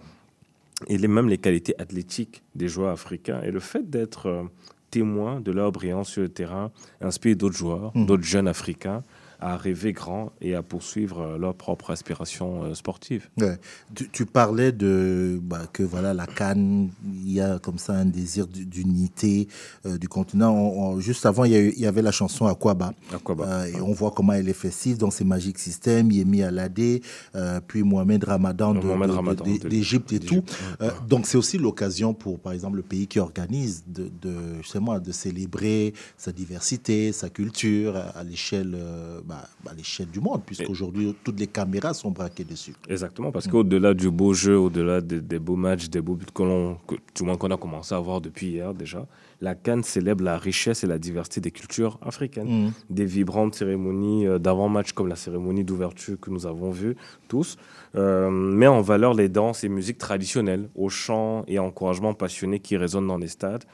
et 0.88 0.98
les, 0.98 1.08
même 1.08 1.28
les 1.28 1.38
qualités 1.38 1.74
athlétiques 1.80 2.42
des 2.54 2.68
joueurs 2.68 2.90
africains. 2.92 3.40
Et 3.42 3.50
le 3.50 3.60
fait 3.60 3.88
d'être 3.90 4.26
euh, 4.26 4.42
témoin 4.90 5.40
de 5.40 5.50
leur 5.52 5.72
brillance 5.72 6.10
sur 6.10 6.22
le 6.22 6.28
terrain 6.28 6.70
inspire 7.00 7.36
d'autres 7.36 7.56
joueurs, 7.56 7.92
Mhm. 7.94 8.06
d'autres 8.06 8.24
jeunes 8.24 8.48
africains 8.48 9.02
à 9.42 9.56
rêver 9.56 9.92
grand 9.92 10.32
et 10.40 10.54
à 10.54 10.62
poursuivre 10.62 11.20
euh, 11.20 11.38
leur 11.38 11.54
propre 11.54 11.90
aspiration 11.90 12.64
euh, 12.64 12.74
sportive. 12.74 13.28
Ouais. 13.38 13.58
Tu, 13.94 14.08
tu 14.08 14.24
parlais 14.24 14.70
de 14.72 15.38
bah, 15.42 15.66
que 15.72 15.82
voilà 15.82 16.14
la 16.14 16.26
Cannes, 16.26 16.90
il 17.24 17.32
y 17.32 17.40
a 17.40 17.58
comme 17.58 17.78
ça 17.78 17.92
un 17.94 18.04
désir 18.04 18.46
d'u- 18.46 18.64
d'unité 18.64 19.48
euh, 19.84 19.98
du 19.98 20.08
continent. 20.08 20.52
On- 20.54 20.94
on- 20.94 21.00
juste 21.00 21.26
avant, 21.26 21.44
il 21.44 21.52
y, 21.52 21.56
a 21.56 21.60
eu- 21.60 21.72
il 21.76 21.82
y 21.82 21.86
avait 21.86 22.02
la 22.02 22.12
chanson 22.12 22.46
Aquaba. 22.46 22.92
Aquaba. 23.12 23.44
Euh, 23.46 23.64
et 23.66 23.80
on 23.80 23.92
voit 23.92 24.12
comment 24.12 24.32
elle 24.32 24.48
est 24.48 24.52
festive 24.52 24.96
dans 24.96 25.10
ses 25.10 25.24
Magic 25.24 25.58
System, 25.58 26.10
Yemi 26.12 26.42
Alade, 26.42 27.00
euh, 27.34 27.60
puis 27.66 27.82
Mohamed 27.82 28.22
Ramadan 28.24 28.74
d'Égypte 29.68 30.12
et 30.12 30.20
tout. 30.20 30.42
donc 31.08 31.26
c'est 31.26 31.36
aussi 31.38 31.58
l'occasion 31.58 32.14
pour, 32.14 32.38
par 32.38 32.52
exemple, 32.52 32.76
le 32.76 32.82
pays 32.82 33.06
qui 33.06 33.18
organise 33.18 33.82
de, 33.86 34.10
de, 34.20 34.78
moi, 34.78 35.00
de 35.00 35.12
célébrer 35.12 35.94
sa 36.16 36.32
diversité, 36.32 37.12
sa 37.12 37.28
culture 37.28 37.96
à, 37.96 38.00
à 38.20 38.24
l'échelle, 38.24 38.74
euh, 38.74 39.20
bah, 39.32 39.70
à 39.70 39.74
l'échelle 39.74 40.08
du 40.08 40.20
monde, 40.20 40.42
puisqu'aujourd'hui 40.44 41.14
toutes 41.24 41.38
les 41.40 41.46
caméras 41.46 41.94
sont 41.94 42.10
braquées 42.10 42.44
dessus. 42.44 42.74
Exactement, 42.88 43.32
parce 43.32 43.48
qu'au-delà 43.48 43.94
du 43.94 44.10
beau 44.10 44.34
jeu, 44.34 44.58
au-delà 44.58 45.00
des, 45.00 45.20
des 45.20 45.38
beaux 45.38 45.56
matchs, 45.56 45.88
des 45.88 46.00
beaux 46.00 46.14
buts 46.14 46.26
que 46.34 46.42
l'on, 46.42 46.76
que, 46.86 46.96
du 47.14 47.22
moins 47.22 47.36
qu'on 47.36 47.50
a 47.50 47.56
commencé 47.56 47.94
à 47.94 47.98
voir 47.98 48.20
depuis 48.20 48.48
hier 48.48 48.74
déjà, 48.74 49.06
la 49.40 49.54
Cannes 49.54 49.82
célèbre 49.82 50.22
la 50.22 50.36
richesse 50.38 50.84
et 50.84 50.86
la 50.86 50.98
diversité 50.98 51.40
des 51.40 51.50
cultures 51.50 51.98
africaines. 52.02 52.64
Mhm. 52.66 52.72
Des 52.90 53.04
vibrantes 53.04 53.54
cérémonies 53.54 54.26
euh, 54.26 54.38
d'avant-match 54.38 54.92
comme 54.92 55.08
la 55.08 55.16
cérémonie 55.16 55.64
d'ouverture 55.64 56.18
que 56.20 56.30
nous 56.30 56.46
avons 56.46 56.70
vue 56.70 56.96
tous, 57.28 57.56
euh, 57.96 58.30
met 58.30 58.66
en 58.66 58.82
valeur 58.82 59.14
les 59.14 59.28
danses 59.28 59.64
et 59.64 59.68
musiques 59.68 59.98
traditionnelles, 59.98 60.68
au 60.74 60.88
chant 60.88 61.44
et 61.48 61.58
encouragement 61.58 62.14
passionné 62.14 62.60
qui 62.60 62.76
résonnent 62.76 63.08
dans 63.08 63.18
les 63.18 63.28
stades. 63.28 63.64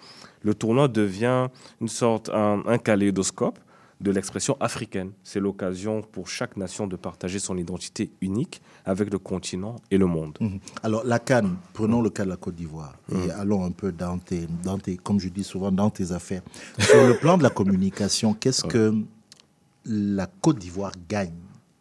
Le 0.42 0.54
tournoi 0.54 0.88
devient 0.88 1.48
une 1.80 1.88
sorte, 1.88 2.30
un, 2.30 2.62
un 2.66 2.78
kaléidoscope 2.78 3.58
de 4.00 4.10
l'expression 4.10 4.56
africaine. 4.60 5.12
C'est 5.24 5.40
l'occasion 5.40 6.02
pour 6.02 6.28
chaque 6.28 6.56
nation 6.56 6.86
de 6.86 6.96
partager 6.96 7.38
son 7.38 7.56
identité 7.56 8.10
unique 8.20 8.62
avec 8.84 9.12
le 9.12 9.18
continent 9.18 9.76
et 9.90 9.98
le 9.98 10.06
monde. 10.06 10.36
Mhm. 10.40 10.60
Alors, 10.82 11.04
la 11.04 11.18
Cannes, 11.18 11.56
prenons 11.72 12.00
le 12.00 12.10
cas 12.10 12.24
de 12.24 12.30
la 12.30 12.36
Côte 12.36 12.54
d'Ivoire 12.54 12.94
et 13.12 13.30
allons 13.30 13.64
un 13.64 13.72
peu 13.72 13.92
dans 13.92 14.18
tes, 14.18 14.46
dans 14.62 14.78
tes, 14.78 14.96
comme 14.96 15.18
je 15.18 15.28
dis 15.28 15.44
souvent, 15.44 15.72
dans 15.72 15.90
tes 15.90 16.12
affaires. 16.12 16.42
Sur 16.78 17.06
le 17.06 17.16
plan 17.16 17.36
de 17.36 17.42
la 17.42 17.50
communication, 17.50 18.34
qu'est-ce 18.34 18.64
que 18.64 18.94
la 19.84 20.26
Côte 20.26 20.58
d'Ivoire 20.58 20.92
gagne 21.08 21.34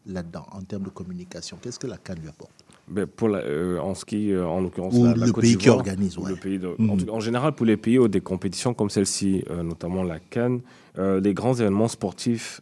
là-dedans 0.05 0.45
en 0.51 0.61
termes 0.61 0.83
de 0.83 0.89
communication? 0.89 1.57
Qu'est-ce 1.61 1.79
que 1.79 1.87
la 1.87 1.97
Cannes 1.97 2.19
lui 2.19 2.29
apporte? 2.29 2.56
Ben, 2.89 3.05
pour 3.05 3.27
la- 3.27 3.39
euh, 3.39 3.79
en 3.79 3.93
ce 3.95 4.05
qui, 4.05 4.31
euh, 4.31 4.45
en 4.47 4.61
l'occurrence, 4.61 4.97
la, 4.97 5.13
la 5.13 5.25
le 5.25 5.31
Côte 5.33 5.43
pays 5.43 5.57
qui 5.57 5.69
organise, 5.69 6.17
ou 6.17 6.21
ouais. 6.21 6.29
le 6.29 6.35
pays 6.37 6.57
de- 6.57 6.73
Mhm. 6.77 6.89
en, 6.89 6.95
tout 6.97 7.05
cas, 7.05 7.11
en 7.11 7.19
général, 7.19 7.51
pour 7.51 7.65
les 7.65 7.75
pays 7.75 7.99
où 7.99 8.07
des 8.07 8.21
compétitions 8.21 8.73
comme 8.73 8.89
celle-ci, 8.89 9.43
euh, 9.49 9.61
notamment 9.61 10.03
la 10.03 10.19
Cannes, 10.19 10.61
euh, 10.97 11.19
les 11.19 11.33
grands 11.33 11.53
événements 11.53 11.89
sportifs 11.89 12.61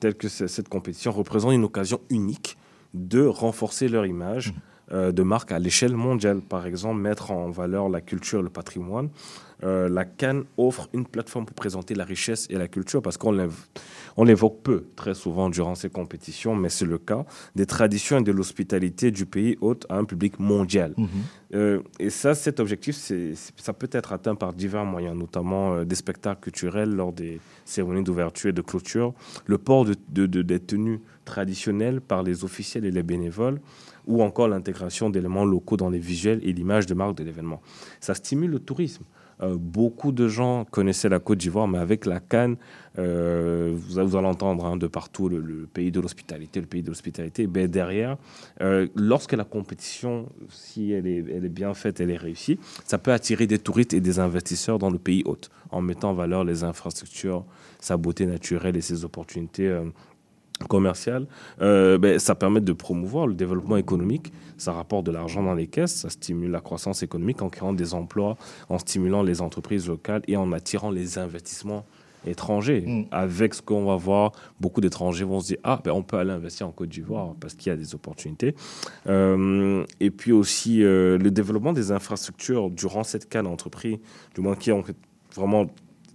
tels 0.00 0.16
que 0.16 0.26
ce- 0.28 0.48
cette 0.48 0.68
compétition 0.68 1.12
représentent 1.12 1.52
une 1.52 1.62
occasion 1.62 2.00
unique 2.10 2.56
de 2.92 3.24
renforcer 3.24 3.86
leur 3.88 4.04
image 4.04 4.52
euh, 4.92 5.12
de 5.12 5.22
marque 5.22 5.52
à 5.52 5.58
l'échelle 5.58 5.94
mondiale. 5.94 6.40
Par 6.40 6.66
exemple, 6.66 7.00
mettre 7.00 7.30
en 7.30 7.50
valeur 7.50 7.88
la 7.88 8.00
culture, 8.00 8.42
le 8.42 8.50
patrimoine. 8.50 9.08
Euh, 9.64 9.88
la 9.88 10.04
Cannes 10.04 10.44
offre 10.56 10.88
une 10.92 11.04
plateforme 11.04 11.44
pour 11.44 11.56
présenter 11.56 11.96
la 11.96 12.04
richesse 12.04 12.46
et 12.48 12.54
la 12.54 12.68
culture 12.68 13.02
parce 13.02 13.16
qu'on 13.16 13.32
l'év- 13.32 13.50
on 14.16 14.22
l'évoque 14.22 14.60
peu 14.62 14.84
très 14.94 15.14
souvent 15.14 15.50
durant 15.50 15.74
ces 15.74 15.90
compétitions, 15.90 16.54
mais 16.54 16.68
c'est 16.68 16.84
le 16.84 16.96
cas, 16.96 17.24
des 17.56 17.66
traditions 17.66 18.18
et 18.18 18.22
de 18.22 18.30
l'hospitalité 18.30 19.10
du 19.10 19.26
pays 19.26 19.58
hôte 19.60 19.84
à 19.88 19.96
un 19.96 20.04
public 20.04 20.38
mondial. 20.38 20.94
Mhm. 20.96 21.08
Euh, 21.56 21.80
et 21.98 22.08
ça, 22.10 22.36
cet 22.36 22.60
objectif, 22.60 22.94
c'est- 22.94 23.32
ça 23.56 23.72
peut 23.72 23.88
être 23.90 24.12
atteint 24.12 24.36
par 24.36 24.52
divers 24.52 24.84
moyens, 24.84 25.16
notamment 25.18 25.74
euh, 25.74 25.84
des 25.84 25.96
spectacles 25.96 26.40
culturels 26.40 26.94
lors 26.94 27.12
des 27.12 27.40
cérémonies 27.64 28.04
d'ouverture 28.04 28.50
et 28.50 28.52
de 28.52 28.62
clôture, 28.62 29.12
le 29.46 29.58
port 29.58 29.84
de, 29.84 29.96
de- 30.10 30.26
de- 30.26 30.42
des 30.42 30.60
tenues 30.60 31.00
traditionnelles 31.24 32.00
par 32.00 32.22
les 32.22 32.44
officiels 32.44 32.84
et 32.84 32.92
les 32.92 33.02
bénévoles, 33.02 33.60
ou 34.08 34.22
encore 34.22 34.48
l'intégration 34.48 35.10
d'éléments 35.10 35.44
locaux 35.44 35.76
dans 35.76 35.90
les 35.90 35.98
visuels 36.00 36.40
et 36.42 36.52
l'image 36.52 36.86
de 36.86 36.94
marque 36.94 37.16
de 37.16 37.22
l'événement. 37.22 37.60
Ça 38.00 38.14
stimule 38.14 38.50
le 38.50 38.58
tourisme. 38.58 39.04
Euh, 39.40 39.56
beaucoup 39.56 40.10
de 40.10 40.26
gens 40.26 40.64
connaissaient 40.64 41.08
la 41.08 41.20
Côte 41.20 41.38
d'Ivoire, 41.38 41.68
mais 41.68 41.78
avec 41.78 42.06
la 42.06 42.18
Cannes, 42.18 42.56
euh, 42.98 43.72
vous, 43.72 43.98
allez 44.00 44.26
entendre 44.26 44.64
hein, 44.64 44.76
de 44.76 44.88
partout 44.88 45.28
le, 45.28 45.68
pays 45.72 45.92
de 45.92 46.00
l'hospitalité, 46.00 46.60
le 46.60 46.66
pays 46.66 46.82
de 46.82 46.88
l'hospitalité. 46.88 47.46
Ben, 47.46 47.68
derrière, 47.68 48.16
euh, 48.60 48.88
lorsque 48.96 49.34
la 49.34 49.44
compétition, 49.44 50.28
si 50.48 50.90
elle 50.90 51.06
est 51.06 51.48
bien 51.48 51.74
faite, 51.74 52.00
elle 52.00 52.10
est 52.10 52.16
réussie, 52.16 52.58
ça 52.84 52.98
peut 52.98 53.12
attirer 53.12 53.46
des 53.46 53.58
touristes 53.58 53.94
et 53.94 54.00
des 54.00 54.18
investisseurs 54.18 54.80
dans 54.80 54.90
le 54.90 54.98
pays 54.98 55.22
hôte, 55.24 55.50
en 55.70 55.82
mettant 55.82 56.10
en 56.10 56.14
valeur 56.14 56.42
les 56.42 56.64
infrastructures, 56.64 57.44
sa 57.78 57.96
beauté 57.96 58.26
naturelle 58.26 58.76
et 58.76 58.80
ses 58.80 59.04
opportunités. 59.04 59.72
Commerciales, 60.66 61.26
euh, 61.60 61.98
ben, 61.98 62.18
ça 62.18 62.34
permet 62.34 62.60
de 62.60 62.72
promouvoir 62.72 63.26
le 63.26 63.34
développement 63.34 63.76
économique, 63.76 64.32
ça 64.56 64.72
rapporte 64.72 65.06
de 65.06 65.12
l'argent 65.12 65.42
dans 65.42 65.54
les 65.54 65.66
caisses, 65.66 65.94
ça 65.94 66.10
stimule 66.10 66.50
la 66.50 66.60
croissance 66.60 67.02
économique 67.02 67.42
en 67.42 67.48
créant 67.48 67.72
des 67.72 67.94
emplois, 67.94 68.36
en 68.68 68.78
stimulant 68.78 69.22
les 69.22 69.40
entreprises 69.40 69.86
locales 69.86 70.22
et 70.26 70.36
en 70.36 70.52
attirant 70.52 70.90
les 70.90 71.18
investissements 71.18 71.84
étrangers. 72.26 72.80
Mm. 72.80 73.04
Avec 73.10 73.54
ce 73.54 73.62
qu'on 73.62 73.84
va 73.84 73.96
voir, 73.96 74.32
beaucoup 74.60 74.80
d'étrangers 74.80 75.24
vont 75.24 75.40
se 75.40 75.46
dire 75.48 75.58
ah 75.62 75.80
ben 75.84 75.92
on 75.92 76.02
peut 76.02 76.16
aller 76.16 76.32
investir 76.32 76.66
en 76.66 76.72
Côte 76.72 76.88
d'Ivoire 76.88 77.34
parce 77.40 77.54
qu'il 77.54 77.70
y 77.70 77.72
a 77.72 77.76
des 77.76 77.94
opportunités. 77.94 78.54
Euh, 79.06 79.84
et 80.00 80.10
puis 80.10 80.32
aussi 80.32 80.82
euh, 80.82 81.18
le 81.18 81.30
développement 81.30 81.72
des 81.72 81.92
infrastructures 81.92 82.70
durant 82.70 83.04
cette 83.04 83.28
canne 83.28 83.46
entrepris, 83.46 84.00
du 84.34 84.40
moins 84.40 84.56
qui 84.56 84.72
ont 84.72 84.84
vraiment 85.34 85.66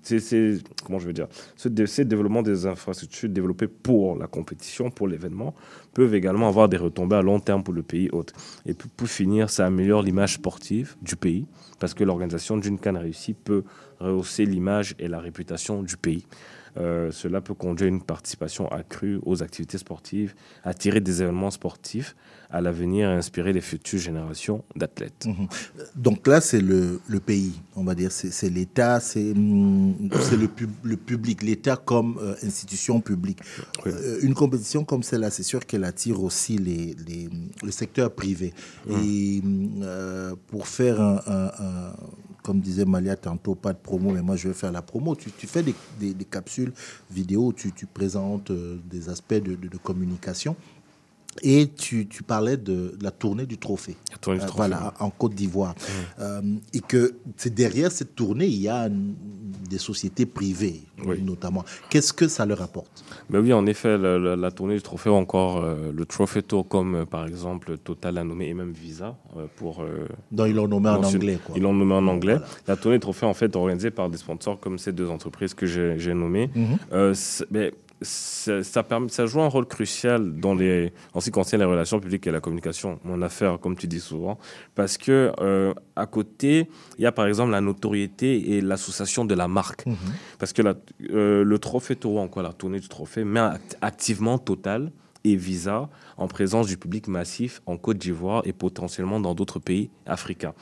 c'est, 0.04 0.60
comment 0.86 1.00
je 1.00 1.08
veux 1.08 1.14
dire, 1.14 1.28
ce, 1.56 1.70
ces 1.86 2.06
des 2.06 2.66
infrastructures 2.66 3.30
développées 3.30 3.68
pour 3.68 4.16
la 4.18 4.28
compétition, 4.28 4.92
pour 4.92 5.08
l'événement, 5.08 5.56
peuvent 5.94 6.14
également 6.14 6.48
avoir 6.48 6.70
des 6.70 6.78
retombées 6.78 7.16
à 7.16 7.22
long 7.22 7.40
terme 7.40 7.64
pour 7.64 7.74
le 7.74 7.84
pays 7.84 8.10
hôte. 8.12 8.34
Et 8.66 8.74
puis, 8.74 8.90
pour 8.96 9.08
finir, 9.08 9.50
ça 9.50 9.66
améliore 9.66 10.02
l'image 10.02 10.36
sportive 10.36 10.96
du 11.02 11.16
pays, 11.16 11.46
parce 11.80 11.94
que 11.94 12.04
l'organisation 12.04 12.58
d'une 12.58 12.80
canne 12.80 12.98
réussie 12.98 13.34
peut 13.34 13.64
rehausser 14.00 14.46
l'image 14.46 14.96
et 15.00 15.08
la 15.08 15.20
réputation 15.20 15.84
du 15.84 15.98
pays. 15.98 16.26
Euh, 16.78 17.12
cela 17.12 17.40
peut 17.42 17.54
conduire 17.54 17.88
à 17.92 17.94
une 17.96 18.02
participation 18.02 18.68
accrue 18.70 19.20
aux 19.26 19.44
activités 19.44 19.78
sportives, 19.78 20.34
attirer 20.64 21.02
des 21.02 21.22
événements 21.22 21.52
sportifs 21.52 22.16
à 22.50 22.62
l'avenir 22.62 23.10
et 23.10 23.14
inspirer 23.14 23.52
les 23.54 23.62
futures 23.62 24.00
générations 24.00 24.64
d'athlètes. 24.76 25.26
Mhm. 25.26 25.48
Donc 25.96 26.28
là, 26.28 26.40
c'est 26.42 26.62
le, 26.62 27.00
le 27.08 27.20
pays, 27.20 27.54
on 27.76 27.84
va 27.84 27.96
dire, 27.96 28.12
c'est 28.12 28.50
l'État, 28.50 29.00
c'est 29.00 29.34
c'est 30.22 30.38
le, 30.38 30.48
pub- 30.48 30.70
le 30.84 30.98
public, 30.98 31.42
l'État 31.44 31.76
comme 31.78 32.18
euh, 32.22 32.36
institution 32.44 33.02
publique. 33.02 33.40
Euh, 33.88 34.20
une 34.22 34.34
compétition 34.36 34.84
comme 34.84 35.02
celle-là, 35.04 35.32
c'est 35.32 35.44
sûr 35.44 35.66
qu'elle 35.66 35.84
attire 35.84 36.22
aussi 36.24 36.58
les, 36.58 36.96
les- 37.08 37.30
le 37.64 37.72
secteur 37.72 38.12
privé. 38.12 38.54
Et 38.90 39.42
hum, 39.44 39.82
euh, 39.82 40.36
pour 40.48 40.68
faire 40.68 41.02
un, 41.02 41.22
un- 41.28 41.52
un- 41.60 41.96
comme 42.44 42.60
disait 42.60 42.86
Malia 42.86 43.16
tantôt, 43.16 43.56
pas 43.56 43.74
de 43.74 43.78
promo, 43.80 44.12
mais 44.12 44.22
moi 44.22 44.36
je 44.36 44.50
vais 44.50 44.54
faire 44.54 44.72
la 44.72 44.82
promo, 44.82 45.16
tu, 45.16 45.32
tu 45.32 45.48
fais 45.48 45.64
des, 45.64 45.74
des- 46.00 46.14
capsules 46.26 46.74
vidéo, 47.10 47.54
tu, 47.54 47.72
tu 47.72 47.86
présentes 47.86 48.52
euh, 48.52 48.78
des 48.86 49.10
aspects 49.10 49.34
de- 49.34 49.56
de 49.56 49.78
communication. 49.78 50.56
Et 51.42 51.68
tu, 51.76 52.08
tu 52.08 52.22
parlais 52.24 52.58
de, 52.58 52.96
de 52.98 53.04
la 53.04 53.12
tournée 53.12 53.46
du 53.46 53.58
trophée. 53.58 53.96
La 54.12 54.18
tournée 54.18 54.40
du 54.40 54.46
Euh, 54.46 54.48
trophée, 54.48 54.70
Voilà, 54.70 54.94
en 55.00 55.10
Côte 55.10 55.34
d'Ivoire. 55.34 55.74
Euh, 56.20 56.42
et 56.74 56.80
que 56.80 57.16
c'est 57.38 57.54
derrière 57.54 57.92
cette 57.92 58.16
tournée, 58.16 58.46
il 58.46 58.62
y 58.62 58.70
a 58.70 58.88
une- 58.88 59.16
des 59.70 59.78
sociétés 59.80 60.26
privées, 60.28 60.82
notamment. 61.24 61.64
Qu'est-ce 61.90 62.14
que 62.14 62.28
ça 62.28 62.46
leur 62.46 62.62
apporte? 62.62 63.04
Mais 63.30 63.40
oui, 63.40 63.52
en 63.54 63.66
effet, 63.66 63.98
la, 63.98 64.20
la- 64.20 64.36
la 64.36 64.52
tournée 64.52 64.76
du 64.76 64.82
trophée 64.84 65.10
ou 65.10 65.14
encore 65.14 65.58
euh, 65.64 65.92
le 65.92 66.06
Trophy 66.06 66.44
Tour, 66.44 66.68
comme 66.68 67.06
par 67.10 67.26
exemple 67.26 67.78
Total 67.80 68.18
a 68.20 68.24
nommé 68.24 68.50
et 68.50 68.54
même 68.54 68.72
Visa 68.74 69.18
pour. 69.56 69.84
Donc, 70.32 70.48
ils 70.50 70.56
l'ont 70.56 70.68
nommé 70.68 70.90
en 70.90 71.04
anglais, 71.04 71.40
quoi. 71.44 71.56
Ils 71.58 71.64
l'ont 71.64 71.74
nommé 71.74 71.94
en 71.96 72.08
anglais. 72.08 72.38
La 72.68 72.76
tournée 72.76 72.98
du 72.98 73.02
trophée, 73.02 73.26
en 73.26 73.34
fait, 73.34 73.56
organisée 73.56 73.90
par 73.90 74.10
des 74.10 74.18
sponsors 74.18 74.60
comme 74.60 74.78
ces 74.78 74.92
deux 74.92 75.10
entreprises 75.10 75.54
que 75.56 75.66
j'ai 75.66 76.14
nommées. 76.14 76.52
Mhm. 76.56 77.14
Mais 77.50 77.72
ça, 78.04 78.64
ça, 78.64 78.84
permet- 78.84 79.10
ça 79.10 79.26
joue 79.26 79.42
un 79.42 79.48
rôle 79.48 79.66
crucial 79.66 80.40
dans 80.40 80.54
les, 80.54 80.94
en 81.14 81.20
ce 81.20 81.26
qui 81.26 81.32
concerne 81.32 81.62
les 81.62 81.68
relations 81.68 82.00
publiques 82.00 82.28
et 82.28 82.32
la 82.32 82.40
communication, 82.42 83.00
mon 83.04 83.22
affaire, 83.22 83.60
comme 83.60 83.76
tu 83.76 83.88
dis 83.88 84.00
souvent, 84.00 84.38
parce 84.76 84.98
que 84.98 85.32
euh, 85.40 85.74
à 85.96 86.06
côté, 86.06 86.70
il 86.98 87.04
y 87.04 87.08
a 87.08 87.12
par 87.12 87.26
exemple 87.28 87.52
la 87.52 87.62
notoriété 87.62 88.52
et 88.54 88.62
l'association 88.62 89.26
de 89.26 89.34
la 89.36 89.48
marque. 89.48 89.86
Mhm. 89.86 89.96
Parce 90.40 90.54
que 90.54 90.62
la- 90.62 90.76
euh, 91.12 91.44
le 91.44 91.60
trophée 91.60 91.96
Taureau, 91.96 92.20
encore 92.20 92.44
la 92.44 92.54
tournée 92.54 92.80
du 92.80 92.88
trophée, 92.90 93.24
met 93.24 93.40
act- 93.40 93.78
activement 93.82 94.38
Total 94.38 94.92
et 95.26 95.36
Visa 95.38 95.90
en 96.18 96.28
présence 96.28 96.68
du 96.68 96.78
public 96.78 97.08
massif 97.08 97.62
en 97.66 97.78
Côte 97.78 97.98
d'Ivoire 97.98 98.42
et 98.46 98.52
potentiellement 98.54 99.20
dans 99.22 99.34
d'autres 99.34 99.60
pays 99.60 99.90
africains. 100.06 100.54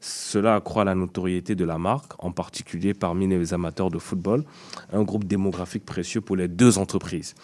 Cela 0.00 0.54
accroît 0.56 0.84
la 0.84 0.94
notoriété 0.94 1.54
de 1.54 1.64
la 1.64 1.76
marque, 1.78 2.12
en 2.24 2.32
particulier 2.32 2.94
parmi 2.94 3.26
les 3.28 3.52
amateurs 3.52 3.90
de 3.90 3.98
football, 3.98 4.44
un 4.92 5.02
groupe 5.02 5.24
démographique 5.24 5.84
précieux 5.84 6.20
pour 6.22 6.36
les 6.36 6.48
deux 6.48 6.78
entreprises. 6.78 7.34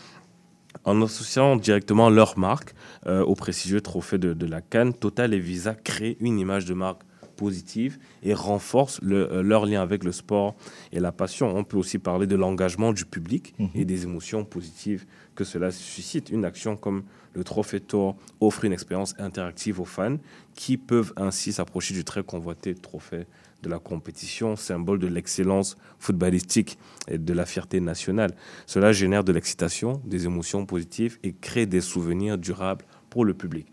En 0.85 1.01
associant 1.03 1.57
directement 1.57 2.09
leur 2.11 2.39
marque 2.39 2.75
euh, 3.07 3.23
au 3.25 3.35
prestigieux 3.35 3.81
trophée 3.81 4.19
de, 4.19 4.33
de 4.35 4.47
la 4.47 4.61
Cannes, 4.61 4.95
Total 4.95 5.35
et 5.35 5.39
Visa 5.39 5.75
créent 5.75 6.17
une 6.21 6.39
image 6.39 6.65
de 6.67 6.75
marque 6.75 7.03
positive 7.37 7.99
et 8.23 8.33
renforcent 8.33 9.01
le- 9.03 9.31
euh, 9.31 9.43
leur 9.43 9.67
lien 9.67 9.83
avec 9.83 10.05
le 10.05 10.13
sport 10.13 10.55
et 10.93 11.01
la 11.01 11.13
passion. 11.13 11.55
On 11.55 11.65
peut 11.65 11.77
aussi 11.77 11.99
parler 11.99 12.27
de 12.27 12.37
l'engagement 12.37 12.93
du 12.93 13.05
public 13.05 13.55
Mhm. 13.59 13.69
et 13.75 13.85
des 13.85 14.05
émotions 14.05 14.45
positives 14.45 15.05
que 15.35 15.45
cela 15.45 15.71
suscite. 15.71 16.31
Une 16.31 16.47
action 16.47 16.77
comme 16.77 17.03
le 17.37 17.45
Trophée 17.45 17.81
Tour 17.81 18.17
offre 18.41 18.65
une 18.65 18.73
expérience 18.73 19.15
interactive 19.19 19.79
aux 19.79 19.85
fans 19.85 20.17
qui 20.55 20.79
peuvent 20.79 21.13
ainsi 21.17 21.53
s'approcher 21.53 21.93
du 21.93 22.03
très 22.03 22.23
convoité 22.25 22.75
trophée 22.75 23.27
de 23.63 23.69
la 23.69 23.79
compétition, 23.79 24.57
symbole 24.57 24.99
de 24.99 25.07
l'excellence 25.07 25.77
footballistique 25.99 26.79
et 27.09 27.19
de 27.19 27.33
la 27.35 27.45
fierté 27.45 27.81
nationale. 27.81 28.35
Cela 28.67 28.93
génère 28.93 29.23
de 29.23 29.33
l'excitation, 29.33 30.01
des 30.05 30.25
émotions 30.25 30.65
positives 30.65 31.19
et 31.23 31.35
crée 31.35 31.67
des 31.67 31.83
souvenirs 31.83 32.39
durables 32.39 32.87
pour 33.11 33.27
le 33.27 33.35
public. 33.35 33.67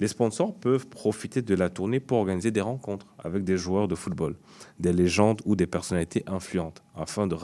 Les 0.00 0.08
sponsors 0.08 0.54
peuvent 0.54 0.88
profiter 0.88 1.42
de 1.42 1.54
la 1.54 1.68
tournée 1.68 2.00
pour 2.00 2.18
organiser 2.18 2.50
des 2.50 2.62
rencontres 2.62 3.06
avec 3.18 3.44
des 3.44 3.58
joueurs 3.58 3.88
de 3.88 3.94
football, 3.94 4.36
des 4.80 4.92
légendes 4.92 5.42
ou 5.44 5.54
des 5.54 5.66
personnalités 5.66 6.24
influentes, 6.26 6.82
afin 6.96 7.26
de, 7.26 7.34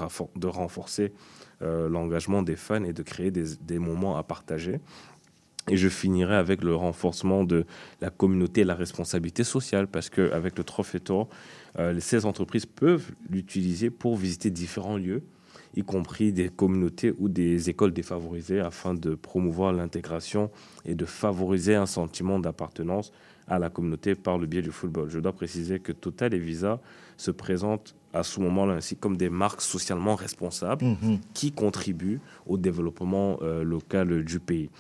renforcer 0.47 1.13
euh, 1.63 1.89
l'engagement 1.89 2.43
des 2.43 2.57
fans 2.57 2.85
et 2.85 2.93
de 2.93 3.03
créer 3.03 3.31
des 3.31 3.79
moments 3.79 4.17
à 4.17 4.23
partager. 4.23 4.81
Et 5.71 5.77
je 5.77 5.89
finirai 5.89 6.37
avec 6.37 6.63
le 6.63 6.75
renforcement 6.75 7.45
de 7.45 7.67
la 8.01 8.11
communauté 8.11 8.63
et 8.63 8.65
la 8.65 8.75
responsabilité 8.75 9.45
sociale, 9.45 9.87
parce 9.87 10.09
qu'avec 10.11 10.57
le 10.57 10.65
Trophée 10.65 11.01
Tour, 11.01 11.29
euh, 11.79 11.99
ces 12.01 12.25
entreprises 12.27 12.67
peuvent 12.67 13.11
l'utiliser 13.29 13.91
pour 13.91 14.17
visiter 14.17 14.51
différents 14.51 14.97
lieux, 14.97 15.23
y 15.77 15.83
compris 15.83 16.33
des 16.33 16.49
communautés 16.49 17.13
ou 17.19 17.29
des 17.29 17.71
écoles 17.71 17.93
défavorisées, 17.93 18.61
afin 18.61 18.95
de 18.95 19.15
promouvoir 19.15 19.73
l'intégration 19.73 20.51
et 20.85 20.95
de 20.95 21.05
favoriser 21.05 21.75
un 21.75 21.87
sentiment 21.87 22.39
d'appartenance 22.39 23.13
à 23.47 23.59
la 23.59 23.71
communauté 23.71 24.15
par 24.15 24.39
le 24.39 24.47
biais 24.47 24.63
du 24.63 24.71
football. 24.71 25.09
Je 25.11 25.19
dois 25.19 25.33
préciser 25.33 25.81
que 25.81 25.93
Total 25.93 26.35
et 26.35 26.39
Visa 26.39 26.81
se 27.17 27.31
présentent 27.31 27.95
à 28.19 28.23
ce 28.23 28.41
moment-là 28.41 28.75
ainsi 28.75 28.97
comme 28.97 29.17
des 29.17 29.31
marques 29.31 29.61
socialement 29.63 30.15
responsables 30.17 30.85
Mhm. 30.85 31.19
qui 31.35 31.53
contribuent 31.53 32.21
au 32.47 32.57
développement 32.59 33.39
euh, 33.43 33.63
local 33.63 34.25
du 34.25 34.41
pays. 34.41 34.71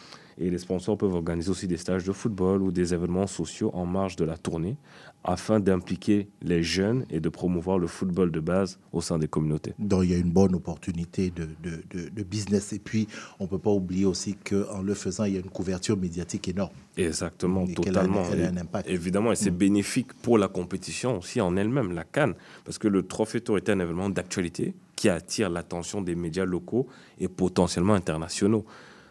Et 0.41 0.51
les 0.51 0.59
sponsors 0.59 0.97
peuvent 0.97 1.14
organiser 1.14 1.51
aussi 1.51 1.66
des 1.66 1.76
stages 1.76 2.05
de 2.05 2.12
football 2.12 2.62
ou 2.62 2.70
des 2.70 2.95
événements 2.95 3.26
sociaux 3.26 3.70
en 3.74 3.86
marge 3.86 4.14
de 4.14 4.24
la 4.24 4.36
tournée 4.36 4.76
afin 5.24 5.59
d'impliquer 5.59 6.28
les 6.43 6.62
jeunes 6.62 7.05
et 7.11 7.18
de 7.18 7.28
promouvoir 7.28 7.76
le 7.76 7.89
football 7.89 8.30
de 8.30 8.39
base 8.39 8.78
au 8.93 9.01
sein 9.01 9.18
des 9.18 9.26
communautés. 9.26 9.74
Donc 9.80 10.05
il 10.05 10.12
y 10.12 10.14
a 10.14 10.16
une 10.16 10.30
bonne 10.30 10.55
opportunité 10.55 11.30
de, 11.34 11.49
de, 11.62 11.82
de- 11.91 12.09
de 12.09 12.22
business. 12.22 12.72
Et 12.72 12.78
puis, 12.78 13.09
on 13.41 13.45
ne 13.45 13.49
peut 13.49 13.59
pas 13.59 13.72
oublier 13.72 14.05
aussi 14.07 14.36
qu'en 14.36 14.80
le 14.80 14.95
faisant, 14.95 15.24
il 15.24 15.34
y 15.34 15.36
a 15.36 15.41
une 15.41 15.51
couverture 15.51 15.97
médiatique 15.97 16.47
énorme. 16.47 16.70
Exactement, 16.97 17.64
Et 17.66 17.74
qu'elle 17.74 17.99
a- 17.99 18.03
totalement. 18.05 18.22
elle 18.32 18.45
a 18.45 18.49
un 18.49 18.57
impact. 18.59 18.89
Évidemment, 18.89 19.32
et 19.32 19.36
c'est 19.36 19.51
Mm. 19.51 19.57
bénéfique 19.57 20.12
pour 20.22 20.39
la 20.39 20.47
compétition 20.49 21.18
aussi 21.18 21.41
en 21.41 21.57
elle-même, 21.57 21.93
la 21.93 22.05
Cannes, 22.05 22.34
parce 22.64 22.78
que 22.78 22.86
le 22.89 23.03
Trophée 23.03 23.28
Tour 23.37 23.57
est 23.59 23.68
un 23.68 23.79
événement 23.81 24.09
d'actualité 24.09 24.74
qui 24.97 25.09
attire 25.09 25.49
l'attention 25.51 26.01
des 26.03 26.14
médias 26.14 26.45
locaux 26.45 26.87
et 27.18 27.29
potentiellement 27.29 27.95
internationaux. 27.95 28.64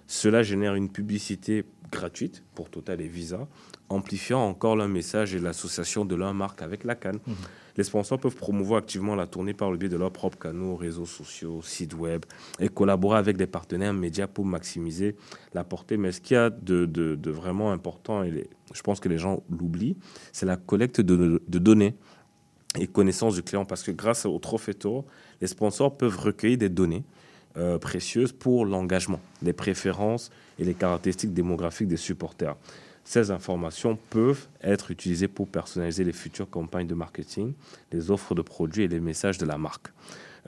Cela 0.07 0.43
génère 0.43 0.75
une 0.75 0.89
publicité 0.89 1.65
gratuite 1.91 2.43
pour 2.55 2.69
Total 2.69 2.99
et 3.01 3.07
Visa, 3.07 3.47
amplifiant 3.89 4.41
encore 4.41 4.75
leur 4.75 4.87
message 4.89 5.33
et 5.35 5.39
l'association 5.39 6.03
de 6.03 6.15
leur 6.15 6.33
marque 6.33 6.61
avec 6.61 6.83
la 6.83 6.95
Cannes. 6.95 7.19
Mhm. 7.25 7.35
Les 7.77 7.83
sponsors 7.83 8.19
peuvent 8.19 8.35
promouvoir 8.35 8.79
activement 8.79 9.15
la 9.15 9.27
tournée 9.27 9.53
par 9.53 9.71
le 9.71 9.77
biais 9.77 9.87
de 9.87 9.95
leurs 9.97 10.11
propres 10.11 10.37
canaux, 10.39 10.75
réseaux 10.75 11.05
sociaux, 11.05 11.61
sites 11.61 11.93
web 11.93 12.25
et 12.59 12.67
collaborer 12.69 13.17
avec 13.19 13.37
des 13.37 13.47
partenaires 13.47 13.93
médias 13.93 14.27
pour 14.27 14.45
maximiser 14.45 15.15
la 15.53 15.63
portée. 15.63 15.95
Mais 15.95 16.11
ce 16.11 16.19
qu'il 16.19 16.35
y 16.35 16.37
a 16.37 16.49
de, 16.49 16.85
de- 16.85 17.15
de 17.15 17.31
vraiment 17.31 17.71
important, 17.71 18.23
et 18.23 18.31
les- 18.31 18.49
je 18.73 18.81
pense 18.81 18.99
que 18.99 19.07
les 19.09 19.19
gens 19.19 19.43
l'oublient, 19.49 19.95
c'est 20.33 20.45
la 20.47 20.57
collecte 20.57 20.99
de, 21.01 21.41
de 21.47 21.59
données 21.59 21.95
et 22.79 22.87
connaissance 22.87 23.35
du 23.35 23.43
client 23.43 23.65
parce 23.65 23.83
que 23.83 23.91
grâce 23.91 24.25
au 24.25 24.37
Trophée 24.39 24.73
Tour, 24.73 25.05
les 25.41 25.47
sponsors 25.47 25.95
peuvent 25.97 26.17
recueillir 26.17 26.57
des 26.57 26.69
données 26.69 27.03
euh, 27.57 27.77
précieuses 27.77 28.31
pour 28.31 28.65
l'engagement, 28.65 29.19
les 29.41 29.53
préférences 29.53 30.31
et 30.59 30.63
les 30.63 30.73
caractéristiques 30.73 31.33
démographiques 31.33 31.87
des 31.87 31.97
supporters. 31.97 32.55
Ces 33.03 33.31
informations 33.31 33.97
peuvent 34.09 34.47
être 34.61 34.91
utilisées 34.91 35.27
pour 35.27 35.47
personnaliser 35.47 36.03
les 36.03 36.11
futures 36.11 36.49
campagnes 36.49 36.87
de 36.87 36.93
marketing, 36.93 37.53
les 37.91 38.11
offres 38.11 38.35
de 38.35 38.41
produits 38.41 38.83
et 38.83 38.87
les 38.87 38.99
messages 38.99 39.37
de 39.37 39.45
la 39.45 39.57
marque. 39.57 39.87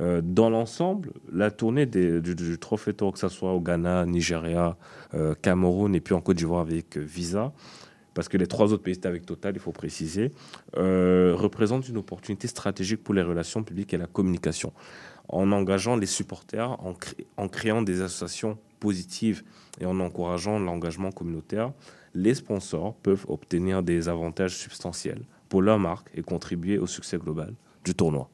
Euh, 0.02 0.22
dans 0.24 0.50
l'ensemble, 0.50 1.12
la 1.32 1.52
tournée 1.52 1.86
du, 1.86 2.22
du 2.22 2.58
Trophée 2.58 2.94
Tour, 2.94 3.14
que 3.14 3.20
ce 3.20 3.30
soit 3.30 3.54
au 3.54 3.60
Ghana, 3.60 4.06
Nigeria, 4.06 4.78
euh, 5.14 5.36
Cameroun 5.42 5.96
et 5.96 6.00
puis 6.00 6.14
en 6.14 6.22
Côte 6.22 6.38
d'Ivoire 6.38 6.62
avec 6.62 6.98
Visa, 6.98 7.54
parce 8.14 8.30
que 8.30 8.38
les 8.38 8.48
trois 8.48 8.74
autres 8.74 8.84
pays 8.84 8.94
étaient 8.94 9.08
avec 9.08 9.26
Total, 9.26 9.54
il 9.56 9.60
faut 9.60 9.72
préciser, 9.72 10.32
euh, 10.78 11.34
représente 11.36 11.88
une 11.90 11.98
opportunité 11.98 12.48
stratégique 12.48 13.04
pour 13.04 13.14
les 13.14 13.22
relations 13.22 13.64
publiques 13.64 13.94
et 13.94 13.98
la 13.98 14.08
communication. 14.08 14.74
En 15.28 15.52
engageant 15.52 15.96
les 15.96 16.08
supporters, 16.08 16.78
en 17.38 17.48
créant 17.48 17.82
des 17.84 18.02
associations 18.02 18.58
positives 18.80 19.44
et 19.80 19.86
en 19.86 20.00
encourageant 20.00 20.60
l'engagement 20.60 21.12
communautaire, 21.12 21.72
les 22.16 22.34
sponsors 22.34 22.96
peuvent 22.96 23.26
obtenir 23.28 23.84
des 23.84 24.10
avantages 24.10 24.58
substantiels 24.58 25.22
pour 25.48 25.62
leur 25.62 25.80
marque 25.80 26.10
et 26.16 26.22
contribuer 26.22 26.78
au 26.78 26.88
succès 26.88 27.18
global 27.18 27.54
du 27.84 27.94
tournoi. 27.94 28.30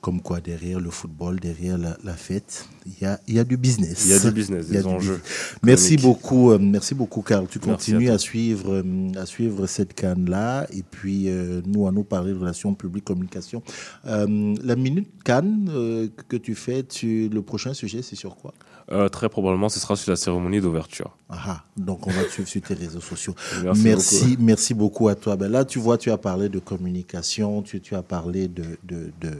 Comme 0.00 0.22
quoi, 0.22 0.40
derrière 0.40 0.78
le 0.78 0.90
football, 0.90 1.40
derrière 1.40 1.76
la, 1.76 1.96
la 2.04 2.14
fête, 2.14 2.68
il 2.86 3.02
y 3.02 3.04
a, 3.04 3.18
y 3.26 3.40
a 3.40 3.44
du 3.44 3.56
business. 3.56 4.04
Il 4.06 4.12
y 4.12 4.14
a 4.14 4.20
du 4.20 4.30
business, 4.30 4.66
Il 4.68 4.74
y 4.74 4.78
a 4.78 4.82
des 4.82 4.88
du 4.88 4.94
enjeux 4.94 5.14
business. 5.14 5.56
Merci 5.64 5.96
beaucoup, 5.96 6.52
euh, 6.52 6.58
merci 6.60 6.94
beaucoup, 6.94 7.20
Carl. 7.20 7.48
Tu 7.48 7.58
continues 7.58 8.08
à 8.08 8.16
suivre, 8.16 8.74
euh, 8.74 9.10
à 9.20 9.26
suivre 9.26 9.66
cette 9.66 9.94
canne-là. 9.94 10.68
Et 10.72 10.84
puis, 10.88 11.28
euh, 11.28 11.62
nous, 11.66 11.88
à 11.88 11.90
nous 11.90 12.04
parler 12.04 12.32
de 12.32 12.38
relations 12.38 12.74
publiques, 12.74 13.06
communication. 13.06 13.60
Euh, 14.06 14.54
la 14.62 14.76
minute 14.76 15.10
canne 15.24 15.68
euh, 15.74 16.06
que 16.28 16.36
tu 16.36 16.54
fais, 16.54 16.84
tu, 16.84 17.28
le 17.28 17.42
prochain 17.42 17.74
sujet, 17.74 18.00
c'est 18.00 18.16
sur 18.16 18.36
quoi? 18.36 18.54
Euh, 18.92 19.08
très 19.08 19.28
probablement, 19.28 19.68
ce 19.68 19.80
sera 19.80 19.96
sur 19.96 20.12
la 20.12 20.16
cérémonie 20.16 20.60
d'ouverture. 20.60 21.17
Ah, 21.30 21.62
donc 21.76 22.06
on 22.06 22.10
va 22.10 22.24
te 22.24 22.30
suivre 22.30 22.48
sur 22.48 22.62
tes 22.62 22.74
réseaux 22.74 23.00
sociaux. 23.02 23.34
Merci 23.62 23.82
merci, 23.84 24.28
beaucoup. 24.30 24.42
merci 24.42 24.74
beaucoup 24.74 25.08
à 25.08 25.14
toi. 25.14 25.36
Ben 25.36 25.48
là, 25.50 25.64
tu 25.64 25.78
vois, 25.78 25.98
tu 25.98 26.10
as 26.10 26.16
parlé 26.18 26.48
de 26.48 26.58
communication, 26.58 27.60
tu, 27.62 27.80
tu 27.82 27.94
as 27.94 28.02
parlé 28.02 28.48
de, 28.48 28.64
de, 28.84 29.10
de 29.20 29.30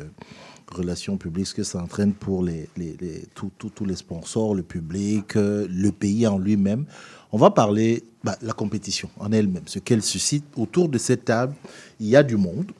relations 0.70 1.16
publiques, 1.16 1.47
ce 1.47 1.55
que 1.55 1.62
ça 1.62 1.82
entraîne 1.82 2.12
pour 2.12 2.43
les, 2.43 2.68
les, 2.76 2.95
les- 3.01 3.24
tous- 3.34 3.84
les 3.86 3.97
sponsors, 3.97 4.55
le 4.55 4.62
public, 4.62 5.36
euh, 5.36 5.66
le 5.70 5.91
pays 5.91 6.26
en 6.26 6.39
lui-même. 6.39 6.84
On 7.32 7.39
va 7.39 7.51
parler 7.51 8.05
de 8.24 8.30
la 8.43 8.53
compétition 8.53 9.09
en 9.18 9.32
elle-même, 9.32 9.62
ce 9.66 9.78
qu'elle 9.78 10.03
suscite. 10.03 10.45
Autour 10.57 10.91
de 10.91 10.99
cette 10.99 11.24
table, 11.24 11.55
il 12.01 12.09
y 12.09 12.16
a 12.16 12.22
du 12.22 12.36
monde. 12.36 12.70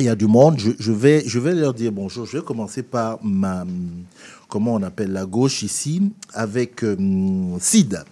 Il 0.00 0.06
y 0.06 0.08
a 0.08 0.16
du 0.16 0.26
monde. 0.26 0.58
Je, 0.58 0.72
je 0.76 0.90
vais, 0.90 1.22
je 1.24 1.38
vais 1.38 1.54
leur 1.54 1.72
dire 1.72 1.92
bonjour. 1.92 2.26
Je 2.26 2.38
vais 2.38 2.42
commencer 2.44 2.82
par 2.82 3.24
ma, 3.24 3.64
comment 4.54 4.74
on 4.74 4.82
appelle 4.84 5.10
la 5.10 5.26
gauche 5.26 5.64
ici, 5.64 6.00
avec 6.32 6.84
euh, 6.84 6.96
Sid, 7.58 8.04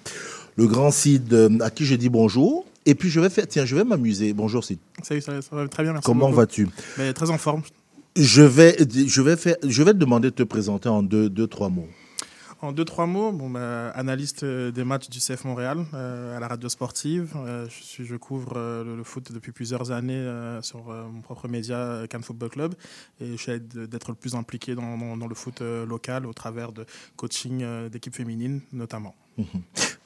le 0.56 0.66
grand 0.66 0.90
Sid, 0.90 1.32
euh, 1.32 1.48
à 1.60 1.70
qui 1.70 1.84
je 1.84 1.94
dis 1.94 2.08
bonjour. 2.08 2.64
Et 2.84 2.96
puis 2.96 3.10
je 3.10 3.20
vais 3.20 3.30
faire, 3.30 3.46
tiens, 3.46 3.64
je 3.64 3.76
vais 3.76 3.84
m'amuser. 3.84 4.32
Bonjour 4.32 4.64
Sid. 4.64 4.80
Salut, 5.04 5.20
ça, 5.20 5.40
ça 5.40 5.54
va 5.54 5.68
très 5.68 5.84
bien, 5.84 5.92
merci. 5.92 6.04
Comment 6.04 6.32
vas-tu? 6.32 6.68
Mais 6.98 7.12
Très 7.12 7.30
en 7.30 7.38
forme. 7.38 7.62
Je 8.16 8.42
vais, 8.42 8.76
je 9.06 9.22
vais 9.22 9.36
faire, 9.36 9.54
je 9.62 9.82
vais 9.84 9.92
te 9.92 9.98
demander 9.98 10.30
de 10.30 10.34
te 10.34 10.42
présenter 10.42 10.88
en 10.88 11.04
deux, 11.04 11.28
deux 11.28 11.46
trois 11.46 11.68
mots. 11.68 11.86
En 12.62 12.70
deux, 12.70 12.84
trois 12.84 13.06
mots, 13.06 13.32
bon, 13.32 13.56
analyste 13.56 14.44
euh, 14.44 14.70
des 14.70 14.84
matchs 14.84 15.10
du 15.10 15.18
CF 15.18 15.44
Montréal 15.44 15.84
euh, 15.94 16.36
à 16.36 16.38
la 16.38 16.46
radio 16.46 16.68
sportive. 16.68 17.32
Euh, 17.34 17.66
je, 17.98 18.14
couvre 18.14 18.54
le, 18.84 19.02
foot 19.02 19.32
depuis 19.32 19.50
plusieurs 19.50 19.90
années 19.90 20.24
sur 20.62 20.84
mon 20.84 21.22
propre 21.22 21.48
média, 21.48 22.04
Cannes 22.08 22.22
Football 22.22 22.50
Club. 22.50 22.74
Et 23.20 23.36
j'essaie 23.36 23.58
d'être 23.58 24.10
le 24.10 24.14
plus 24.14 24.36
impliqué 24.36 24.76
dans, 24.76 25.26
le 25.26 25.34
foot 25.34 25.60
local 25.60 26.24
au 26.24 26.32
travers 26.32 26.72
de 26.72 26.86
coaching 27.16 27.88
d'équipes 27.88 28.14
féminines 28.14 28.60
notamment. 28.72 29.16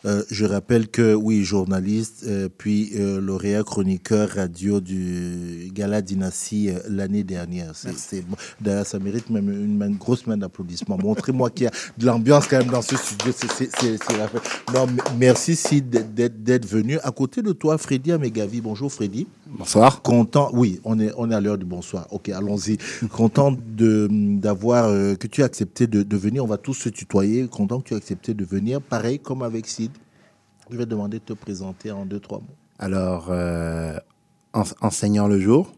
Euh, 0.07 0.23
je 0.31 0.45
rappelle 0.45 0.89
que, 0.89 1.15
oui, 1.15 1.43
journaliste, 1.43 2.25
euh, 2.29 2.49
puis 2.57 2.93
euh, 2.95 3.21
lauréat 3.21 3.65
chroniqueur 3.65 4.29
radio 4.29 4.81
du 4.81 5.69
Gala 5.73 6.01
Dynastie 6.01 6.71
l'année 6.89 7.25
dernière. 7.25 7.73
C'est. 7.75 8.25
D'ailleurs, 8.61 8.87
ça 8.87 8.99
mérite 9.01 9.31
même 9.31 9.51
une, 9.51 9.97
grosse 9.97 10.27
main 10.27 10.37
d'applaudissements. 10.37 10.99
Montrez-moi 10.99 11.51
qu'il 11.51 11.65
y 11.65 11.67
a 11.67 11.73
de 11.99 12.07
l'ambiance 12.07 12.47
quand 12.47 12.59
même 12.59 12.69
dans 12.71 12.83
ce 12.83 12.97
studio. 12.97 13.33
C'est, 13.37 13.69
la. 14.17 14.31
Non, 14.73 14.87
merci 15.19 15.57
Sid 15.57 16.15
d'être 16.15 16.67
venu. 16.67 16.99
À 17.03 17.11
côté 17.11 17.43
de 17.43 17.53
toi, 17.53 17.77
Freddy 17.77 18.13
Amegavi. 18.13 18.61
Bonjour 18.61 18.93
Freddy. 18.93 19.27
Bonsoir. 19.49 20.03
Content, 20.03 20.51
oui, 20.53 20.81
on 20.85 20.99
est, 20.99 21.13
on 21.17 21.31
est 21.31 21.35
à 21.35 21.41
l'heure 21.41 21.57
du 21.59 21.65
bonsoir. 21.65 22.07
Ok, 22.11 22.29
allons-y. 22.31 22.79
Content 23.09 23.53
de, 23.53 24.09
d'avoir, 24.11 24.87
euh, 24.87 25.15
que 25.15 25.27
tu 25.29 25.43
as 25.43 25.47
accepté 25.47 25.87
de, 25.87 26.03
de 26.03 26.17
venir. 26.17 26.43
On 26.45 26.49
va 26.49 26.57
tous 26.59 26.75
se 26.75 26.89
tutoyer. 26.89 27.47
Content 27.47 27.79
que 27.81 27.85
tu 27.89 27.95
as 27.95 27.99
accepté 27.99 28.35
de 28.35 28.45
venir. 28.45 28.81
Pareil 28.83 29.19
comme 29.21 29.43
avec 29.43 29.67
Sid. 29.67 29.93
Je 30.71 30.77
vais 30.77 30.85
te 30.85 30.91
demander 30.91 31.19
de 31.21 31.25
te 31.25 31.33
présenter 31.33 31.93
en 31.93 32.05
deux, 32.07 32.19
trois 32.19 32.39
mots. 32.39 32.57
Alors, 32.79 33.29
euh, 33.31 33.97
en- 34.53 34.65
enseignant 34.81 35.29
le 35.29 35.39
jour, 35.41 35.73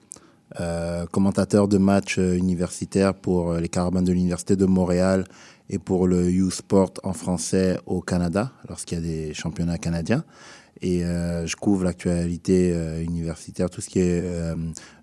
euh, 0.61 1.05
commentateur 1.07 1.69
de 1.69 1.77
matchs 1.77 2.17
universitaires 2.17 3.13
pour 3.15 3.53
les 3.55 3.69
carabins 3.69 4.03
de 4.03 4.13
l'Université 4.13 4.57
de 4.57 4.65
Montréal 4.65 5.25
et 5.71 5.79
pour 5.79 6.07
le 6.07 6.31
U 6.31 6.51
Sport 6.51 6.95
en 7.03 7.13
français 7.13 7.79
au 7.87 8.01
Canada, 8.01 8.53
lorsqu'il 8.69 8.99
y 8.99 9.01
a 9.01 9.05
des 9.05 9.35
championnats 9.35 9.79
canadiens. 9.79 10.25
Et 10.81 11.05
euh, 11.05 11.47
je 11.47 11.57
couvre 11.57 11.85
l'actualité 11.85 12.73
euh, 12.73 13.03
universitaire, 13.03 13.69
tout 13.69 13.81
ce 13.81 13.89
qui 13.89 13.99
est 13.99 14.23
euh, 14.23 14.55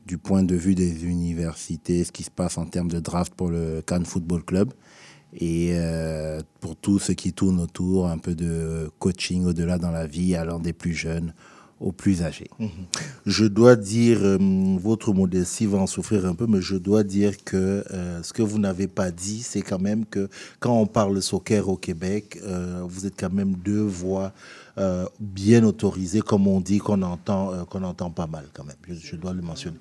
du 0.05 0.17
point 0.17 0.43
de 0.43 0.55
vue 0.55 0.73
des 0.73 1.03
universités, 1.03 2.03
ce 2.03 2.11
qui 2.11 2.23
se 2.23 2.31
passe 2.31 2.57
en 2.57 2.65
termes 2.65 2.87
de 2.87 2.99
draft 2.99 3.33
pour 3.35 3.49
le 3.49 3.81
Cannes 3.85 4.05
Football 4.05 4.43
Club 4.43 4.73
et 5.37 5.77
pour 6.61 6.77
tout 6.77 6.97
ce 6.97 7.11
qui 7.11 7.33
tourne 7.33 7.59
autour, 7.59 8.07
un 8.07 8.17
peu 8.17 8.35
de 8.35 8.89
coaching 8.99 9.43
au-delà 9.43 9.77
dans 9.77 9.91
la 9.91 10.07
vie, 10.07 10.33
allant 10.33 10.59
des 10.59 10.71
plus 10.71 10.93
jeunes 10.93 11.33
aux 11.79 11.91
plus 11.91 12.23
âgés. 12.23 12.49
Mhm. 12.59 12.69
Je 13.25 13.45
dois 13.45 13.75
dire, 13.75 14.19
euh, 14.21 14.37
votre 14.79 15.13
modestie 15.13 15.65
va 15.65 15.79
en 15.79 15.87
souffrir 15.87 16.25
un 16.25 16.33
peu, 16.33 16.47
mais 16.47 16.61
je 16.61 16.75
dois 16.77 17.03
dire 17.03 17.43
que 17.43 17.83
euh, 17.91 18.23
ce 18.23 18.31
que 18.33 18.41
vous 18.41 18.59
n'avez 18.59 18.87
pas 18.87 19.11
dit, 19.11 19.41
c'est 19.41 19.61
quand 19.61 19.79
même 19.79 20.05
que 20.05 20.29
quand 20.59 20.79
on 20.79 20.85
parle 20.87 21.21
soccer 21.21 21.67
au 21.67 21.75
Québec, 21.75 22.39
euh, 22.43 22.81
vous 22.87 23.05
êtes 23.05 23.19
quand 23.19 23.31
même 23.33 23.55
deux 23.55 23.81
voix 23.81 24.31
euh, 24.77 25.05
bien 25.19 25.63
autorisées, 25.63 26.21
comme 26.21 26.47
on 26.47 26.59
dit, 26.59 26.79
qu'on 26.79 27.01
entend, 27.01 27.53
euh, 27.53 27.63
qu'on 27.63 27.83
entend 27.83 28.09
pas 28.09 28.27
mal 28.27 28.45
quand 28.53 28.63
même. 28.65 28.75
Je, 28.87 28.93
je 28.95 29.15
dois 29.15 29.33
le 29.33 29.41
mentionner. 29.41 29.77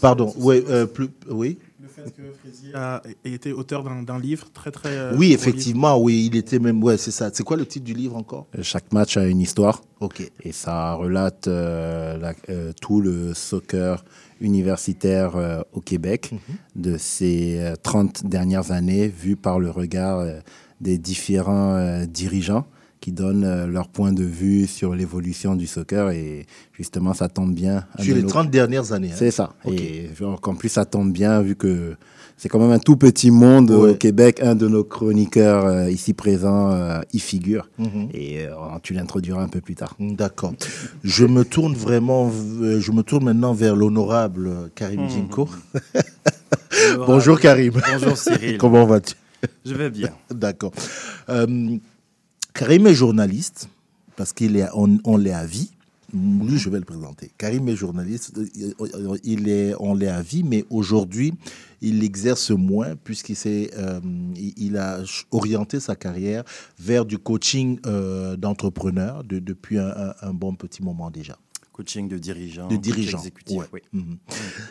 Pardon, 0.00 0.32
oui, 0.36 0.64
euh, 0.68 0.86
plus, 0.86 1.08
oui. 1.28 1.58
Le 1.84 1.90
fait 1.90 2.10
que 2.16 2.22
Frézy 2.40 2.70
a 2.72 3.02
été 3.26 3.52
auteur 3.52 3.84
d'un 3.84 4.18
livre 4.18 4.48
très 4.54 4.70
très. 4.70 4.88
euh, 4.88 5.14
Oui, 5.18 5.34
effectivement, 5.34 5.98
oui, 6.00 6.30
il 6.32 6.36
était 6.38 6.58
même, 6.58 6.82
ouais, 6.82 6.96
c'est 6.96 7.10
ça. 7.10 7.28
C'est 7.30 7.42
quoi 7.42 7.58
le 7.58 7.66
titre 7.66 7.84
du 7.84 7.92
livre 7.92 8.16
encore? 8.16 8.46
Chaque 8.62 8.90
match 8.94 9.18
a 9.18 9.26
une 9.26 9.40
histoire. 9.40 9.82
Ok. 10.00 10.22
Et 10.42 10.52
ça 10.52 10.94
relate 10.94 11.46
euh, 11.46 12.16
la- 12.16 12.32
euh, 12.48 12.72
tout 12.80 13.02
le 13.02 13.34
soccer 13.34 14.02
universitaire 14.40 15.36
euh, 15.36 15.60
au 15.74 15.82
Québec 15.82 16.30
de 16.74 16.96
ces 16.96 17.58
euh, 17.60 17.74
30 17.76 18.24
dernières 18.26 18.72
années, 18.72 19.06
vu 19.08 19.36
par 19.36 19.58
le 19.58 19.68
regard 19.70 20.20
euh, 20.20 20.38
des 20.80 20.96
différents 20.96 21.74
euh, 21.74 22.06
dirigeants 22.06 22.64
qui 23.04 23.12
donnent 23.12 23.44
euh, 23.44 23.66
leur 23.66 23.88
point 23.88 24.14
de 24.14 24.24
vue 24.24 24.66
sur 24.66 24.94
l'évolution 24.94 25.56
du 25.56 25.66
soccer. 25.66 26.08
Et 26.12 26.46
justement, 26.72 27.12
ça 27.12 27.28
tombe 27.28 27.54
bien. 27.54 27.84
Sur 28.00 28.14
les 28.16 28.22
nos- 28.22 28.28
30 28.28 28.50
dernières 28.50 28.92
années. 28.92 29.10
hein. 29.12 29.16
C'est 29.18 29.30
ça. 29.30 29.52
Et 29.70 30.08
genre, 30.18 30.40
qu'en 30.40 30.54
plus, 30.54 30.70
ça 30.70 30.86
tombe 30.86 31.12
bien, 31.12 31.42
vu 31.42 31.54
que 31.54 31.96
c'est 32.38 32.48
quand 32.48 32.58
même 32.58 32.70
un 32.70 32.78
tout 32.78 32.96
petit 32.96 33.30
monde 33.30 33.70
Ouais. 33.72 33.90
au 33.90 33.94
Québec. 33.94 34.40
Un 34.42 34.54
de 34.54 34.68
nos 34.68 34.84
chroniqueurs 34.84 35.66
euh, 35.66 35.90
ici 35.90 36.14
présents 36.14 36.70
euh, 36.72 37.00
y 37.12 37.18
figure. 37.18 37.68
Mhm. 37.78 38.08
Et 38.14 38.46
euh, 38.46 38.52
tu 38.82 38.94
l'introduiras 38.94 39.42
un 39.42 39.48
peu 39.48 39.60
plus 39.60 39.74
tard. 39.74 39.94
D'accord. 40.00 40.54
Je 41.02 41.26
me 41.26 41.44
tourne 41.44 41.74
vraiment, 41.74 42.32
euh, 42.62 42.80
je 42.80 42.90
me 42.90 43.02
tourne 43.02 43.24
maintenant 43.24 43.52
vers 43.52 43.76
l'honorable 43.76 44.70
Karim. 44.74 45.10
Jinko. 45.10 45.46
Bonjour 47.06 47.38
Karim. 47.38 47.74
Bonjour 47.92 48.16
Cyril. 48.16 48.56
Comment 48.58 48.86
vas-tu? 48.86 49.14
Je 49.66 49.74
vais 49.74 49.90
bien. 49.90 50.08
D'accord. 50.30 50.72
Karim 52.54 52.86
est 52.86 52.94
journaliste 52.94 53.68
parce 54.16 54.32
qu'il 54.32 54.56
est, 54.56 54.68
on, 54.74 55.16
l'est 55.16 55.32
à 55.32 55.44
vie. 55.44 55.70
Lui, 56.12 56.56
je 56.56 56.70
vais 56.70 56.78
le 56.78 56.84
présenter. 56.84 57.32
Karim 57.36 57.68
est 57.68 57.74
journaliste, 57.74 58.38
euh, 58.38 59.16
il 59.24 59.48
est, 59.48 59.74
on 59.80 59.94
l'est 59.94 60.06
à 60.06 60.22
vie, 60.22 60.44
mais 60.44 60.64
aujourd'hui, 60.70 61.34
il 61.82 62.04
exerce 62.04 62.52
moins 62.52 62.94
puisqu'il 62.94 63.34
s'est, 63.34 63.72
euh, 63.76 63.98
il, 64.56 64.76
a 64.76 65.00
orienté 65.32 65.80
sa 65.80 65.96
carrière 65.96 66.44
vers 66.78 67.04
du 67.04 67.18
coaching 67.18 67.80
euh, 67.86 68.36
d'entrepreneurs 68.36 69.24
de- 69.24 69.40
depuis 69.40 69.78
un 69.78 70.32
bon 70.32 70.54
petit 70.54 70.84
moment 70.84 71.10
déjà. 71.10 71.36
Coaching 71.74 72.08
de 72.08 72.18
dirigeants. 72.18 72.68
De 72.68 72.76
coach 72.76 72.82
dirigeants, 72.84 73.18
exécutif, 73.18 73.58
ouais. 73.58 73.66
oui. 73.72 73.80
Mhm. 73.92 74.16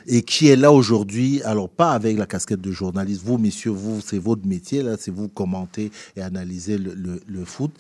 Et 0.08 0.22
qui 0.22 0.47
est 0.47 0.56
là 0.56 0.72
aujourd'hui, 0.72 1.41
alors 1.43 1.68
pas 1.70 1.91
avec 1.91 2.18
la 2.18 2.26
casquette 2.26 2.62
de 2.62 2.72
journaliste, 2.72 3.22
vous 3.26 3.38
messieurs, 3.38 3.72
vous, 3.72 3.99
c'est 3.99 4.18
votre 4.18 4.47
métier, 4.47 4.82
là, 4.84 4.95
c'est 4.97 5.12
vous 5.12 5.28
commentez 5.28 5.91
et 6.16 6.22
analysez 6.22 6.78
le, 6.78 6.93
le- 6.93 7.20
le 7.28 7.43
foot. 7.45 7.72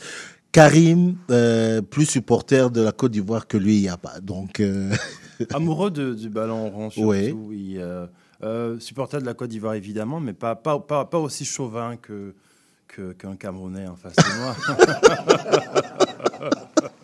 Karim, 0.51 1.15
euh, 1.31 1.81
plus 1.81 2.05
supporter 2.05 2.69
de 2.69 2.81
la 2.81 2.91
Côte 2.91 3.13
d'Ivoire 3.13 3.47
que 3.47 3.55
lui, 3.57 3.77
il 3.77 3.81
n'y 3.81 3.87
a 3.89 3.95
pas. 3.97 4.19
Donc, 4.19 4.59
euh, 4.59 4.91
Amoureux 5.53 5.89
de- 5.89 6.13
du 6.13 6.29
ballon 6.29 6.69
rond, 6.69 6.89
surtout. 6.89 7.07
Ouais. 7.07 7.31
oui, 7.31 7.75
euh, 7.77 8.05
euh, 8.43 8.77
supporter 8.79 9.19
de 9.21 9.25
la 9.25 9.33
Côte 9.33 9.49
d'Ivoire, 9.51 9.75
évidemment, 9.75 10.19
mais 10.19 10.33
pas, 10.33 10.55
pas, 10.55 10.77
pas, 10.79 11.05
pas 11.05 11.17
aussi 11.17 11.45
chauvin 11.45 11.95
que, 11.95 12.35
que- 12.87 13.13
qu'un 13.13 13.37
Camerounais 13.37 13.87
en 13.87 13.95
face 13.95 14.15
de 14.17 14.37
moi. 14.41 14.55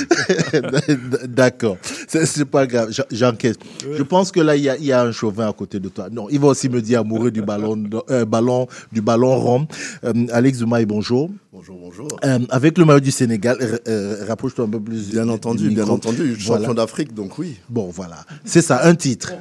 D'accord, 1.28 1.76
c'est 2.08 2.44
pas 2.44 2.66
grave, 2.66 2.88
j'en- 2.90 3.04
j'encaisse. 3.10 3.56
Je 3.96 4.02
pense 4.02 4.30
que 4.32 4.40
là, 4.40 4.56
il 4.56 4.62
y 4.62 4.68
a, 4.68 4.76
il 4.76 4.84
y 4.84 4.92
a 4.92 5.02
un 5.02 5.12
chauvin 5.12 5.48
à 5.48 5.52
côté 5.52 5.78
de 5.80 5.88
toi. 5.88 6.08
Non, 6.10 6.28
il 6.30 6.38
va 6.40 6.48
aussi 6.48 6.68
me 6.68 6.80
dire 6.80 7.00
amoureux 7.00 7.30
du 7.30 7.42
ballon, 7.42 7.76
de- 7.76 7.98
euh, 8.10 8.24
ballon, 8.24 8.66
du 8.92 9.00
ballon 9.00 9.36
rond. 9.38 9.66
Euh, 10.04 10.12
Alex 10.32 10.58
Zoumaï, 10.58 10.86
bonjour. 10.86 11.30
Bonjour, 11.52 11.76
bonjour. 11.80 12.08
Euh, 12.24 12.38
avec 12.50 12.78
le 12.78 12.84
maillot 12.84 13.00
du 13.00 13.10
Sénégal, 13.10 13.56
euh, 13.88 14.24
rapproche-toi 14.26 14.64
un 14.66 14.68
peu 14.68 14.80
plus. 14.80 15.08
Bien 15.10 15.24
du- 15.24 15.30
entendu, 15.32 15.64
du 15.68 15.74
bien 15.74 15.82
micro. 15.82 15.96
entendu. 15.96 16.34
Voilà. 16.46 16.62
Champion 16.62 16.74
d'Afrique, 16.74 17.12
donc 17.14 17.38
oui. 17.38 17.56
Bon, 17.68 17.90
voilà. 17.90 18.24
C'est 18.44 18.62
ça, 18.62 18.80
un 18.86 18.94
titre. 18.94 19.32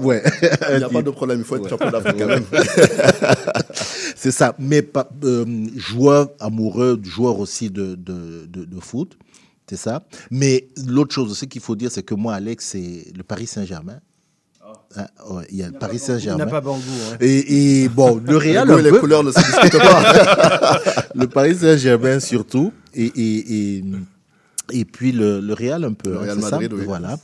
Ouais. 0.00 0.22
Il 0.72 0.78
n'y 0.78 0.84
a 0.84 0.88
pas 0.88 1.02
de 1.02 1.10
problème, 1.10 1.38
il 1.40 1.44
faut 1.44 1.56
être 1.56 1.68
champion 1.68 1.90
d'Afrique 1.90 2.16
quand 2.18 2.26
même. 2.26 2.44
C'est 4.16 4.30
ça, 4.30 4.54
mais 4.58 4.82
pas, 4.82 5.08
euh, 5.24 5.44
joueur 5.76 6.30
amoureux, 6.40 6.98
joueur 7.02 7.38
aussi 7.38 7.70
de, 7.70 7.94
de, 7.94 8.46
de, 8.48 8.64
de 8.64 8.80
foot, 8.80 9.16
c'est 9.68 9.76
ça. 9.76 10.02
Mais 10.30 10.68
l'autre 10.86 11.14
chose 11.14 11.30
aussi 11.30 11.48
qu'il 11.48 11.60
faut 11.60 11.76
dire, 11.76 11.90
c'est 11.90 12.02
que 12.02 12.14
moi, 12.14 12.34
Alex, 12.34 12.66
c'est 12.66 13.12
le 13.16 13.22
Paris 13.22 13.46
Saint-Germain. 13.46 14.00
Hein, 14.96 15.06
ouais, 15.30 15.44
il 15.50 15.56
y 15.56 15.62
a 15.62 15.66
le 15.66 15.78
Paris 15.78 15.98
Saint-Germain. 15.98 16.42
Il 16.42 16.46
n'a 16.46 16.50
pas 16.50 16.60
bon 16.60 16.76
goût, 16.76 16.82
hein. 17.12 17.16
Et, 17.20 17.82
et 17.82 17.88
bon, 17.88 18.20
le 18.24 18.36
Real. 18.36 18.66
Le 18.66 18.78
et 18.78 18.82
les 18.82 18.98
couleurs 18.98 19.22
ne 19.22 19.30
se 19.30 19.38
discutent 19.38 19.78
pas. 19.78 20.80
le 21.14 21.26
Paris 21.26 21.56
Saint-Germain 21.56 22.20
surtout. 22.20 22.72
Et, 22.94 23.04
et, 23.04 23.76
et, 23.76 23.84
et 24.72 24.84
puis 24.84 25.12
le, 25.12 25.40
le 25.40 25.52
Real 25.54 25.84
un 25.84 25.92
peu. 25.92 26.10
Le 26.10 26.16
hein, 26.16 26.20
Real 26.22 26.38
Madrid, 26.38 26.70
ça 26.70 26.76
oui. 26.76 26.84
Voilà. 26.86 27.18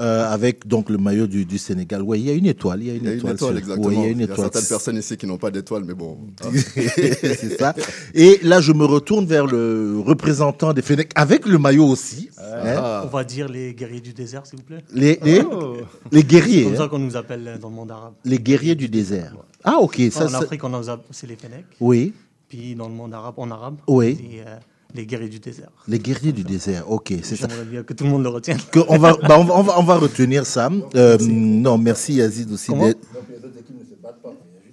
Euh, 0.00 0.30
avec 0.32 0.66
donc 0.66 0.90
le 0.90 0.98
maillot 0.98 1.26
du, 1.26 1.44
du 1.44 1.58
Sénégal. 1.58 2.02
Oui, 2.02 2.20
il 2.20 2.26
y 2.26 2.30
a 2.30 2.34
une 2.34 2.46
étoile. 2.46 2.82
Il 2.82 2.88
y 2.88 2.90
a 2.90 2.94
une 2.94 3.02
Il 3.02 3.06
y 3.06 3.08
a 3.08 3.12
une 3.14 3.18
étoile. 3.20 3.38
sur- 3.38 3.56
exactement. 3.58 3.86
ouais, 3.88 3.94
il 3.94 4.00
y 4.00 4.04
a 4.04 4.08
une 4.08 4.18
Il 4.20 4.26
y 4.26 4.30
a 4.30 4.32
étoile. 4.32 4.50
certaines 4.52 4.68
personnes 4.68 4.96
ici 4.96 5.16
qui 5.16 5.26
n'ont 5.26 5.38
pas 5.38 5.50
d'étoile, 5.50 5.84
mais 5.86 5.94
bon. 5.94 6.18
hein. 6.44 6.48
c'est 6.74 7.58
ça. 7.58 7.74
Et 8.14 8.38
là, 8.42 8.60
je 8.60 8.72
me 8.72 8.84
retourne 8.84 9.26
vers 9.26 9.46
le 9.46 10.00
représentant 10.04 10.72
des 10.72 10.82
Fenech 10.82 11.10
avec 11.14 11.46
le 11.46 11.58
maillot 11.58 11.86
aussi. 11.86 12.30
hein. 12.38 12.42
Ah. 12.76 13.02
On 13.04 13.08
va 13.08 13.24
dire 13.24 13.48
les 13.48 13.74
guerriers 13.74 14.00
du 14.00 14.12
désert, 14.12 14.46
s'il 14.46 14.58
vous 14.58 14.64
plaît. 14.64 14.84
Les, 14.94 15.18
les, 15.22 15.42
Oh. 15.42 15.76
les 16.12 16.22
guerriers. 16.24 16.64
C'est 16.64 16.68
comme 16.70 16.76
ça 16.76 16.88
qu'on 16.88 16.98
nous 16.98 17.16
appelle 17.16 17.46
euh, 17.46 17.58
dans 17.58 17.68
le 17.68 17.74
monde 17.74 17.90
arabe. 17.90 18.14
Les 18.24 18.38
guerriers 18.38 18.74
du 18.74 18.88
désert. 18.88 19.34
Ah, 19.64 19.76
ok. 19.80 20.00
Ça, 20.10 20.24
en 20.26 20.28
ça- 20.28 20.38
Afrique, 20.38 20.62
on 20.64 20.68
nous 20.70 20.88
a- 20.90 21.00
c'est 21.10 21.26
les 21.26 21.36
Fennecs. 21.36 21.64
Oui. 21.80 22.12
Puis 22.48 22.74
dans 22.74 22.88
le 22.88 22.94
monde 22.94 23.12
arabe, 23.14 23.34
en 23.38 23.50
arabe, 23.50 23.76
Oui. 23.88 24.18
euh, 24.46 24.56
les 24.94 25.06
guerriers 25.06 25.28
du 25.28 25.38
désert. 25.38 25.68
Les 25.86 25.98
guerriers 25.98 26.32
du 26.32 26.44
désert. 26.44 26.90
Ok, 26.90 27.12
c'est 27.22 27.36
ça. 27.36 27.46
Bien 27.70 27.82
que 27.82 27.92
tout 27.92 28.04
le 28.04 28.10
monde 28.10 28.22
le 28.22 28.30
retienne. 28.30 28.58
Que 28.70 28.80
on, 28.88 28.98
va, 28.98 29.14
bah, 29.14 29.36
on, 29.38 29.44
va, 29.44 29.54
on, 29.56 29.62
va, 29.62 29.78
on 29.78 29.82
va 29.82 29.96
retenir 29.96 30.46
ça. 30.46 30.70
Euh, 30.94 31.18
non, 31.20 31.76
merci 31.78 32.14
Yazid 32.14 32.50
aussi 32.52 32.68
Comment. 32.68 32.90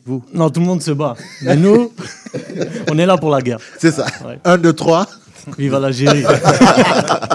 Vous. 0.05 0.23
Non, 0.33 0.49
tout 0.51 0.59
le 0.59 0.67
monde 0.67 0.83
se 0.83 0.91
bat. 0.91 1.15
Mais 1.41 1.55
nous, 1.55 1.91
on 2.91 2.97
est 2.97 3.05
là 3.05 3.17
pour 3.17 3.31
la 3.31 3.41
guerre. 3.41 3.59
C'est 3.79 3.91
ça. 3.91 4.05
Ouais. 4.23 4.39
Un, 4.43 4.57
deux, 4.57 4.73
trois. 4.73 5.07
Vive 5.57 5.77
l'Algérie. 5.79 6.23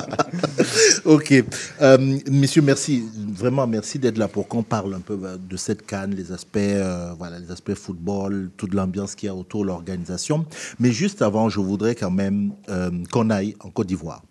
ok. 1.04 1.44
Euh, 1.80 2.18
messieurs, 2.30 2.62
merci. 2.62 3.04
Vraiment, 3.32 3.66
merci 3.66 3.98
d'être 3.98 4.18
là 4.18 4.28
pour 4.28 4.48
qu'on 4.48 4.62
parle 4.62 4.94
un 4.94 5.00
peu 5.00 5.18
euh, 5.24 5.36
de 5.36 5.56
cette 5.56 5.86
canne, 5.86 6.14
les 6.14 6.32
aspects, 6.32 6.58
euh, 6.58 7.12
voilà, 7.18 7.38
les 7.38 7.50
aspects 7.50 7.74
football, 7.74 8.50
toute 8.56 8.74
l'ambiance 8.74 9.14
qu'il 9.14 9.26
y 9.26 9.30
a 9.30 9.34
autour 9.34 9.62
de 9.62 9.68
l'organisation. 9.68 10.46
Mais 10.78 10.92
juste 10.92 11.22
avant, 11.22 11.48
je 11.48 11.60
voudrais 11.60 11.94
quand 11.94 12.10
même 12.10 12.52
euh, 12.68 12.90
qu'on 13.10 13.30
aille 13.30 13.56
en 13.60 13.70
Côte 13.70 13.86
d'Ivoire. 13.86 14.22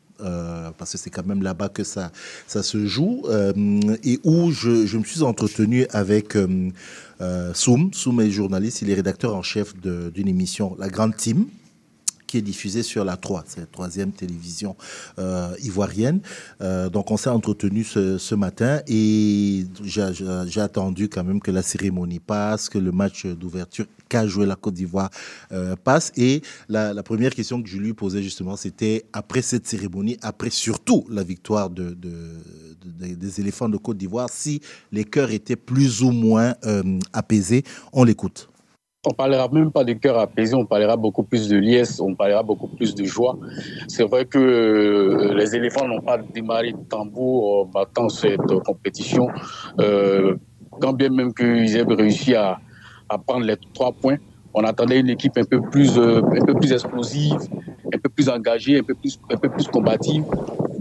Parce 0.77 0.91
que 0.91 0.97
c'est 0.97 1.09
quand 1.09 1.25
même 1.25 1.41
là-bas 1.41 1.69
que 1.69 1.85
ça, 1.85 2.11
ça 2.45 2.61
se 2.61 2.85
joue, 2.85 3.23
et 4.03 4.19
où 4.25 4.51
je, 4.51 4.85
je 4.85 4.97
me 4.97 5.03
suis 5.05 5.23
entretenu 5.23 5.85
avec 5.91 6.37
Soum. 7.53 7.93
Soum 7.93 8.19
est 8.19 8.29
journaliste, 8.29 8.81
il 8.81 8.89
est 8.89 8.95
rédacteur 8.95 9.33
en 9.33 9.43
chef 9.43 9.73
d'une 9.79 10.27
émission, 10.27 10.75
La 10.77 10.89
Grande 10.89 11.15
Team, 11.15 11.45
qui 12.29 12.37
est 12.37 12.41
diffusée 12.43 12.83
sur 12.83 13.03
la 13.03 13.17
3, 13.17 13.43
c'est 13.47 13.59
la 13.61 13.65
troisième 13.65 14.11
télévision 14.11 14.75
euh, 15.17 15.55
ivoirienne. 15.63 16.21
Euh, 16.61 16.87
donc 16.87 17.09
on 17.09 17.17
s'est 17.17 17.31
entretenu 17.31 17.83
ce, 17.83 18.35
matin 18.35 18.81
et 18.87 19.65
j'ai 19.83 20.61
attendu 20.61 21.09
quand 21.09 21.23
même 21.23 21.41
que 21.41 21.49
la 21.49 21.63
cérémonie 21.63 22.19
passe, 22.19 22.69
que 22.69 22.77
le 22.77 22.91
match 22.91 23.25
d'ouverture 23.25 23.85
qu'a 24.07 24.27
joué 24.27 24.45
la 24.45 24.55
Côte 24.55 24.75
d'Ivoire 24.75 25.09
euh, 25.51 25.75
passe. 25.83 26.11
Et 26.17 26.43
la, 26.69 27.01
première 27.01 27.33
question 27.33 27.61
que 27.63 27.67
je 27.67 27.77
lui 27.79 27.93
posais 27.95 28.21
justement, 28.21 28.55
c'était 28.55 29.05
après 29.11 29.41
cette 29.41 29.65
cérémonie, 29.65 30.17
après 30.21 30.51
surtout 30.51 31.05
la 31.09 31.23
victoire 31.23 31.71
de, 31.71 31.89
de- 31.95 32.37
de- 32.85 33.15
des 33.15 33.39
éléphants 33.41 33.69
de 33.69 33.77
Côte 33.77 33.97
d'Ivoire, 33.97 34.29
si 34.31 34.61
les 34.91 35.03
cœurs 35.03 35.31
étaient 35.31 35.55
plus 35.55 36.03
ou 36.03 36.11
moins 36.11 36.53
apaisés. 37.13 37.63
On 37.91 38.03
l'écoute. 38.03 38.49
On 39.05 39.11
parlera 39.11 39.47
même 39.47 39.71
pas 39.71 39.85
de 39.85 39.93
cœur 39.93 40.19
apaisé, 40.19 40.53
on 40.55 40.65
parlera 40.65 40.97
beaucoup 40.97 41.23
plus 41.23 41.47
de 41.47 41.55
liesse, 41.55 42.01
on 42.01 42.15
parlera 42.15 42.43
beaucoup 42.43 42.67
plus 42.67 42.93
de 42.93 43.05
joie. 43.05 43.37
C'est 43.87 44.03
vrai 44.03 44.25
que 44.25 44.37
euh, 44.37 45.33
les 45.35 45.55
éléphants 45.55 45.87
n'ont 45.87 46.01
pas 46.01 46.17
démarré 46.17 46.73
tambour 46.89 47.61
en 47.61 47.65
battant 47.65 48.09
cette 48.09 48.41
euh, 48.51 48.59
compétition, 48.59 49.29
euh, 49.79 50.35
quand 50.81 50.91
bien 50.91 51.07
même 51.11 51.33
qu'ils 51.33 51.77
aient 51.77 51.83
réussi 51.83 52.35
à, 52.35 52.59
à 53.07 53.17
prendre 53.17 53.45
les 53.45 53.55
trois 53.73 53.93
points. 53.93 54.17
On 54.53 54.65
attendait 54.65 54.99
une 54.99 55.09
équipe 55.11 55.37
un 55.37 55.45
peu 55.45 55.61
plus, 55.61 55.97
euh, 55.97 56.21
explosive, 56.61 57.37
un 57.93 57.97
peu 57.99 58.09
plus 58.09 58.27
engagée, 58.27 58.79
un 58.79 58.83
peu 58.83 58.95
plus, 58.95 59.17
un 59.31 59.37
peu 59.37 59.47
plus 59.47 59.67
combative. 59.67 60.25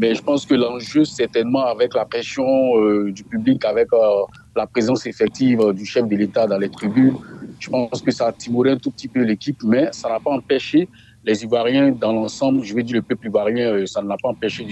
Mais 0.00 0.14
je 0.16 0.22
pense 0.22 0.44
que 0.44 0.54
l'enjeu, 0.54 1.04
certainement, 1.04 1.66
avec 1.66 1.94
la 1.94 2.04
pression 2.04 2.44
euh, 2.78 3.12
du 3.12 3.22
public, 3.22 3.64
avec 3.64 3.92
euh, 3.92 4.22
la 4.58 4.66
présence 4.66 5.06
effective 5.06 5.60
euh, 5.60 5.72
du 5.72 5.86
chef 5.86 6.06
de 6.06 6.16
l'État 6.16 6.46
dans 6.46 6.58
les 6.58 6.68
tribunes, 6.68 7.16
je 7.58 7.70
pense 7.70 8.02
que 8.02 8.10
ça 8.10 8.26
a 8.26 8.32
timoré 8.32 8.72
un 8.72 8.76
tout 8.76 8.90
petit 8.90 9.08
peu 9.08 9.22
l'équipe, 9.22 9.60
mais 9.64 9.88
ça 9.92 10.08
n'a 10.08 10.20
pas 10.20 10.30
empêché 10.30 10.88
les 11.24 11.42
Ivoiriens 11.44 11.90
dans 11.90 12.12
l'ensemble, 12.12 12.62
je 12.64 12.74
vais 12.74 12.82
dire 12.82 12.96
le 12.96 13.02
peuple 13.02 13.26
ivoirien, 13.26 13.66
euh, 13.70 13.86
ça 13.86 14.02
ne 14.02 14.08
l'a 14.08 14.16
pas 14.22 14.28
empêché 14.28 14.64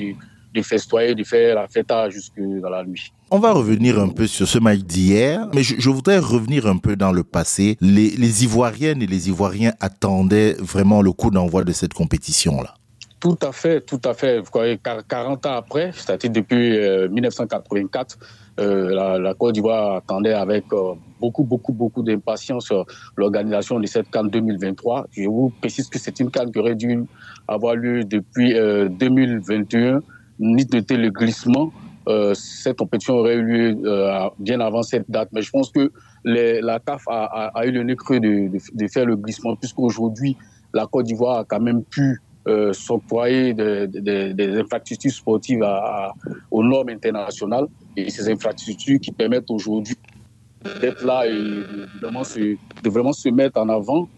de, 0.54 0.62
festoyer, 0.62 1.14
de 1.14 1.22
faire 1.22 1.56
la 1.56 1.68
fête 1.68 1.92
jusque 2.08 2.40
dans 2.62 2.70
la 2.70 2.82
nuit. 2.84 3.12
On 3.30 3.38
va 3.38 3.52
revenir 3.52 3.98
un 3.98 4.08
peu 4.08 4.26
sur 4.26 4.48
ce 4.48 4.58
match 4.58 4.78
d'hier, 4.78 5.46
mais 5.54 5.62
je, 5.62 5.90
voudrais 5.90 6.18
revenir 6.18 6.66
un 6.66 6.78
peu 6.78 6.96
dans 6.96 7.12
le 7.12 7.24
passé. 7.24 7.76
Les, 7.80 8.10
les 8.10 8.44
Ivoiriennes 8.44 9.02
et 9.02 9.06
les 9.06 9.28
Ivoiriens 9.28 9.74
attendaient 9.80 10.56
vraiment 10.58 11.02
le 11.02 11.12
coup 11.12 11.30
d'envoi 11.30 11.64
de 11.64 11.72
cette 11.72 11.92
compétition-là. 11.92 12.74
Tout 13.18 13.38
à 13.42 13.50
fait, 13.50 13.80
tout 13.80 14.00
à 14.04 14.12
fait. 14.14 14.40
Vous 14.40 14.50
quar- 14.50 15.02
40 15.08 15.46
ans 15.46 15.54
après, 15.54 15.90
c'est-à-dire 15.92 16.30
depuis 16.30 16.76
euh, 16.78 17.08
1984, 17.08 18.18
euh, 18.60 18.94
la, 18.94 19.18
la 19.18 19.34
Côte 19.34 19.54
d'Ivoire 19.54 19.96
attendait 19.96 20.34
avec 20.34 20.64
euh, 20.72 20.94
beaucoup, 21.18 21.42
beaucoup, 21.44 21.72
beaucoup 21.72 22.02
d'impatience 22.02 22.70
euh, 22.72 22.82
l'organisation 23.16 23.80
de 23.80 23.86
cette 23.86 24.10
CAN 24.10 24.24
2023. 24.24 25.06
Je 25.12 25.28
vous 25.28 25.50
précise 25.60 25.88
que 25.88 25.98
c'est 25.98 26.20
une 26.20 26.30
CAN 26.30 26.50
qui 26.50 26.58
aurait 26.58 26.74
dû 26.74 27.04
avoir 27.48 27.74
lieu 27.74 28.04
depuis 28.04 28.54
euh, 28.58 28.88
2021. 28.90 30.00
Ni 30.38 30.66
noter 30.70 30.98
le 30.98 31.08
glissement, 31.10 31.72
euh, 32.08 32.34
cette 32.34 32.76
compétition 32.76 33.14
aurait 33.14 33.36
eu 33.36 33.42
lieu 33.42 33.78
euh, 33.86 34.28
bien 34.38 34.60
avant 34.60 34.82
cette 34.82 35.10
date. 35.10 35.30
Mais 35.32 35.40
je 35.40 35.50
pense 35.50 35.70
que 35.70 35.90
la 36.24 36.78
CAF 36.80 37.02
a, 37.08 37.50
eu 37.64 37.70
le 37.70 37.82
nez 37.82 37.96
creux 37.96 38.20
de, 38.20 38.48
de- 38.48 38.58
de 38.74 38.86
faire 38.88 39.06
le 39.06 39.16
glissement, 39.16 39.56
puisqu'aujourd'hui, 39.56 40.36
la 40.74 40.86
Côte 40.86 41.06
d'Ivoire 41.06 41.38
a 41.38 41.44
quand 41.44 41.60
même 41.60 41.82
pu 41.84 42.20
euh, 42.46 42.72
s'octroyer 42.72 43.54
de- 43.54 43.86
de- 43.86 44.00
de- 44.00 44.32
des 44.32 44.56
infrastructures 44.58 45.10
sportives 45.10 45.64
aux 46.50 46.62
normes 46.62 46.90
internationales 46.90 47.66
et 47.96 48.08
ces 48.10 48.28
infrastructures 48.30 49.00
qui 49.00 49.10
permettent 49.10 49.50
aujourd'hui 49.50 49.96
d'être 50.80 51.04
là 51.04 51.26
et 51.26 51.32
de 51.32 51.86
vraiment, 52.00 52.24
se, 52.24 52.38
de 52.40 53.12
se 53.12 53.28
mettre 53.30 53.60
en 53.60 53.68
avant 53.68 54.08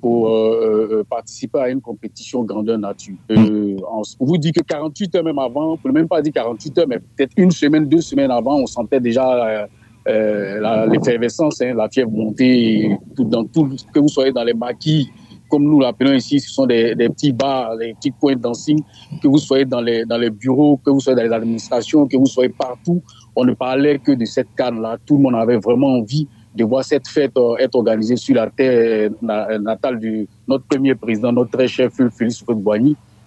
pour 0.00 0.28
euh, 0.28 0.88
euh, 0.92 1.04
participer 1.08 1.58
à 1.58 1.68
une 1.68 1.80
compétition 1.80 2.42
grandeur 2.42 2.78
nature. 2.78 3.16
Euh, 3.30 3.76
on, 3.90 4.24
vous 4.24 4.38
dit 4.38 4.52
que 4.52 4.62
48 4.62 5.14
heures 5.16 5.24
même 5.24 5.38
avant, 5.38 5.72
on 5.72 5.76
peut 5.76 5.92
même 5.92 6.08
pas 6.08 6.22
dire 6.22 6.32
48 6.32 6.78
heures, 6.78 6.88
mais 6.88 6.98
peut-être 6.98 7.32
une 7.36 7.50
semaine, 7.50 7.86
deux 7.86 8.00
semaines 8.00 8.30
avant, 8.30 8.56
on 8.60 8.66
sentait 8.66 9.00
déjà 9.00 9.68
l'effervescence, 10.06 11.60
hein, 11.60 11.74
la 11.74 11.88
fièvre 11.88 12.10
monter, 12.10 12.84
et 12.84 12.96
tout, 13.14 13.24
dans 13.24 13.44
tout, 13.44 13.68
que 13.92 14.00
vous 14.00 14.08
soyez 14.08 14.32
dans 14.32 14.44
les 14.44 14.54
maquis, 14.54 15.10
comme 15.50 15.64
nous 15.64 15.80
l'appelons 15.80 16.12
ici, 16.12 16.40
ce 16.40 16.50
sont 16.50 16.66
des, 16.66 16.94
petits 16.94 17.32
bars, 17.32 17.76
des 17.76 17.94
petits 17.94 18.12
coins 18.12 18.36
dancing, 18.36 18.80
que 19.22 19.28
vous 19.28 19.38
soyez 19.38 19.64
dans 19.64 19.80
les, 19.80 20.04
bureaux, 20.30 20.78
que 20.78 20.90
vous 20.90 21.00
soyez 21.00 21.16
dans 21.16 21.24
les 21.24 21.32
administrations, 21.32 22.06
que 22.06 22.16
vous 22.16 22.26
soyez 22.26 22.50
partout, 22.50 23.02
on 23.36 23.44
ne 23.44 23.52
parlait 23.52 23.98
que 23.98 24.12
de 24.12 24.24
cette 24.24 24.54
canne-là. 24.56 24.96
Tout 25.04 25.16
le 25.16 25.22
monde 25.22 25.34
avait 25.34 25.58
vraiment 25.58 25.98
envie 25.98 26.28
de 26.54 26.64
voir 26.64 26.84
cette 26.84 27.06
fête 27.06 27.36
euh, 27.36 27.56
être 27.58 27.76
organisée 27.76 28.16
sur 28.16 28.34
la 28.34 28.48
terre 28.48 29.10
euh, 29.10 29.14
na- 29.22 29.58
natale 29.58 30.00
de 30.00 30.26
notre 30.48 30.64
premier 30.64 30.94
président, 30.94 31.32
notre 31.32 31.50
très 31.50 31.68
cher 31.68 31.90
Félix. 31.92 32.44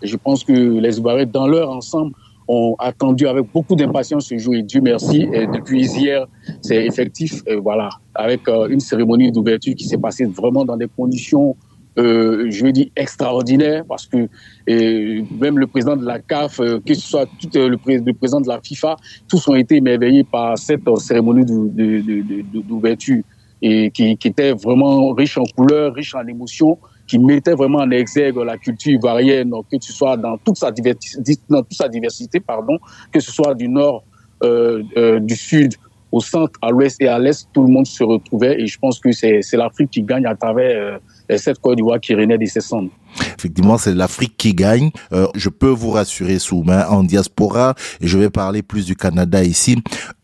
Et 0.01 0.07
je 0.07 0.17
pense 0.17 0.43
que 0.43 0.51
les 0.51 0.97
Ivoiriens, 0.97 1.26
dans 1.26 1.47
leur 1.47 1.69
ensemble, 1.69 2.13
ont 2.47 2.76
attendu 2.80 3.28
avec 3.28 3.45
beaucoup 3.51 3.76
d'impatience 3.76 4.28
ce 4.28 4.38
jour 4.38 4.55
et 4.55 4.63
Dieu 4.63 4.82
merci. 4.82 5.28
Et 5.34 5.47
depuis 5.47 5.86
hier, 5.86 6.28
c'est 6.61 6.86
effectif, 6.86 7.41
euh, 7.47 7.59
voilà, 7.59 7.89
avec 8.13 8.47
euh, 8.47 8.67
une 8.67 8.80
cérémonie 8.80 9.32
d'ouverture 9.32 9.76
qui 9.76 9.86
s'est 9.86 9.97
passée 9.97 10.26
vraiment 10.26 10.65
dans 10.65 10.78
des 10.78 10.88
conditions 10.88 11.55
euh, 11.97 12.47
je 12.49 12.65
veux 12.65 12.71
dire 12.71 12.87
extraordinaires 12.95 13.83
parce 13.87 14.07
que 14.07 14.27
euh, 14.69 15.21
même 15.39 15.59
le 15.59 15.67
président 15.67 15.95
de 15.95 16.05
la 16.05 16.19
CAF, 16.19 16.59
euh, 16.59 16.79
que 16.85 16.93
ce 16.93 17.01
soit 17.01 17.27
tout, 17.39 17.49
euh, 17.55 17.69
le, 17.69 17.77
le 17.97 18.13
président 18.13 18.41
de 18.41 18.47
la 18.47 18.59
FIFA, 18.61 18.95
tous 19.27 19.47
ont 19.47 19.55
été 19.55 19.75
émerveillés 19.75 20.23
par 20.23 20.57
cette 20.57 20.87
euh, 20.87 20.95
cérémonie 20.95 21.45
d'ouverture 21.45 23.23
et 23.61 23.91
qui, 23.91 24.17
qui 24.17 24.27
était 24.27 24.53
vraiment 24.53 25.13
riche 25.13 25.37
en 25.37 25.45
couleurs, 25.55 25.93
riche 25.93 26.15
en 26.15 26.27
émotions, 26.27 26.77
qui 27.07 27.19
mettait 27.19 27.53
vraiment 27.53 27.79
en 27.79 27.91
exergue 27.91 28.37
la 28.37 28.57
culture 28.57 28.93
ivoirienne, 28.93 29.51
que 29.71 29.77
ce 29.79 29.93
soit 29.93 30.17
dans 30.17 30.37
toute 30.37 30.57
sa 30.57 30.71
diversité, 30.71 32.39
pardon, 32.39 32.77
que 33.11 33.19
ce 33.19 33.31
soit 33.31 33.55
du 33.55 33.67
nord, 33.67 34.03
euh, 34.43 34.83
euh, 34.97 35.19
du 35.19 35.35
sud, 35.35 35.73
au 36.11 36.19
centre, 36.19 36.59
à 36.61 36.69
l'ouest 36.69 37.01
et 37.01 37.07
à 37.07 37.17
l'est, 37.17 37.47
tout 37.53 37.63
le 37.63 37.69
monde 37.69 37.87
se 37.87 38.03
retrouvait 38.03 38.61
et 38.61 38.67
je 38.67 38.77
pense 38.77 38.99
que 38.99 39.11
c'est 39.11 39.41
l'Afrique 39.53 39.89
qui 39.89 40.03
gagne 40.03 40.25
à 40.25 40.35
travers 40.35 40.75
euh, 40.77 40.97
cette 41.38 41.59
Côte 41.59 41.76
d'Ivoire 41.78 41.99
qui 41.99 42.15
renaît 42.15 42.38
de 42.38 42.45
ses 42.45 42.61
cendres. 42.61 42.89
Effectivement, 43.38 43.78
c'est 43.78 43.93
l'Afrique 43.93 44.38
qui 44.38 44.53
gagne. 44.55 44.89
Euh, 45.11 45.28
je 45.36 45.49
peux 45.49 45.69
vous 45.69 45.91
rassurer, 45.91 46.39
Souma, 46.39 46.89
en 46.89 47.03
diaspora, 47.03 47.76
et 48.01 48.07
je 48.07 48.17
vais 48.17 48.32
parler 48.32 48.63
plus 48.63 48.88
du 48.88 48.95
Canada 48.95 49.43
ici. 49.43 49.78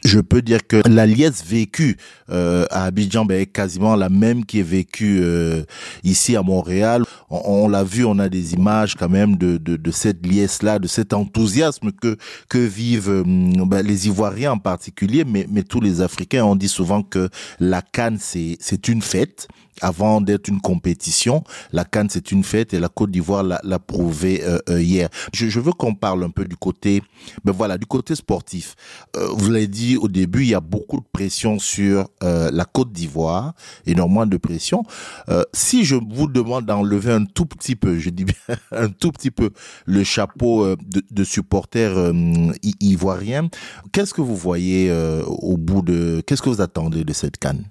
Je 0.04 0.20
peux 0.20 0.42
dire 0.42 0.66
que 0.66 0.82
la 0.90 1.06
liesse 1.06 1.44
vécue 1.46 1.98
euh, 2.32 2.66
à 2.72 2.86
Abidjan 2.86 3.26
ben, 3.26 3.42
est 3.42 3.46
quasiment 3.46 3.96
la 3.96 4.10
même 4.10 4.44
qui 4.44 4.62
est 4.62 4.64
vécue 4.64 5.20
euh, 5.22 5.64
ici 6.04 6.36
à 6.36 6.42
Montréal. 6.42 7.04
On, 7.30 7.42
on 7.46 7.68
l'a 7.68 7.84
vu, 7.84 8.06
on 8.06 8.18
a 8.18 8.28
des 8.28 8.54
images 8.54 8.96
quand 8.96 9.10
même 9.10 9.36
de, 9.36 9.58
de, 9.58 9.76
de 9.76 9.92
cette 9.92 10.26
liesse-là, 10.26 10.80
de 10.80 10.88
cet 10.88 11.14
enthousiasme 11.14 11.92
que 11.92 12.18
que 12.48 12.58
vivent 12.58 13.10
euh, 13.10 13.24
ben, 13.66 13.86
les 13.86 14.08
Ivoiriens 14.08 14.54
en 14.54 14.58
particulier, 14.58 15.26
mais, 15.26 15.46
mais 15.52 15.62
tous 15.62 15.82
les 15.82 16.02
Africains. 16.02 16.44
On 16.44 16.56
dit 16.56 16.70
souvent 16.70 17.04
que 17.04 17.30
la 17.60 17.84
Cannes, 17.84 18.18
c'est 18.20 18.88
une 18.88 19.02
fête 19.04 19.48
avant 19.82 20.22
d'être 20.22 20.48
une 20.48 20.62
compétition. 20.62 21.44
La 21.72 21.86
Cannes, 21.86 22.10
c'est 22.10 22.32
une 22.32 22.44
fête 22.44 22.74
et 22.74 22.80
la 22.80 22.90
Côte 22.90 23.12
d'Ivoire 23.12 23.44
l'a 23.44 23.80
prouvé 23.80 24.42
euh, 24.44 24.60
euh, 24.70 24.82
hier. 24.82 25.10
Je, 25.34 25.48
je 25.48 25.60
veux 25.60 25.72
qu'on 25.72 25.96
parle 25.96 26.24
un 26.24 26.30
peu 26.30 26.46
du 26.46 26.56
côté, 26.56 27.02
ben 27.44 27.52
voilà, 27.52 27.78
du 27.78 27.86
côté 27.86 28.16
sportif. 28.16 28.76
Euh, 29.16 29.28
vous 29.34 29.50
l'avez 29.52 29.68
dit 29.68 29.98
au 29.98 30.08
début, 30.08 30.44
il 30.44 30.50
y 30.50 30.56
a 30.56 30.60
beaucoup 30.62 30.98
de 31.00 31.06
pression 31.12 31.60
sur 31.60 32.08
euh, 32.24 32.50
la 32.52 32.66
Côte 32.66 32.92
d'Ivoire, 32.92 33.54
énormément 33.86 34.26
de 34.26 34.38
pression. 34.38 34.84
Euh, 35.30 35.44
si 35.54 35.84
je 35.86 35.96
vous 35.96 36.28
demande 36.28 36.66
d'enlever 36.66 37.12
un 37.12 37.26
tout 37.26 37.46
petit 37.46 37.76
peu, 37.76 37.98
je 38.00 38.10
dis 38.10 38.26
bien 38.26 38.36
un 38.72 38.90
tout 38.90 39.12
petit 39.12 39.32
peu, 39.32 39.52
le 39.86 40.04
chapeau 40.04 40.76
de, 40.76 41.04
de 41.12 41.24
supporters 41.24 41.98
euh, 41.98 42.14
i- 42.64 42.76
ivoiriens, 42.82 43.50
qu'est-ce 43.92 44.14
que 44.14 44.22
vous 44.22 44.36
voyez 44.36 44.92
au 45.26 45.58
bout 45.58 45.82
de, 45.82 46.22
qu'est-ce 46.26 46.42
que 46.42 46.50
vous 46.50 46.62
attendez 46.62 47.04
de 47.04 47.14
cette 47.14 47.38
Cannes? 47.38 47.64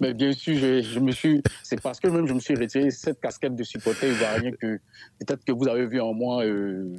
Mais 0.00 0.14
bien 0.14 0.32
sûr, 0.32 0.54
je, 0.56 0.82
je 0.82 1.00
me 1.00 1.12
suis. 1.12 1.42
C'est 1.62 1.80
parce 1.80 2.00
que 2.00 2.08
même 2.08 2.26
je 2.26 2.34
me 2.34 2.40
suis 2.40 2.54
retiré 2.54 2.90
cette 2.90 3.20
casquette 3.20 3.54
de 3.54 3.62
supporter 3.64 4.08
ivoirien 4.08 4.52
que 4.52 4.78
peut-être 5.18 5.44
que 5.44 5.52
vous 5.52 5.68
avez 5.68 5.86
vu 5.86 6.00
en 6.00 6.12
moi 6.14 6.44
euh, 6.44 6.96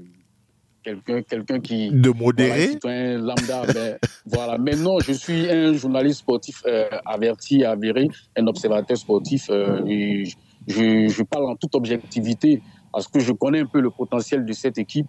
quelqu'un, 0.84 1.22
quelqu'un 1.22 1.60
qui. 1.60 1.90
De 1.92 2.10
modéré 2.10 2.78
Voilà, 2.82 3.18
lambda. 3.18 3.64
ben, 3.74 3.98
voilà. 4.26 4.58
Mais 4.58 4.76
non, 4.76 5.00
je 5.00 5.14
suis 5.14 5.50
un 5.50 5.74
journaliste 5.74 6.20
sportif 6.20 6.62
euh, 6.66 6.86
averti, 7.06 7.64
avéré, 7.64 8.08
un 8.38 8.48
observateur 8.48 8.98
sportif. 8.98 9.50
euh, 9.50 9.82
et 9.88 10.26
je, 10.68 11.08
je 11.08 11.24
parle 11.24 11.46
en 11.50 11.56
toute 11.56 11.76
objectivité 11.76 12.62
parce 12.92 13.08
que 13.08 13.20
je 13.20 13.32
connais 13.34 13.60
un 13.62 13.66
peu 13.66 13.82
le 13.82 13.90
potentiel 13.90 14.46
de 14.46 14.54
cette 14.54 14.78
équipe. 14.78 15.08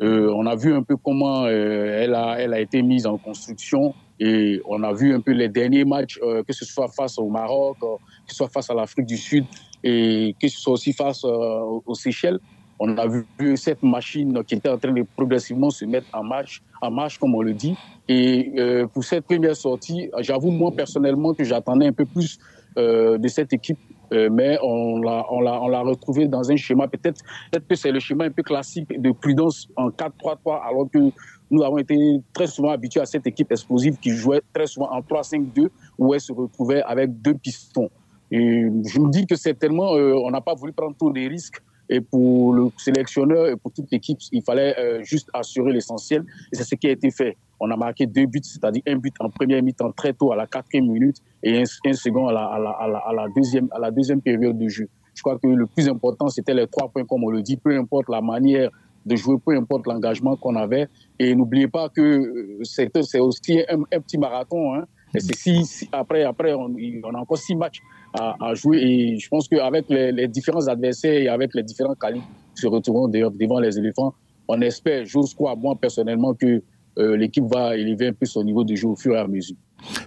On 0.00 0.44
a 0.46 0.56
vu 0.56 0.74
un 0.74 0.82
peu 0.82 0.96
comment 0.96 1.46
elle, 1.46 2.14
a, 2.14 2.36
elle 2.40 2.52
a 2.52 2.60
été 2.60 2.82
mise 2.82 3.06
en 3.06 3.16
construction 3.16 3.94
et 4.20 4.60
on 4.66 4.82
a 4.82 4.92
vu 4.92 5.14
un 5.14 5.20
peu 5.20 5.32
les 5.32 5.48
derniers 5.48 5.84
matchs, 5.84 6.18
euh, 6.22 6.42
que 6.44 6.52
ce 6.52 6.64
soit 6.64 6.88
face 6.88 7.18
au 7.18 7.28
Maroc, 7.28 7.76
euh, 7.82 7.96
que 8.26 8.30
ce 8.32 8.36
soit 8.36 8.48
face 8.48 8.70
à 8.70 8.74
l'Afrique 8.74 9.06
du 9.06 9.16
Sud 9.16 9.44
et 9.82 10.34
que 10.40 10.48
ce 10.48 10.58
soit 10.60 10.74
aussi 10.74 10.92
face 10.92 11.24
euh, 11.24 11.80
aux- 11.84 11.94
Seychelles. 11.94 12.38
On 12.78 12.96
a 12.98 13.06
vu, 13.06 13.24
cette 13.56 13.82
machine 13.82 14.42
qui 14.44 14.56
était 14.56 14.68
en 14.68 14.78
train 14.78 14.92
de 14.92 15.04
progressivement 15.16 15.70
se 15.70 15.84
mettre 15.84 16.06
en 16.12 16.24
marche, 16.24 16.60
en 16.82 16.90
marche 16.90 17.18
comme 17.18 17.34
on 17.34 17.42
le 17.42 17.54
dit. 17.54 17.76
Et 18.08 18.52
euh, 18.58 18.86
pour 18.88 19.04
cette 19.04 19.24
première 19.24 19.54
sortie, 19.56 20.10
j'avoue 20.20 20.50
moi 20.50 20.72
personnellement 20.72 21.34
que 21.34 21.44
j'attendais 21.44 21.86
un 21.86 21.92
peu 21.92 22.04
plus 22.04 22.38
de 22.76 23.28
cette 23.28 23.52
équipe, 23.52 23.78
mais 24.10 24.58
on 24.60 24.98
l'a, 24.98 25.24
on 25.30 25.40
l'a, 25.40 25.62
on 25.62 25.68
l'a 25.68 25.80
retrouvé 25.82 26.26
dans 26.26 26.50
un 26.50 26.56
schéma 26.56 26.88
peut-être, 26.88 27.22
peut-être 27.52 27.68
que 27.68 27.76
c'est 27.76 27.92
le 27.92 28.00
schéma 28.00 28.24
un 28.24 28.30
peu 28.32 28.42
classique 28.42 29.00
de 29.00 29.12
prudence 29.12 29.68
en 29.76 29.90
4-3-3, 29.90 30.60
alors 30.68 30.88
que 30.92 30.98
nous 31.50 31.62
avons 31.62 31.78
été 31.78 32.20
très 32.32 32.46
souvent 32.46 32.70
habitués 32.70 33.00
à 33.00 33.06
cette 33.06 33.26
équipe 33.26 33.50
explosive 33.52 33.96
qui 33.98 34.10
jouait 34.10 34.40
très 34.52 34.66
souvent 34.66 34.90
en 34.90 35.00
3-5-2, 35.00 35.68
où 35.98 36.14
elle 36.14 36.20
se 36.20 36.32
retrouvait 36.32 36.82
avec 36.82 37.20
deux 37.20 37.34
pistons. 37.34 37.90
Et 38.30 38.62
je 38.86 39.00
me 39.00 39.10
dis 39.10 39.26
que 39.26 39.36
certainement, 39.36 39.94
euh, 39.94 40.14
on 40.14 40.30
n'a 40.30 40.40
pas 40.40 40.54
voulu 40.54 40.72
prendre 40.72 40.96
trop 40.96 41.12
des 41.12 41.28
risques. 41.28 41.62
Et 41.88 42.00
pour 42.00 42.54
le 42.54 42.70
sélectionneur 42.78 43.46
et 43.48 43.56
pour 43.56 43.70
toute 43.70 43.90
l'équipe, 43.92 44.18
il 44.32 44.42
fallait 44.42 44.74
euh, 44.78 45.02
juste 45.02 45.28
assurer 45.34 45.70
l'essentiel. 45.72 46.24
Et 46.50 46.56
c'est 46.56 46.64
ce 46.64 46.74
qui 46.74 46.86
a 46.86 46.90
été 46.90 47.10
fait. 47.10 47.36
On 47.60 47.70
a 47.70 47.76
marqué 47.76 48.06
deux 48.06 48.24
buts, 48.26 48.40
c'est-à-dire 48.42 48.82
un 48.86 48.96
but 48.96 49.14
en 49.20 49.28
première 49.28 49.62
mi-temps 49.62 49.92
très 49.92 50.14
tôt 50.14 50.32
à 50.32 50.36
la 50.36 50.46
quatrième 50.46 50.90
minute 50.90 51.18
et 51.42 51.62
un, 51.62 51.92
second 51.92 52.28
à, 52.28 52.32
la 52.32 53.26
deuxième, 53.36 53.68
à 53.70 53.78
la 53.78 53.90
deuxième 53.90 54.22
période 54.22 54.58
de 54.58 54.68
jeu. 54.68 54.88
Je 55.14 55.22
crois 55.22 55.38
que 55.38 55.46
le 55.46 55.66
plus 55.66 55.88
important, 55.88 56.28
c'était 56.28 56.54
les 56.54 56.66
trois 56.66 56.88
points, 56.88 57.04
comme 57.04 57.22
on 57.22 57.30
le 57.30 57.42
dit, 57.42 57.56
peu 57.56 57.76
importe 57.78 58.08
la 58.08 58.20
manière 58.20 58.70
de 59.04 59.16
jouer, 59.16 59.36
peu 59.44 59.56
importe 59.56 59.86
l'engagement 59.86 60.36
qu'on 60.36 60.56
avait. 60.56 60.88
Et 61.18 61.34
n'oubliez 61.34 61.68
pas 61.68 61.88
que 61.88 62.00
euh, 62.00 62.58
c'est 62.64 63.20
aussi 63.20 63.60
un, 63.68 64.00
petit 64.00 64.18
marathon. 64.18 64.74
Hein. 64.74 64.84
Et 65.14 65.20
c'est 65.20 65.36
si, 65.36 65.64
si- 65.64 65.88
après, 65.92 66.24
après 66.24 66.54
on, 66.54 66.66
a 67.14 67.18
encore 67.18 67.38
six 67.38 67.54
matchs 67.54 67.80
à, 68.14 68.54
jouer. 68.54 68.78
Et 68.78 69.18
je 69.18 69.28
pense 69.28 69.48
qu'avec 69.48 69.88
les, 69.88 70.12
les 70.12 70.28
différents 70.28 70.66
adversaires 70.66 71.14
et 71.14 71.28
avec 71.28 71.54
les 71.54 71.62
différents 71.62 71.94
calibres 71.94 72.26
qui 72.54 72.62
se 72.62 72.66
retrouveront 72.66 73.08
devant 73.08 73.60
les 73.60 73.78
éléphants, 73.78 74.14
on 74.48 74.60
espère, 74.60 75.04
j'ose 75.04 75.34
croire, 75.34 75.56
moi 75.56 75.74
personnellement, 75.80 76.34
que 76.34 76.62
euh, 76.98 77.16
l'équipe 77.16 77.44
va 77.44 77.76
élever 77.76 78.08
un 78.08 78.12
peu 78.12 78.26
son 78.26 78.44
niveau 78.44 78.64
de 78.64 78.74
jeu 78.74 78.88
au 78.88 78.96
fur 78.96 79.14
et 79.14 79.18
à 79.18 79.26
mesure. 79.26 79.56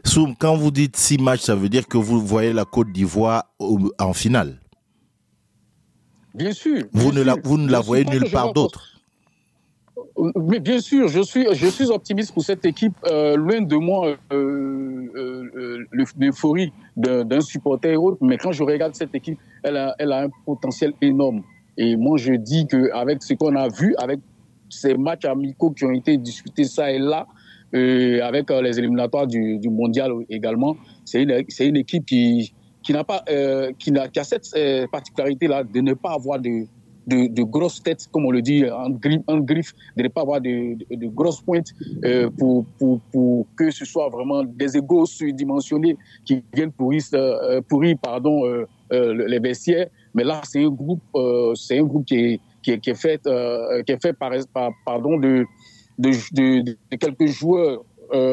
Soum, 0.03 0.35
quand 0.37 0.55
vous 0.55 0.71
dites 0.71 0.95
six 0.95 1.17
matchs, 1.17 1.41
ça 1.41 1.55
veut 1.55 1.69
dire 1.69 1.87
que 1.87 1.97
vous 1.97 2.19
voyez 2.19 2.53
la 2.53 2.65
Côte 2.65 2.91
d'Ivoire 2.91 3.43
en 3.59 4.13
finale? 4.13 4.59
Bien 6.37 6.51
sûr. 6.51 6.83
Vous 6.93 7.11
bien 7.11 7.19
ne 7.19 7.25
la, 7.25 7.35
vous 7.43 7.57
ne 7.57 7.71
la 7.71 7.79
voyez 7.79 8.05
nulle 8.05 8.29
part 8.31 8.53
d'autre. 8.53 8.93
Mais 10.35 10.59
bien 10.59 10.79
sûr, 10.79 11.07
je 11.07 11.21
suis, 11.21 11.47
je 11.53 11.67
suis 11.67 11.85
optimiste 11.85 12.33
pour 12.33 12.43
cette 12.43 12.65
équipe. 12.65 12.93
Euh, 13.05 13.35
loin 13.35 13.61
de 13.61 13.75
moi 13.75 14.07
euh, 14.07 14.15
euh, 14.31 15.51
euh, 15.55 15.85
l'euphorie 15.91 16.71
d'un 16.95 17.41
supporter 17.41 17.93
et 17.93 17.97
autre, 17.97 18.17
mais 18.21 18.37
quand 18.37 18.51
je 18.51 18.63
regarde 18.63 18.95
cette 18.95 19.13
équipe, 19.15 19.39
elle 19.63 19.77
a, 19.77 19.95
elle 19.99 20.11
a 20.11 20.23
un 20.23 20.29
potentiel 20.45 20.93
énorme. 21.01 21.41
Et 21.77 21.95
moi, 21.95 22.17
je 22.17 22.33
dis 22.33 22.65
qu'avec 22.67 23.21
ce 23.21 23.33
qu'on 23.33 23.55
a 23.55 23.67
vu, 23.67 23.95
avec 23.97 24.19
ces 24.69 24.95
matchs 24.95 25.25
amicaux 25.25 25.71
qui 25.71 25.85
ont 25.85 25.91
été 25.91 26.17
discutés 26.17 26.63
ça 26.65 26.91
et 26.91 26.99
là, 26.99 27.27
euh, 27.75 28.21
avec 28.23 28.49
les 28.49 28.79
éliminatoires 28.79 29.27
du, 29.27 29.59
du 29.59 29.69
mondial 29.69 30.11
également, 30.29 30.77
c'est 31.05 31.23
une, 31.23 31.43
c'est 31.49 31.67
une 31.67 31.77
équipe 31.77 32.05
qui, 32.05 32.53
qui 32.83 32.93
n'a 32.93 33.03
pas, 33.03 33.23
euh, 33.29 33.71
qui, 33.77 33.91
n'a, 33.91 34.07
qui 34.07 34.19
a 34.19 34.23
cette 34.23 34.49
euh, 34.55 34.87
particularité-là 34.91 35.63
de 35.63 35.81
ne 35.81 35.93
pas 35.93 36.13
avoir 36.13 36.39
de, 36.39 36.65
de, 37.05 37.43
grosses 37.43 37.81
têtes, 37.81 38.05
comme 38.11 38.25
on 38.25 38.31
le 38.31 38.41
dit 38.41 38.69
en 38.69 38.89
griffe, 38.89 39.21
en 39.27 39.39
griffe 39.39 39.73
de 39.95 40.03
ne 40.03 40.07
pas 40.07 40.21
avoir 40.21 40.41
de, 40.41 40.77
de, 40.95 41.07
grosses 41.07 41.41
pointes 41.41 41.67
euh, 42.03 42.29
pour, 42.37 42.65
pour, 42.77 42.99
pour 43.11 43.47
que 43.55 43.71
ce 43.71 43.85
soit 43.85 44.09
vraiment 44.09 44.43
des 44.43 44.77
égaux 44.77 45.05
surdimensionnés 45.05 45.97
qui 46.25 46.43
viennent 46.53 46.71
pourrir, 46.71 47.03
pourrir 47.67 47.97
pardon, 48.01 48.43
les 48.91 49.39
vestiaires. 49.39 49.87
Mais 50.13 50.23
là, 50.23 50.41
c'est 50.43 50.63
un 50.63 50.69
groupe, 50.69 51.01
un 51.15 51.83
groupe 51.83 52.05
qui 52.05 52.15
est, 52.15 52.39
qui 52.61 52.71
est, 52.71 52.95
fait, 52.95 53.21
qui 53.85 53.91
est 53.91 54.01
fait 54.01 54.13
par, 54.13 54.31
par- 54.53 54.71
pardon, 54.85 55.17
de, 55.17 55.45
de, 55.97 56.77
quelques 56.97 57.27
joueurs 57.27 57.83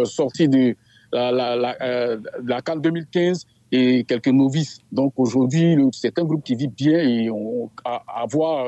sortis 0.04 0.48
de 0.48 0.74
la, 1.14 1.30
la, 1.30 1.56
la, 1.56 1.76
euh, 1.80 2.16
de 2.16 2.48
la 2.48 2.60
CAN 2.60 2.76
2015 2.76 3.46
et 3.74 4.04
quelques 4.04 4.28
novices. 4.28 4.78
Donc 4.92 5.14
aujourd'hui, 5.16 5.76
c'est 5.92 6.16
un 6.18 6.24
groupe 6.24 6.44
qui 6.44 6.54
vit 6.54 6.68
bien 6.68 6.98
et 7.00 7.28
on, 7.28 7.70
à, 7.84 8.24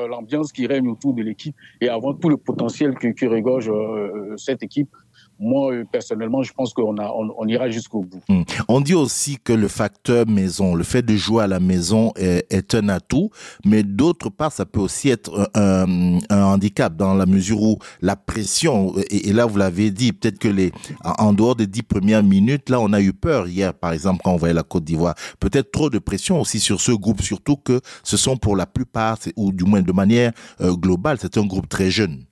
l'ambiance 0.09 0.51
qui 0.51 0.67
règne 0.67 0.89
autour 0.89 1.13
de 1.13 1.23
l'équipe 1.23 1.55
et 1.79 1.87
à 1.87 1.97
voir 1.97 2.17
tout 2.19 2.29
le 2.29 2.35
potentiel 2.35 2.93
que, 2.95 3.07
que 3.07 3.25
regorge 3.25 3.69
euh, 3.69 4.35
cette 4.35 4.63
équipe. 4.63 4.89
Moi, 5.39 5.83
personnellement, 5.91 6.43
je 6.43 6.51
pense 6.53 6.73
qu'on 6.73 6.97
on, 6.97 7.33
on 7.37 7.47
ira 7.47 7.69
jusqu'au 7.69 8.01
bout. 8.01 8.21
Hmm. 8.27 8.43
On 8.67 8.81
dit 8.81 8.95
aussi 8.95 9.37
que 9.43 9.53
le 9.53 9.67
facteur 9.67 10.27
maison, 10.27 10.75
le 10.75 10.83
fait 10.83 11.03
de 11.03 11.15
jouer 11.15 11.43
à 11.43 11.47
la 11.47 11.59
maison 11.59 12.11
est, 12.15 12.45
est 12.51 12.75
un 12.75 12.89
atout, 12.89 13.29
mais 13.65 13.83
d'autre 13.83 14.29
part, 14.29 14.51
ça 14.51 14.65
peut 14.65 14.79
aussi 14.79 15.09
être 15.09 15.49
un, 15.53 16.19
un 16.29 16.43
handicap 16.43 16.95
dans 16.95 17.13
la 17.13 17.25
mesure 17.25 17.61
où 17.61 17.77
la 18.01 18.15
pression, 18.15 18.93
et, 19.09 19.29
et 19.29 19.33
là 19.33 19.45
vous 19.45 19.57
l'avez 19.57 19.91
dit, 19.91 20.13
peut-être 20.13 20.39
que 20.39 20.47
les, 20.47 20.71
en 21.03 21.33
dehors 21.33 21.55
des 21.55 21.67
dix 21.67 21.83
premières 21.83 22.23
minutes, 22.23 22.69
là 22.69 22.79
on 22.79 22.91
a 22.93 23.01
eu 23.01 23.13
peur 23.13 23.47
hier, 23.47 23.73
par 23.73 23.93
exemple, 23.93 24.21
quand 24.23 24.33
on 24.33 24.37
voyait 24.37 24.53
la 24.53 24.63
Côte 24.63 24.83
d'Ivoire, 24.83 25.15
peut-être 25.39 25.71
trop 25.71 25.89
de 25.89 25.99
pression 25.99 26.41
aussi 26.41 26.59
sur 26.59 26.81
ce 26.81 26.91
groupe, 26.91 27.21
surtout 27.21 27.57
que 27.57 27.81
ce 28.03 28.17
sont 28.17 28.37
pour 28.37 28.55
la 28.55 28.65
plupart, 28.65 29.17
ou 29.35 29.51
du 29.51 29.63
moins 29.63 29.81
de 29.81 29.91
manière 29.91 30.31
euh, 30.61 30.73
globale, 30.75 31.17
c'est 31.21 31.37
un 31.37 31.45
groupe 31.45 31.69
très 31.69 31.91
jeune. 31.91 32.23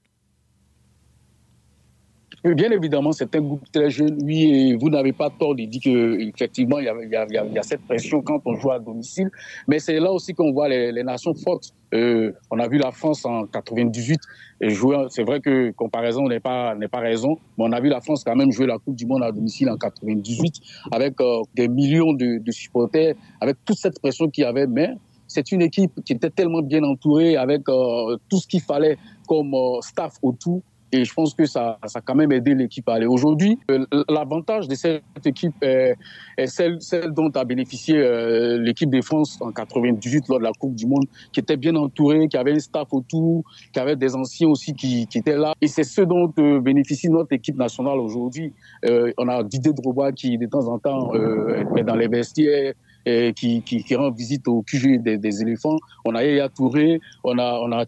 Bien 2.53 2.69
évidemment, 2.69 3.11
c'est 3.11 3.35
un 3.35 3.41
groupe 3.41 3.63
très 3.71 3.89
jeune. 3.89 4.19
Oui, 4.21 4.43
et 4.43 4.75
vous 4.75 4.89
n'avez 4.89 5.13
pas 5.13 5.31
tort 5.31 5.55
de 5.55 5.63
dire 5.65 5.81
qu'effectivement, 5.81 6.77
il 6.77 6.91
il, 7.03 7.09
y 7.09 7.57
a, 7.57 7.63
cette 7.63 7.81
pression 7.81 8.21
quand 8.21 8.39
on 8.45 8.53
joue 8.53 8.69
à 8.69 8.77
domicile. 8.77 9.31
Mais 9.67 9.79
c'est 9.79 9.99
là 9.99 10.11
aussi 10.11 10.35
qu'on 10.35 10.51
voit 10.53 10.69
les, 10.69 11.03
nations 11.03 11.33
fortes. 11.33 11.73
Euh, 11.95 12.33
on 12.51 12.59
a 12.59 12.67
vu 12.67 12.77
la 12.77 12.91
France 12.91 13.25
en 13.25 13.47
98 13.47 14.19
et 14.61 14.69
jouer. 14.69 15.07
C'est 15.09 15.23
vrai 15.23 15.39
que 15.39 15.71
comparaison 15.71 16.27
n'est 16.27 16.39
pas, 16.39 16.75
n'est 16.75 16.87
pas 16.87 16.99
raison, 16.99 17.39
mais 17.57 17.65
on 17.67 17.71
a 17.71 17.79
vu 17.81 17.89
la 17.89 18.01
France 18.01 18.23
quand 18.23 18.35
même 18.35 18.51
jouer 18.51 18.67
la 18.67 18.77
Coupe 18.77 18.95
du 18.95 19.07
Monde 19.07 19.23
à 19.23 19.31
domicile 19.31 19.69
en 19.71 19.77
98 19.77 20.53
avec 20.91 21.19
euh, 21.21 21.41
des 21.55 21.67
millions 21.67 22.13
de, 22.13 22.37
de 22.37 22.51
supporters, 22.51 23.15
avec 23.41 23.57
toute 23.65 23.77
cette 23.77 23.99
pression 23.99 24.29
qu'il 24.29 24.43
y 24.43 24.47
avait. 24.47 24.67
Mais 24.67 24.89
c'est 25.27 25.51
une 25.51 25.61
équipe 25.61 26.03
qui 26.03 26.13
était 26.13 26.29
tellement 26.29 26.61
bien 26.61 26.83
entourée 26.83 27.35
avec 27.37 27.67
euh, 27.69 28.17
tout 28.29 28.37
ce 28.37 28.47
qu'il 28.47 28.61
fallait 28.61 28.97
comme 29.27 29.53
euh, 29.53 29.81
staff 29.81 30.13
autour. 30.21 30.61
Et 30.95 31.03
je 31.03 31.13
pense 31.13 31.33
que 31.33 31.45
ça, 31.45 31.77
ça 31.87 31.99
a 31.99 32.01
quand 32.01 32.15
même 32.15 32.31
aidé 32.31 32.55
l'équipe 32.55 32.87
à 32.87 32.93
aller. 32.93 33.05
Aujourd'hui, 33.05 33.59
euh, 33.69 33.85
l'avantage 34.07 34.69
de 34.69 34.75
cette 34.75 35.03
équipe 35.25 35.55
est, 35.61 35.97
celle, 36.45 36.79
dont 37.11 37.29
a 37.35 37.43
bénéficié 37.43 37.97
euh, 37.97 38.57
l'équipe 38.61 38.89
de 38.89 39.01
France 39.01 39.37
en 39.41 39.51
98 39.51 40.29
lors 40.29 40.39
de 40.39 40.45
la 40.45 40.53
Coupe 40.53 40.73
du 40.73 40.87
Monde, 40.87 41.03
qui 41.33 41.41
était 41.41 41.57
bien 41.57 41.75
entourée, 41.75 42.29
qui 42.29 42.37
avait 42.37 42.53
un 42.53 42.59
staff 42.59 42.87
autour, 42.93 43.43
qui 43.73 43.79
avait 43.79 43.97
des 43.97 44.15
anciens 44.15 44.47
aussi 44.47 44.73
qui, 44.73 45.05
étaient 45.13 45.35
là. 45.35 45.53
Et 45.59 45.67
c'est 45.67 45.83
ce 45.83 46.01
dont 46.01 46.31
euh, 46.39 46.61
bénéficie 46.61 47.09
notre 47.09 47.33
équipe 47.33 47.57
nationale 47.57 47.99
aujourd'hui. 47.99 48.53
On 49.17 49.27
a 49.27 49.43
Didier 49.43 49.73
Drogba 49.73 50.13
qui, 50.13 50.37
de 50.37 50.45
temps 50.45 50.67
en 50.69 50.79
temps, 50.79 51.13
euh, 51.13 51.65
est 51.75 51.83
dans 51.83 51.95
les 51.95 52.07
vestiaires, 52.07 52.73
et 53.05 53.33
qui, 53.33 53.95
rend 53.95 54.11
visite 54.11 54.47
au 54.47 54.63
QG 54.63 55.01
des, 55.01 55.41
éléphants. 55.41 55.77
On 56.05 56.15
a 56.15 56.23
Yaya 56.23 56.49
Touré, 56.49 56.99
on 57.23 57.37
a, 57.37 57.59
on 57.61 57.85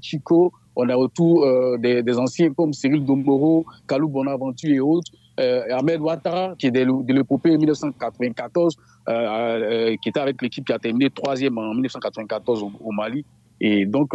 Chico, 0.00 0.52
on 0.76 0.88
a 0.88 0.96
autour 0.96 1.44
euh, 1.44 1.76
des, 1.78 2.18
anciens 2.18 2.52
comme 2.52 2.72
Cyril 2.72 3.04
Domoro, 3.04 3.64
Kalou 3.86 4.08
Bonaventure 4.08 4.70
et 4.70 4.80
autres. 4.80 5.12
Euh, 5.38 5.62
Ahmed 5.70 6.00
Ouattara, 6.00 6.54
qui 6.58 6.66
est 6.66 6.70
de, 6.70 7.12
l'épopée 7.12 7.56
1994, 7.56 8.76
euh, 9.08 9.96
qui 10.02 10.08
était 10.08 10.20
avec 10.20 10.40
l'équipe 10.42 10.64
qui 10.66 10.72
a 10.72 10.78
terminé 10.78 11.10
troisième 11.10 11.56
en 11.58 11.72
1994 11.72 12.62
au, 12.62 12.92
Mali. 12.92 13.24
Et 13.60 13.86
donc, 13.86 14.12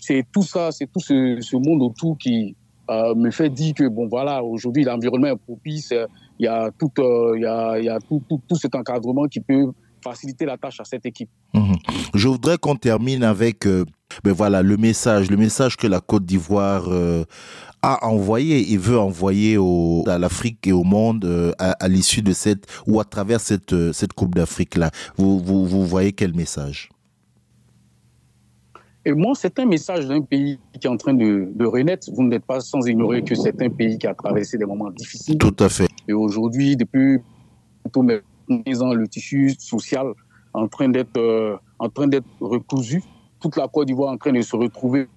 c'est 0.00 0.24
tout 0.32 0.42
ça, 0.42 0.72
c'est 0.72 0.86
tout 0.86 1.00
ce, 1.00 1.56
monde 1.56 1.82
autour 1.82 2.16
qui 2.18 2.56
me 2.88 3.30
fait 3.30 3.50
dire 3.50 3.74
que, 3.74 3.88
bon, 3.88 4.06
voilà, 4.06 4.42
aujourd'hui, 4.42 4.84
l'environnement 4.84 5.28
est 5.28 5.36
propice. 5.36 5.92
Il 6.38 6.44
y 6.44 6.48
a, 6.48 6.70
tout, 6.78 6.90
il 6.98 7.42
y 7.42 7.46
a, 7.88 7.98
tout, 8.08 8.22
cet 8.54 8.74
encadrement 8.74 9.26
qui 9.26 9.40
peut 9.40 9.72
faciliter 10.02 10.46
la 10.46 10.56
tâche 10.56 10.80
à 10.80 10.84
cette 10.84 11.06
équipe. 11.06 11.30
Mhm. 11.54 11.76
Je 12.14 12.28
voudrais 12.28 12.58
qu'on 12.58 12.76
termine 12.76 13.24
avec 13.24 13.66
ben 14.24 14.32
voilà, 14.32 14.62
le 14.62 14.76
message, 14.76 15.30
le 15.30 15.36
message 15.36 15.76
que 15.76 15.86
la 15.86 16.00
Côte 16.00 16.24
d'Ivoire 16.24 16.86
euh, 16.88 17.24
a 17.82 18.06
envoyé 18.06 18.72
et 18.72 18.76
veut 18.76 18.98
envoyer 18.98 19.56
au, 19.58 20.04
à 20.06 20.18
l'Afrique 20.18 20.66
et 20.66 20.72
au 20.72 20.84
monde 20.84 21.24
euh, 21.24 21.52
à, 21.58 21.72
à 21.72 21.88
l'issue 21.88 22.22
de 22.22 22.32
cette 22.32 22.66
ou 22.86 23.00
à 23.00 23.04
travers 23.04 23.40
cette, 23.40 23.72
euh, 23.72 23.92
cette 23.92 24.12
Coupe 24.12 24.34
d'Afrique 24.34 24.76
là. 24.76 24.90
Vous, 25.16 25.38
vous, 25.40 25.66
vous 25.66 25.86
voyez 25.86 26.12
quel 26.12 26.34
message? 26.34 26.88
Et 29.04 29.12
moi, 29.12 29.32
c'est 29.34 29.58
un 29.58 29.66
message 29.66 30.06
d'un 30.06 30.20
pays 30.20 30.60
qui 30.80 30.86
est 30.86 30.90
en 30.90 30.96
train 30.96 31.14
de, 31.14 31.48
de 31.52 31.66
renaître. 31.66 32.08
Vous 32.14 32.22
n'êtes 32.22 32.44
pas 32.44 32.60
sans 32.60 32.86
ignorer 32.86 33.24
que 33.24 33.34
c'est 33.34 33.60
un 33.60 33.68
pays 33.68 33.98
qui 33.98 34.06
a 34.06 34.14
traversé 34.14 34.56
des 34.56 34.64
moments 34.64 34.92
difficiles. 34.92 35.38
Tout 35.38 35.56
à 35.58 35.68
fait. 35.68 35.88
Et 36.06 36.12
aujourd'hui, 36.12 36.76
depuis 36.76 37.18
plutôt 37.82 38.02
maintenant, 38.02 38.86
ans, 38.86 38.94
le 38.94 39.08
tissu 39.08 39.56
social 39.58 40.06
en 40.54 40.68
train 40.68 40.88
d'être 40.88 41.16
euh, 41.16 41.56
en 41.80 41.88
train 41.88 42.06
d'être 42.06 42.26
recousu. 42.38 43.02
Toute 43.42 43.56
la 43.56 43.68
Côte 43.68 43.88
d'Ivoire 43.88 44.12
en 44.12 44.16
train 44.16 44.32
de 44.32 44.40
se 44.40 44.56
retrouver 44.56 45.08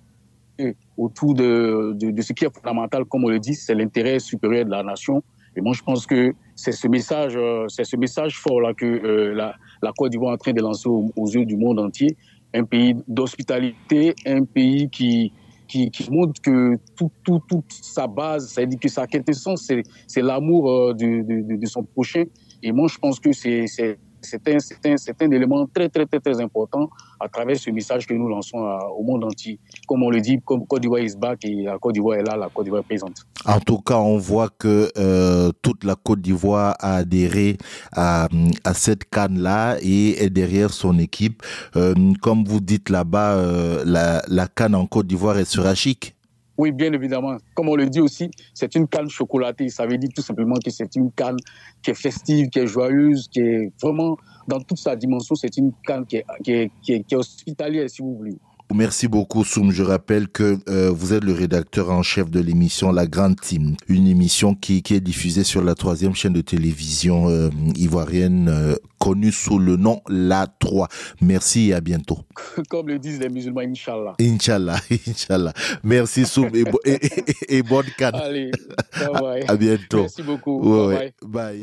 autour 0.98 1.34
de, 1.34 1.94
de, 1.94 2.22
ce 2.22 2.34
qui 2.34 2.46
est 2.46 2.54
fondamental, 2.54 3.06
comme 3.06 3.26
on 3.26 3.30
le 3.30 3.40
dit, 3.40 3.56
c'est 3.56 3.76
l'intérêt 3.76 4.20
supérieur 4.20 4.66
de 4.66 4.72
la 4.72 4.84
nation. 4.84 5.24
Et 5.56 5.62
moi, 5.62 5.74
je 5.74 5.82
pense 5.82 6.06
que 6.06 6.34
c'est 6.56 6.72
ce 6.72 6.88
message, 6.88 7.34
euh, 7.36 7.66
c'est 7.70 7.86
ce 7.86 7.96
message 7.96 8.38
fort 8.38 8.62
là 8.62 8.74
que 8.74 8.86
euh, 8.86 9.34
la, 9.34 9.92
Côte 9.98 10.12
d'Ivoire 10.12 10.32
est 10.32 10.36
en 10.36 10.38
train 10.38 10.54
de 10.54 10.62
lancer 10.62 10.90
aux, 10.90 11.28
yeux 11.28 11.46
du 11.46 11.56
monde 11.56 11.80
entier. 11.80 12.18
Un 12.54 12.64
pays 12.64 12.96
d'hospitalité, 13.08 14.16
un 14.26 14.44
pays 14.44 14.90
qui, 14.90 15.32
qui, 15.68 15.92
montre 16.10 16.42
que 16.42 16.78
tout, 16.96 17.12
tout, 17.24 17.42
toute 17.48 17.72
sa 17.72 18.08
base, 18.08 18.50
c'est-à-dire 18.50 18.80
que 18.80 18.90
sa 18.90 19.08
quintessence, 19.08 19.70
c'est, 20.08 20.22
l'amour 20.22 20.70
euh, 20.70 20.94
de, 20.94 21.58
de, 21.58 21.66
son 21.66 21.84
prochain. 21.84 22.24
Et 22.64 22.72
moi, 22.72 22.88
je 22.88 22.98
pense 22.98 23.20
que 23.20 23.32
c'est, 23.32 23.66
c'est 24.26 24.48
un, 24.48 24.96
un, 25.22 25.32
élément 25.32 25.66
très, 25.68 25.90
très, 25.90 26.06
très, 26.06 26.42
important 26.42 26.90
à 27.20 27.30
travers 27.30 27.58
ce 27.58 27.70
message 27.70 28.06
que 28.06 28.14
nous 28.14 28.28
lançons 28.28 28.58
au 28.98 29.04
monde 29.04 29.24
entier. 29.24 29.60
Comme 29.88 30.04
on 30.04 30.10
le 30.10 30.20
dit, 30.20 30.40
comme 30.44 30.66
Côte 30.66 30.82
d'Ivoire 30.82 31.02
is 31.02 31.16
back 31.16 31.46
et 31.46 31.64
la 31.64 31.78
Côte 31.78 31.94
d'Ivoire 31.94 32.18
est 32.18 32.24
là, 32.24 32.36
la 32.36 32.50
Côte 32.50 32.66
d'Ivoire 32.66 32.82
est 32.82 32.86
présente. 32.86 33.26
En 33.46 33.60
tout 33.60 33.78
cas, 33.78 33.98
on 33.98 34.18
voit 34.18 34.50
que 34.50 34.92
euh, 34.98 35.52
toute 35.62 35.84
la 35.84 35.96
Côte 35.96 36.22
d'Ivoire 36.22 36.76
a 36.80 36.96
adhéré 36.96 37.58
à, 37.94 38.28
cette 38.74 39.10
canne-là 39.10 39.78
et 39.82 40.24
est 40.24 40.30
derrière 40.30 40.72
son 40.72 40.98
équipe. 40.98 41.44
Euh, 41.76 41.94
comme 42.22 42.44
vous 42.44 42.60
dites 42.60 42.90
là-bas, 42.90 43.36
euh, 43.36 43.84
la, 44.28 44.48
canne 44.48 44.76
en 44.76 44.88
Côte 44.88 45.08
d'Ivoire, 45.08 45.38
elle 45.38 45.46
sera 45.46 45.76
chic. 45.76 46.15
Oui, 46.58 46.72
bien 46.72 46.94
évidemment. 46.94 47.38
Comme 47.54 47.70
on 47.70 47.76
le 47.76 47.88
dit 47.88 48.00
aussi, 48.00 48.32
c'est 48.54 48.76
une 48.76 48.88
canne 48.88 49.10
chocolatée. 49.10 49.68
Ça 49.70 49.86
veut 49.86 49.98
dire 49.98 50.10
tout 50.16 50.22
simplement 50.22 50.56
que 50.64 50.72
c'est 50.72 50.96
une 50.96 51.12
canne 51.12 51.36
qui 51.82 51.92
est 51.92 51.96
festive, 51.96 52.50
qui 52.50 52.60
est 52.60 52.68
joyeuse, 52.68 53.28
qui 53.28 53.42
est 53.42 53.72
vraiment 53.82 54.18
dans 54.48 54.62
toute 54.62 54.78
sa 54.78 54.96
dimension. 54.96 55.36
C'est 55.36 55.58
une 55.58 55.74
canne 55.86 56.06
qui 56.06 56.24
est, 56.48 56.72
qui 56.82 57.16
hospitalière, 57.16 57.90
si 57.90 58.02
vous 58.02 58.16
voulez. 58.16 58.38
Merci 58.74 59.08
beaucoup, 59.08 59.44
Soum. 59.44 59.72
Je 59.72 59.84
rappelle 59.84 60.28
que 60.28 60.58
euh, 60.70 60.90
vous 60.90 61.14
êtes 61.14 61.24
le 61.24 61.34
rédacteur 61.34 61.92
en 61.92 62.02
chef 62.02 62.30
de 62.32 62.40
l'émission 62.40 62.92
La 62.92 63.06
Grande 63.06 63.40
Team, 63.40 63.76
une 63.88 64.08
émission 64.08 64.56
qui, 64.56 64.82
qui 64.82 64.96
est 64.96 65.00
diffusée 65.00 65.44
sur 65.44 65.64
la 65.64 65.76
troisième 65.76 66.16
chaîne 66.16 66.34
de 66.34 66.42
télévision 66.42 67.30
euh, 67.30 67.50
ivoirienne 67.76 68.50
euh, 68.50 68.76
connue 69.00 69.32
sous 69.32 69.60
le 69.60 69.78
nom 69.78 70.02
La 70.10 70.48
3. 70.60 70.88
Merci 71.22 71.70
et 71.70 71.74
à 71.76 71.80
bientôt. 71.82 72.18
Comme 72.70 72.88
le 72.88 72.98
disent 72.98 73.20
les 73.20 73.30
musulmans, 73.30 73.62
Inch'Allah. 73.62 74.16
Inch'Allah, 74.20 74.80
Inch'Allah. 75.08 75.54
Merci, 75.84 76.26
Soum, 76.26 76.50
et, 76.54 76.64
bo- 76.64 76.80
et, 76.86 76.94
et- 77.06 77.58
et 77.58 77.62
bonne 77.64 77.86
canne. 77.98 78.16
Allez, 78.16 78.52
bye 79.00 79.22
bye. 79.22 79.44
À 79.48 79.56
bientôt. 79.56 80.02
Merci 80.02 80.24
beaucoup. 80.24 80.60
Ouais, 80.60 80.88
Bye 80.88 80.98
ouais. 80.98 81.14
Bye. 81.24 81.54